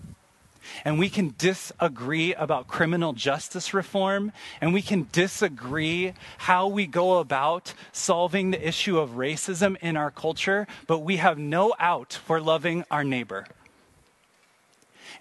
And 0.85 0.99
we 0.99 1.09
can 1.09 1.35
disagree 1.39 2.35
about 2.35 2.69
criminal 2.69 3.15
justice 3.15 3.73
reform, 3.73 4.31
and 4.61 4.75
we 4.75 4.83
can 4.83 5.09
disagree 5.11 6.13
how 6.37 6.67
we 6.69 6.87
go 6.87 7.19
about 7.19 7.73
solving 7.93 8.51
the 8.51 8.69
issue 8.69 8.99
of 8.99 9.13
racism 9.13 9.77
in 9.81 9.97
our 9.97 10.11
culture, 10.11 10.67
but 10.87 10.99
we 10.99 11.17
have 11.17 11.39
no 11.39 11.75
out 11.79 12.13
for 12.27 12.43
loving 12.43 12.85
our 12.91 13.03
neighbor. 13.03 13.47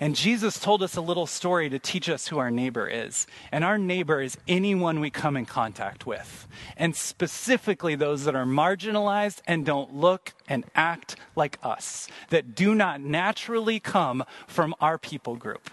And 0.02 0.16
Jesus 0.16 0.58
told 0.58 0.82
us 0.82 0.95
a 0.95 1.02
little 1.02 1.28
story 1.28 1.70
to 1.70 1.78
teach 1.78 2.08
us 2.08 2.28
who 2.28 2.38
our 2.38 2.50
neighbor 2.50 2.88
is. 2.88 3.28
And 3.52 3.66
our 3.66 3.78
neighbor 3.78 4.22
is 4.22 4.38
anyone 4.47 5.02
we 5.02 5.10
come 5.10 5.36
in 5.36 5.45
contact 5.45 6.06
with, 6.06 6.47
and 6.78 6.95
specifically 6.95 7.95
those 7.95 8.24
that 8.24 8.36
are 8.36 8.45
marginalized 8.45 9.41
and 9.45 9.66
don't 9.66 9.93
look 9.93 10.34
and 10.47 10.64
act 10.74 11.18
like 11.36 11.60
us, 11.62 12.08
that 12.30 12.56
do 12.56 12.74
not 12.74 13.02
naturally 13.02 13.80
come 13.82 14.24
from 14.47 14.74
our 14.80 14.97
people 14.97 15.36
group. 15.36 15.70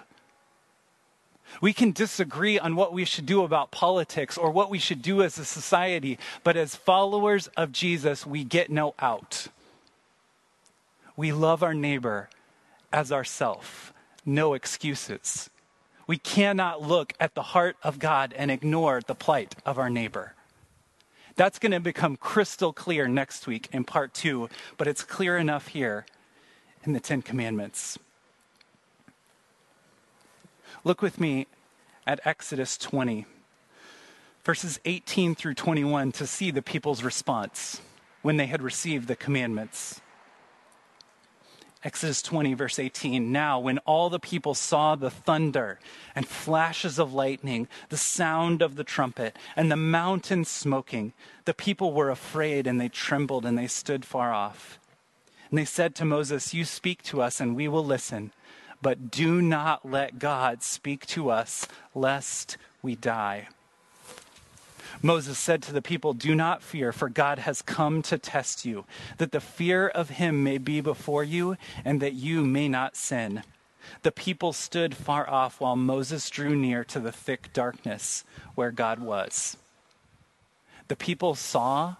We 1.61 1.73
can 1.73 1.93
disagree 1.93 2.59
on 2.59 2.75
what 2.75 2.93
we 2.93 3.05
should 3.05 3.27
do 3.27 3.45
about 3.45 3.71
politics 3.71 4.37
or 4.37 4.51
what 4.51 4.69
we 4.71 4.81
should 4.81 5.03
do 5.03 5.23
as 5.23 5.39
a 5.39 5.45
society, 5.45 6.19
but 6.43 6.57
as 6.57 6.75
followers 6.75 7.47
of 7.57 7.71
Jesus, 7.71 8.27
we 8.27 8.43
get 8.43 8.71
no 8.71 8.95
out. 8.99 9.47
We 11.17 11.31
love 11.31 11.63
our 11.63 11.73
neighbor 11.73 12.29
as 12.93 13.13
ourself 13.13 13.93
no 14.27 14.55
excuses. 14.55 15.49
We 16.07 16.19
cannot 16.19 16.83
look 16.83 17.15
at 17.19 17.35
the 17.35 17.43
heart 17.43 17.77
of 17.83 17.99
God 17.99 18.35
and 18.37 18.51
ignore 18.51 19.01
the 19.01 19.15
plight 19.15 19.55
of 19.65 19.79
our 19.79 19.89
neighbor. 19.89 20.35
That's 21.37 21.59
going 21.59 21.73
to 21.73 21.81
become 21.81 22.17
crystal 22.17 22.73
clear 22.73 23.09
next 23.09 23.47
week 23.47 23.69
in 23.73 23.85
part 23.85 24.15
two, 24.15 24.49
but 24.77 24.89
it's 24.89 25.03
clear 25.03 25.37
enough 25.37 25.69
here 25.69 26.07
in 26.85 26.93
the 26.93 27.01
Ten 27.01 27.23
Commandments. 27.23 27.99
Look 30.85 31.03
with 31.03 31.21
me 31.21 31.47
at 32.07 32.21
Exodus 32.25 32.79
20, 32.79 33.27
verses 34.45 34.79
18 34.85 35.35
through 35.35 35.55
21, 35.55 36.13
to 36.13 36.27
see 36.27 36.51
the 36.51 36.63
people's 36.63 37.03
response 37.03 37.81
when 38.23 38.37
they 38.37 38.47
had 38.47 38.63
received 38.63 39.09
the 39.09 39.17
commandments. 39.17 40.01
Exodus 41.87 42.21
20, 42.21 42.55
verse 42.55 42.81
18. 42.81 43.31
Now, 43.31 43.61
when 43.61 43.79
all 43.79 44.11
the 44.11 44.19
people 44.19 44.55
saw 44.55 44.97
the 44.97 45.09
thunder 45.09 45.79
and 46.17 46.27
flashes 46.27 46.99
of 46.99 47.15
lightning, 47.15 47.69
the 47.91 47.97
sound 47.97 48.61
of 48.61 48.75
the 48.75 48.83
trumpet, 48.83 49.37
and 49.55 49.71
the 49.71 49.77
mountain 49.77 50.45
smoking, 50.45 51.13
the 51.45 51.55
people 51.55 51.93
were 51.93 52.11
afraid 52.11 52.67
and 52.67 52.81
they 52.81 52.89
trembled 52.89 53.47
and 53.47 53.57
they 53.57 53.69
stood 53.69 54.05
far 54.05 54.35
off. 54.35 54.81
And 55.49 55.57
they 55.57 55.65
said 55.65 55.95
to 55.95 56.05
Moses, 56.05 56.53
You 56.53 56.65
speak 56.65 57.05
to 57.05 57.23
us 57.23 57.41
and 57.41 57.55
we 57.55 57.69
will 57.69 57.85
listen, 57.85 58.33
but 58.83 59.09
do 59.09 59.41
not 59.41 59.89
let 59.89 60.19
God 60.19 60.65
speak 60.65 61.07
to 61.07 61.31
us, 61.31 61.69
lest 61.95 62.57
we 62.83 62.97
die. 62.97 63.47
Moses 65.03 65.39
said 65.39 65.63
to 65.63 65.73
the 65.73 65.83
people, 65.83 66.13
Do 66.13 66.35
not 66.35 66.63
fear, 66.63 66.93
for 66.93 67.09
God 67.09 67.41
has 67.41 67.63
come 67.63 68.03
to 68.03 68.19
test 68.19 68.65
you, 68.65 68.85
that 69.19 69.33
the 69.33 69.41
fear 69.41 69.89
of 69.89 70.11
him 70.11 70.43
may 70.43 70.59
be 70.59 70.81
before 70.81 71.25
you, 71.25 71.57
and 71.85 72.01
that 72.01 72.15
you 72.15 72.45
may 72.45 72.69
not 72.69 72.97
sin. 72.97 73.43
The 74.03 74.13
people 74.13 74.53
stood 74.53 74.97
far 74.97 75.29
off 75.29 75.61
while 75.61 75.77
Moses 75.77 76.29
drew 76.31 76.57
near 76.57 76.83
to 76.85 76.99
the 76.99 77.13
thick 77.13 77.53
darkness 77.53 78.25
where 78.55 78.71
God 78.71 78.99
was. 78.99 79.57
The 80.89 80.97
people 80.97 81.35
saw 81.35 81.97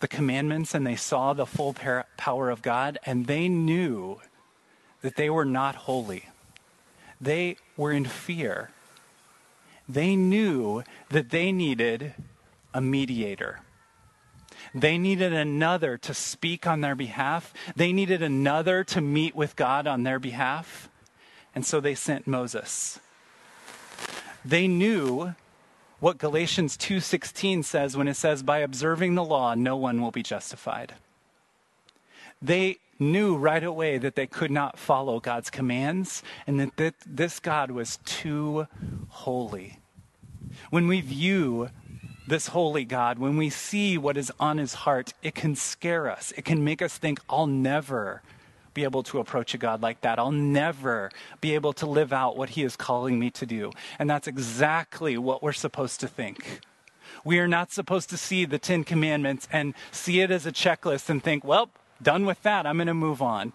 the 0.00 0.08
commandments 0.08 0.74
and 0.74 0.86
they 0.86 0.96
saw 0.96 1.32
the 1.32 1.46
full 1.46 1.74
power 2.16 2.50
of 2.50 2.62
God, 2.62 2.98
and 3.04 3.26
they 3.26 3.48
knew 3.48 4.20
that 5.02 5.16
they 5.16 5.30
were 5.30 5.44
not 5.44 5.74
holy. 5.74 6.26
They 7.20 7.56
were 7.76 7.92
in 7.92 8.06
fear 8.06 8.70
they 9.94 10.16
knew 10.16 10.82
that 11.10 11.30
they 11.30 11.52
needed 11.52 12.14
a 12.72 12.80
mediator. 12.80 13.60
They 14.74 14.98
needed 14.98 15.32
another 15.32 15.98
to 15.98 16.14
speak 16.14 16.66
on 16.66 16.80
their 16.80 16.94
behalf. 16.94 17.52
They 17.74 17.92
needed 17.92 18.22
another 18.22 18.84
to 18.84 19.00
meet 19.00 19.34
with 19.34 19.56
God 19.56 19.86
on 19.86 20.04
their 20.04 20.18
behalf. 20.18 20.88
And 21.54 21.66
so 21.66 21.80
they 21.80 21.94
sent 21.94 22.26
Moses. 22.26 23.00
They 24.44 24.68
knew 24.68 25.34
what 25.98 26.18
Galatians 26.18 26.76
2:16 26.76 27.64
says 27.64 27.96
when 27.96 28.08
it 28.08 28.14
says 28.14 28.42
by 28.42 28.58
observing 28.58 29.14
the 29.14 29.24
law 29.24 29.54
no 29.54 29.76
one 29.76 30.00
will 30.00 30.12
be 30.12 30.22
justified. 30.22 30.94
They 32.40 32.78
knew 32.98 33.36
right 33.36 33.64
away 33.64 33.98
that 33.98 34.14
they 34.14 34.26
could 34.26 34.50
not 34.50 34.78
follow 34.78 35.20
God's 35.20 35.50
commands 35.50 36.22
and 36.46 36.60
that 36.76 36.94
this 37.04 37.40
God 37.40 37.70
was 37.70 37.98
too 38.04 38.66
holy. 39.08 39.79
When 40.68 40.86
we 40.86 41.00
view 41.00 41.70
this 42.28 42.48
holy 42.48 42.84
God, 42.84 43.18
when 43.18 43.36
we 43.36 43.50
see 43.50 43.98
what 43.98 44.16
is 44.16 44.32
on 44.38 44.58
his 44.58 44.74
heart, 44.74 45.14
it 45.22 45.34
can 45.34 45.56
scare 45.56 46.08
us. 46.08 46.32
It 46.36 46.44
can 46.44 46.62
make 46.62 46.80
us 46.82 46.96
think, 46.96 47.20
I'll 47.28 47.46
never 47.46 48.22
be 48.72 48.84
able 48.84 49.02
to 49.02 49.18
approach 49.18 49.52
a 49.52 49.58
God 49.58 49.82
like 49.82 50.00
that. 50.02 50.18
I'll 50.18 50.30
never 50.30 51.10
be 51.40 51.54
able 51.54 51.72
to 51.74 51.86
live 51.86 52.12
out 52.12 52.36
what 52.36 52.50
he 52.50 52.62
is 52.62 52.76
calling 52.76 53.18
me 53.18 53.30
to 53.30 53.46
do. 53.46 53.72
And 53.98 54.08
that's 54.08 54.28
exactly 54.28 55.18
what 55.18 55.42
we're 55.42 55.52
supposed 55.52 56.00
to 56.00 56.08
think. 56.08 56.60
We 57.24 57.38
are 57.38 57.48
not 57.48 57.72
supposed 57.72 58.10
to 58.10 58.16
see 58.16 58.44
the 58.44 58.58
Ten 58.58 58.84
Commandments 58.84 59.48
and 59.52 59.74
see 59.90 60.20
it 60.20 60.30
as 60.30 60.46
a 60.46 60.52
checklist 60.52 61.10
and 61.10 61.22
think, 61.22 61.44
well, 61.44 61.70
done 62.00 62.24
with 62.24 62.42
that, 62.42 62.66
I'm 62.66 62.76
going 62.76 62.86
to 62.86 62.94
move 62.94 63.20
on. 63.20 63.52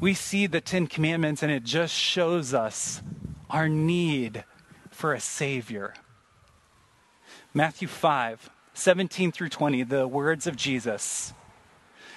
We 0.00 0.14
see 0.14 0.46
the 0.46 0.60
Ten 0.60 0.86
Commandments 0.86 1.42
and 1.42 1.52
it 1.52 1.62
just 1.64 1.94
shows 1.94 2.54
us 2.54 3.02
our 3.50 3.68
need 3.68 4.44
for 5.02 5.14
a 5.14 5.20
Savior. 5.20 5.94
Matthew 7.52 7.88
5, 7.88 8.48
17 8.72 9.32
through 9.32 9.48
20, 9.48 9.82
the 9.82 10.06
words 10.06 10.46
of 10.46 10.54
Jesus. 10.54 11.34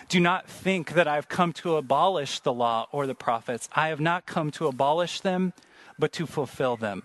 Do 0.07 0.19
not 0.19 0.47
think 0.47 0.93
that 0.93 1.07
I 1.07 1.15
have 1.15 1.27
come 1.27 1.51
to 1.53 1.77
abolish 1.77 2.41
the 2.41 2.53
law 2.53 2.85
or 2.91 3.07
the 3.07 3.15
prophets. 3.15 3.67
I 3.73 3.87
have 3.87 3.99
not 3.99 4.27
come 4.27 4.51
to 4.51 4.67
abolish 4.67 5.21
them, 5.21 5.53
but 5.97 6.11
to 6.11 6.27
fulfill 6.27 6.77
them. 6.77 7.01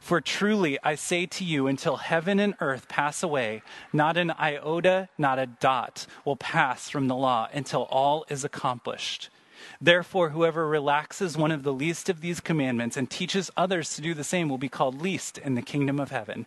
For 0.00 0.20
truly 0.20 0.78
I 0.82 0.96
say 0.96 1.24
to 1.24 1.44
you, 1.44 1.66
until 1.66 1.96
heaven 1.96 2.38
and 2.38 2.52
earth 2.60 2.86
pass 2.86 3.22
away, 3.22 3.62
not 3.90 4.18
an 4.18 4.32
iota, 4.38 5.08
not 5.16 5.38
a 5.38 5.46
dot 5.46 6.06
will 6.26 6.36
pass 6.36 6.90
from 6.90 7.08
the 7.08 7.16
law 7.16 7.48
until 7.54 7.84
all 7.84 8.26
is 8.28 8.44
accomplished. 8.44 9.30
Therefore, 9.80 10.30
whoever 10.30 10.66
relaxes 10.66 11.36
one 11.36 11.50
of 11.50 11.62
the 11.62 11.72
least 11.72 12.08
of 12.08 12.20
these 12.20 12.40
commandments 12.40 12.96
and 12.96 13.10
teaches 13.10 13.50
others 13.56 13.94
to 13.94 14.02
do 14.02 14.14
the 14.14 14.24
same 14.24 14.48
will 14.48 14.58
be 14.58 14.68
called 14.68 15.00
least 15.00 15.38
in 15.38 15.54
the 15.54 15.62
kingdom 15.62 15.98
of 15.98 16.10
heaven. 16.10 16.46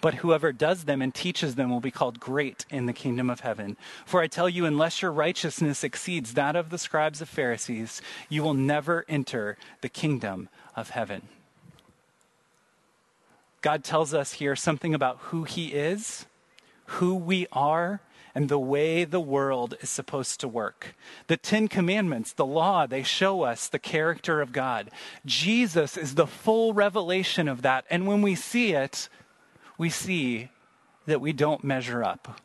But 0.00 0.14
whoever 0.14 0.52
does 0.52 0.84
them 0.84 1.00
and 1.00 1.14
teaches 1.14 1.54
them 1.54 1.70
will 1.70 1.80
be 1.80 1.90
called 1.90 2.20
great 2.20 2.66
in 2.70 2.86
the 2.86 2.92
kingdom 2.92 3.30
of 3.30 3.40
heaven. 3.40 3.76
For 4.04 4.20
I 4.20 4.26
tell 4.26 4.48
you, 4.48 4.64
unless 4.64 5.02
your 5.02 5.10
righteousness 5.10 5.82
exceeds 5.82 6.34
that 6.34 6.54
of 6.54 6.70
the 6.70 6.78
scribes 6.78 7.20
and 7.20 7.28
Pharisees, 7.28 8.02
you 8.28 8.42
will 8.42 8.54
never 8.54 9.04
enter 9.08 9.56
the 9.80 9.88
kingdom 9.88 10.48
of 10.74 10.90
heaven. 10.90 11.22
God 13.62 13.82
tells 13.82 14.14
us 14.14 14.34
here 14.34 14.54
something 14.54 14.94
about 14.94 15.18
who 15.18 15.44
He 15.44 15.68
is, 15.68 16.26
who 16.86 17.14
we 17.14 17.46
are, 17.50 18.00
and 18.36 18.50
the 18.50 18.58
way 18.58 19.04
the 19.04 19.18
world 19.18 19.78
is 19.80 19.88
supposed 19.88 20.40
to 20.40 20.46
work. 20.46 20.94
The 21.26 21.38
Ten 21.38 21.68
Commandments, 21.68 22.34
the 22.34 22.44
law, 22.44 22.86
they 22.86 23.02
show 23.02 23.44
us 23.44 23.66
the 23.66 23.78
character 23.78 24.42
of 24.42 24.52
God. 24.52 24.90
Jesus 25.24 25.96
is 25.96 26.16
the 26.16 26.26
full 26.26 26.74
revelation 26.74 27.48
of 27.48 27.62
that. 27.62 27.86
And 27.88 28.06
when 28.06 28.20
we 28.20 28.34
see 28.34 28.74
it, 28.74 29.08
we 29.78 29.88
see 29.88 30.50
that 31.06 31.22
we 31.22 31.32
don't 31.32 31.64
measure 31.64 32.04
up. 32.04 32.42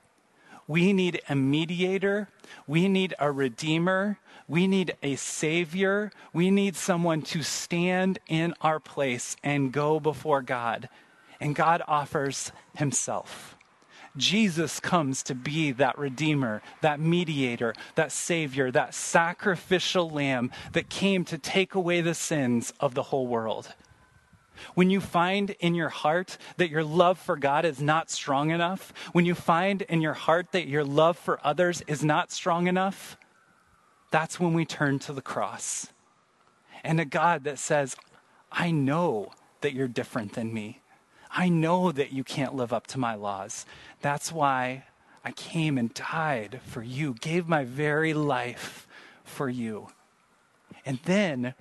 We 0.66 0.94
need 0.94 1.22
a 1.28 1.36
mediator. 1.36 2.30
We 2.68 2.88
need 2.88 3.14
a 3.20 3.30
redeemer. 3.30 4.18
We 4.48 4.68
need 4.68 4.96
a 5.04 5.18
savior. 5.18 6.14
We 6.32 6.52
need 6.52 6.78
someone 6.78 7.22
to 7.24 7.44
stand 7.44 8.18
in 8.30 8.54
our 8.62 8.80
place 8.80 9.36
and 9.44 9.74
go 9.74 10.00
before 10.00 10.42
God. 10.42 10.88
And 11.42 11.54
God 11.54 11.84
offers 11.86 12.54
himself. 12.78 13.58
Jesus 14.18 14.80
comes 14.80 15.24
to 15.24 15.36
be 15.36 15.72
that 15.74 15.98
redeemer, 15.98 16.62
that 16.82 17.00
mediator, 17.00 17.74
that 17.96 18.12
savior, 18.12 18.72
that 18.72 18.94
sacrificial 18.94 20.10
lamb 20.10 20.52
that 20.74 20.90
came 20.90 21.24
to 21.26 21.38
take 21.38 21.76
away 21.76 22.02
the 22.02 22.14
sins 22.14 22.74
of 22.80 22.94
the 22.94 23.04
whole 23.04 23.28
world. 23.28 23.74
When 24.76 24.90
you 24.90 25.02
find 25.02 25.52
in 25.60 25.74
your 25.74 25.90
heart 25.90 26.38
that 26.58 26.70
your 26.70 26.84
love 26.84 27.18
for 27.18 27.36
God 27.36 27.66
is 27.66 27.82
not 27.82 28.12
strong 28.12 28.52
enough, 28.52 28.94
when 29.12 29.26
you 29.26 29.34
find 29.34 29.82
in 29.84 30.02
your 30.02 30.14
heart 30.14 30.52
that 30.52 30.68
your 30.68 30.84
love 30.84 31.18
for 31.18 31.40
others 31.44 31.82
is 31.88 32.04
not 32.04 32.32
strong 32.32 32.68
enough, 32.68 33.18
that's 34.12 34.40
when 34.40 34.54
we 34.54 34.66
turn 34.66 35.00
to 35.00 35.14
the 35.14 35.22
cross 35.22 35.88
and 36.84 37.00
a 37.00 37.06
God 37.06 37.44
that 37.44 37.60
says, 37.60 37.96
I 38.52 38.72
know 38.72 39.32
that 39.62 39.74
you're 39.74 39.88
different 39.88 40.34
than 40.34 40.54
me. 40.54 40.82
I 41.30 41.48
know 41.48 41.92
that 41.92 42.12
you 42.12 42.24
can't 42.24 42.56
live 42.56 42.74
up 42.74 42.88
to 42.88 43.00
my 43.00 43.16
laws. 43.16 43.66
That's 44.02 44.32
why 44.32 44.86
I 45.24 45.32
came 45.32 45.78
and 45.78 45.94
died 45.94 46.60
for 46.64 46.82
you, 46.82 47.14
gave 47.14 47.48
my 47.48 47.64
very 47.64 48.14
life 48.14 48.88
for 49.24 49.50
you. 49.50 49.90
And 50.86 51.00
then 51.06 51.54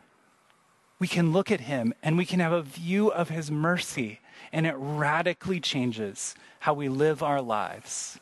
we 0.99 1.07
can 1.07 1.33
look 1.33 1.51
at 1.51 1.61
him 1.61 1.93
and 2.03 2.17
we 2.17 2.25
can 2.25 2.41
have 2.41 2.53
a 2.53 2.63
view 2.63 3.11
of 3.11 3.29
his 3.29 3.51
mercy, 3.51 4.21
and 4.53 4.67
it 4.67 4.75
radically 4.77 5.61
changes 5.61 6.35
how 6.61 6.75
we 6.75 6.89
live 6.89 7.23
our 7.23 7.43
lives. 7.43 8.19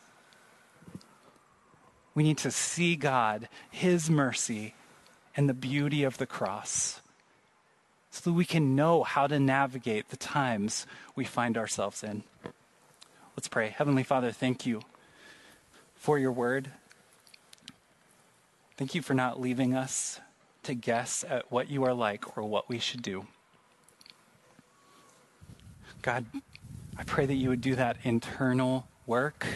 We 2.15 2.23
need 2.25 2.39
to 2.39 2.51
see 2.51 2.97
God, 2.97 3.49
his 3.71 4.11
mercy, 4.11 4.75
and 5.37 5.49
the 5.49 5.55
beauty 5.55 6.03
of 6.03 6.19
the 6.19 6.27
cross 6.27 7.01
so 8.11 8.31
that 8.31 8.35
we 8.35 8.45
can 8.45 8.75
know 8.75 9.05
how 9.05 9.29
to 9.29 9.39
navigate 9.39 10.09
the 10.09 10.17
times 10.17 10.87
we 11.15 11.25
find 11.25 11.57
ourselves 11.57 12.03
in. 12.03 12.25
Let's 13.39 13.47
pray. 13.47 13.69
Heavenly 13.69 14.03
Father, 14.03 14.33
thank 14.33 14.67
you 14.67 14.83
for 15.95 16.19
your 16.19 16.33
word. 16.33 16.73
Thank 18.77 18.97
you 18.97 19.01
for 19.01 19.15
not 19.15 19.41
leaving 19.41 19.77
us 19.77 20.19
to 20.65 20.75
guess 20.75 21.25
at 21.29 21.49
what 21.49 21.71
you 21.71 21.85
are 21.85 21.95
like 21.95 22.37
or 22.37 22.43
what 22.43 22.69
we 22.69 22.81
should 22.81 23.01
do. 23.01 23.29
God, 26.03 26.27
I 26.97 27.05
pray 27.05 27.27
that 27.27 27.35
you 27.35 27.49
would 27.49 27.61
do 27.61 27.77
that 27.77 27.99
internal 28.03 28.89
work 29.07 29.47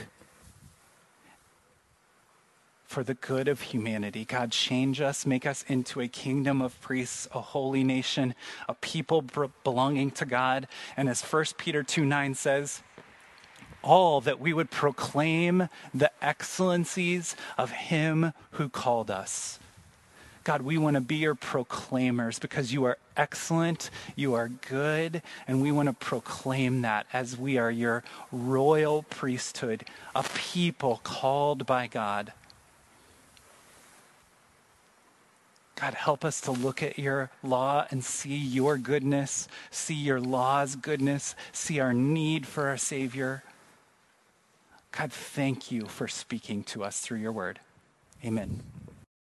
for 2.87 3.03
the 3.03 3.14
good 3.14 3.49
of 3.49 3.62
humanity. 3.62 4.24
God, 4.24 4.53
change 4.53 5.01
us, 5.01 5.26
make 5.26 5.45
us 5.45 5.64
into 5.66 6.01
a 6.01 6.07
kingdom 6.07 6.62
of 6.62 6.80
priests, 6.80 7.26
a 7.33 7.41
holy 7.41 7.83
nation, 7.83 8.37
a 8.68 8.74
people 8.74 9.24
belonging 9.64 10.12
to 10.12 10.24
God. 10.24 10.68
And 10.97 11.09
as 11.09 11.20
1 11.20 11.45
Peter 11.59 11.83
2 11.83 12.05
9 12.05 12.35
says, 12.37 12.85
all 13.83 14.20
that 14.20 14.41
we 14.41 14.53
would 14.53 14.70
proclaim 14.70 15.68
the 15.93 16.11
excellencies 16.22 17.37
of 17.59 17.70
him 17.70 18.33
who 18.53 18.68
called 18.68 19.11
us. 19.11 19.59
God, 20.45 20.62
we 20.62 20.76
want 20.76 20.95
to 20.95 21.01
be 21.01 21.16
your 21.16 21.37
proclaimers 21.37 22.39
because 22.39 22.72
you 22.72 22.85
are 22.85 22.99
excellent, 23.16 23.91
you 24.16 24.35
are 24.35 24.49
good, 24.49 25.22
and 25.47 25.62
we 25.62 25.70
want 25.70 25.89
to 25.89 25.93
proclaim 25.93 26.83
that 26.83 27.07
as 27.12 27.37
we 27.37 27.59
are 27.59 27.70
your 27.70 28.03
royal 28.33 29.05
priesthood, 29.05 29.85
a 30.16 30.24
people 30.35 31.01
called 31.05 31.64
by 31.64 31.87
God. 31.87 32.33
God, 35.76 35.95
help 35.95 36.24
us 36.24 36.41
to 36.43 36.53
look 36.53 36.83
at 36.83 36.99
your 36.99 37.30
law 37.43 37.87
and 37.91 38.05
see 38.05 38.37
your 38.37 38.78
goodness, 38.78 39.49
see 39.70 39.95
your 39.95 40.20
law's 40.20 40.76
goodness, 40.76 41.35
see 41.53 41.80
our 41.80 41.93
need 41.93 42.47
for 42.47 42.68
our 42.68 42.76
Savior. 42.76 43.43
God, 44.93 45.12
thank 45.12 45.72
you 45.72 45.86
for 45.86 46.07
speaking 46.07 46.64
to 46.64 46.84
us 46.84 47.01
through 47.01 47.18
your 47.18 47.32
word. 47.32 47.61
Amen. 48.24 48.62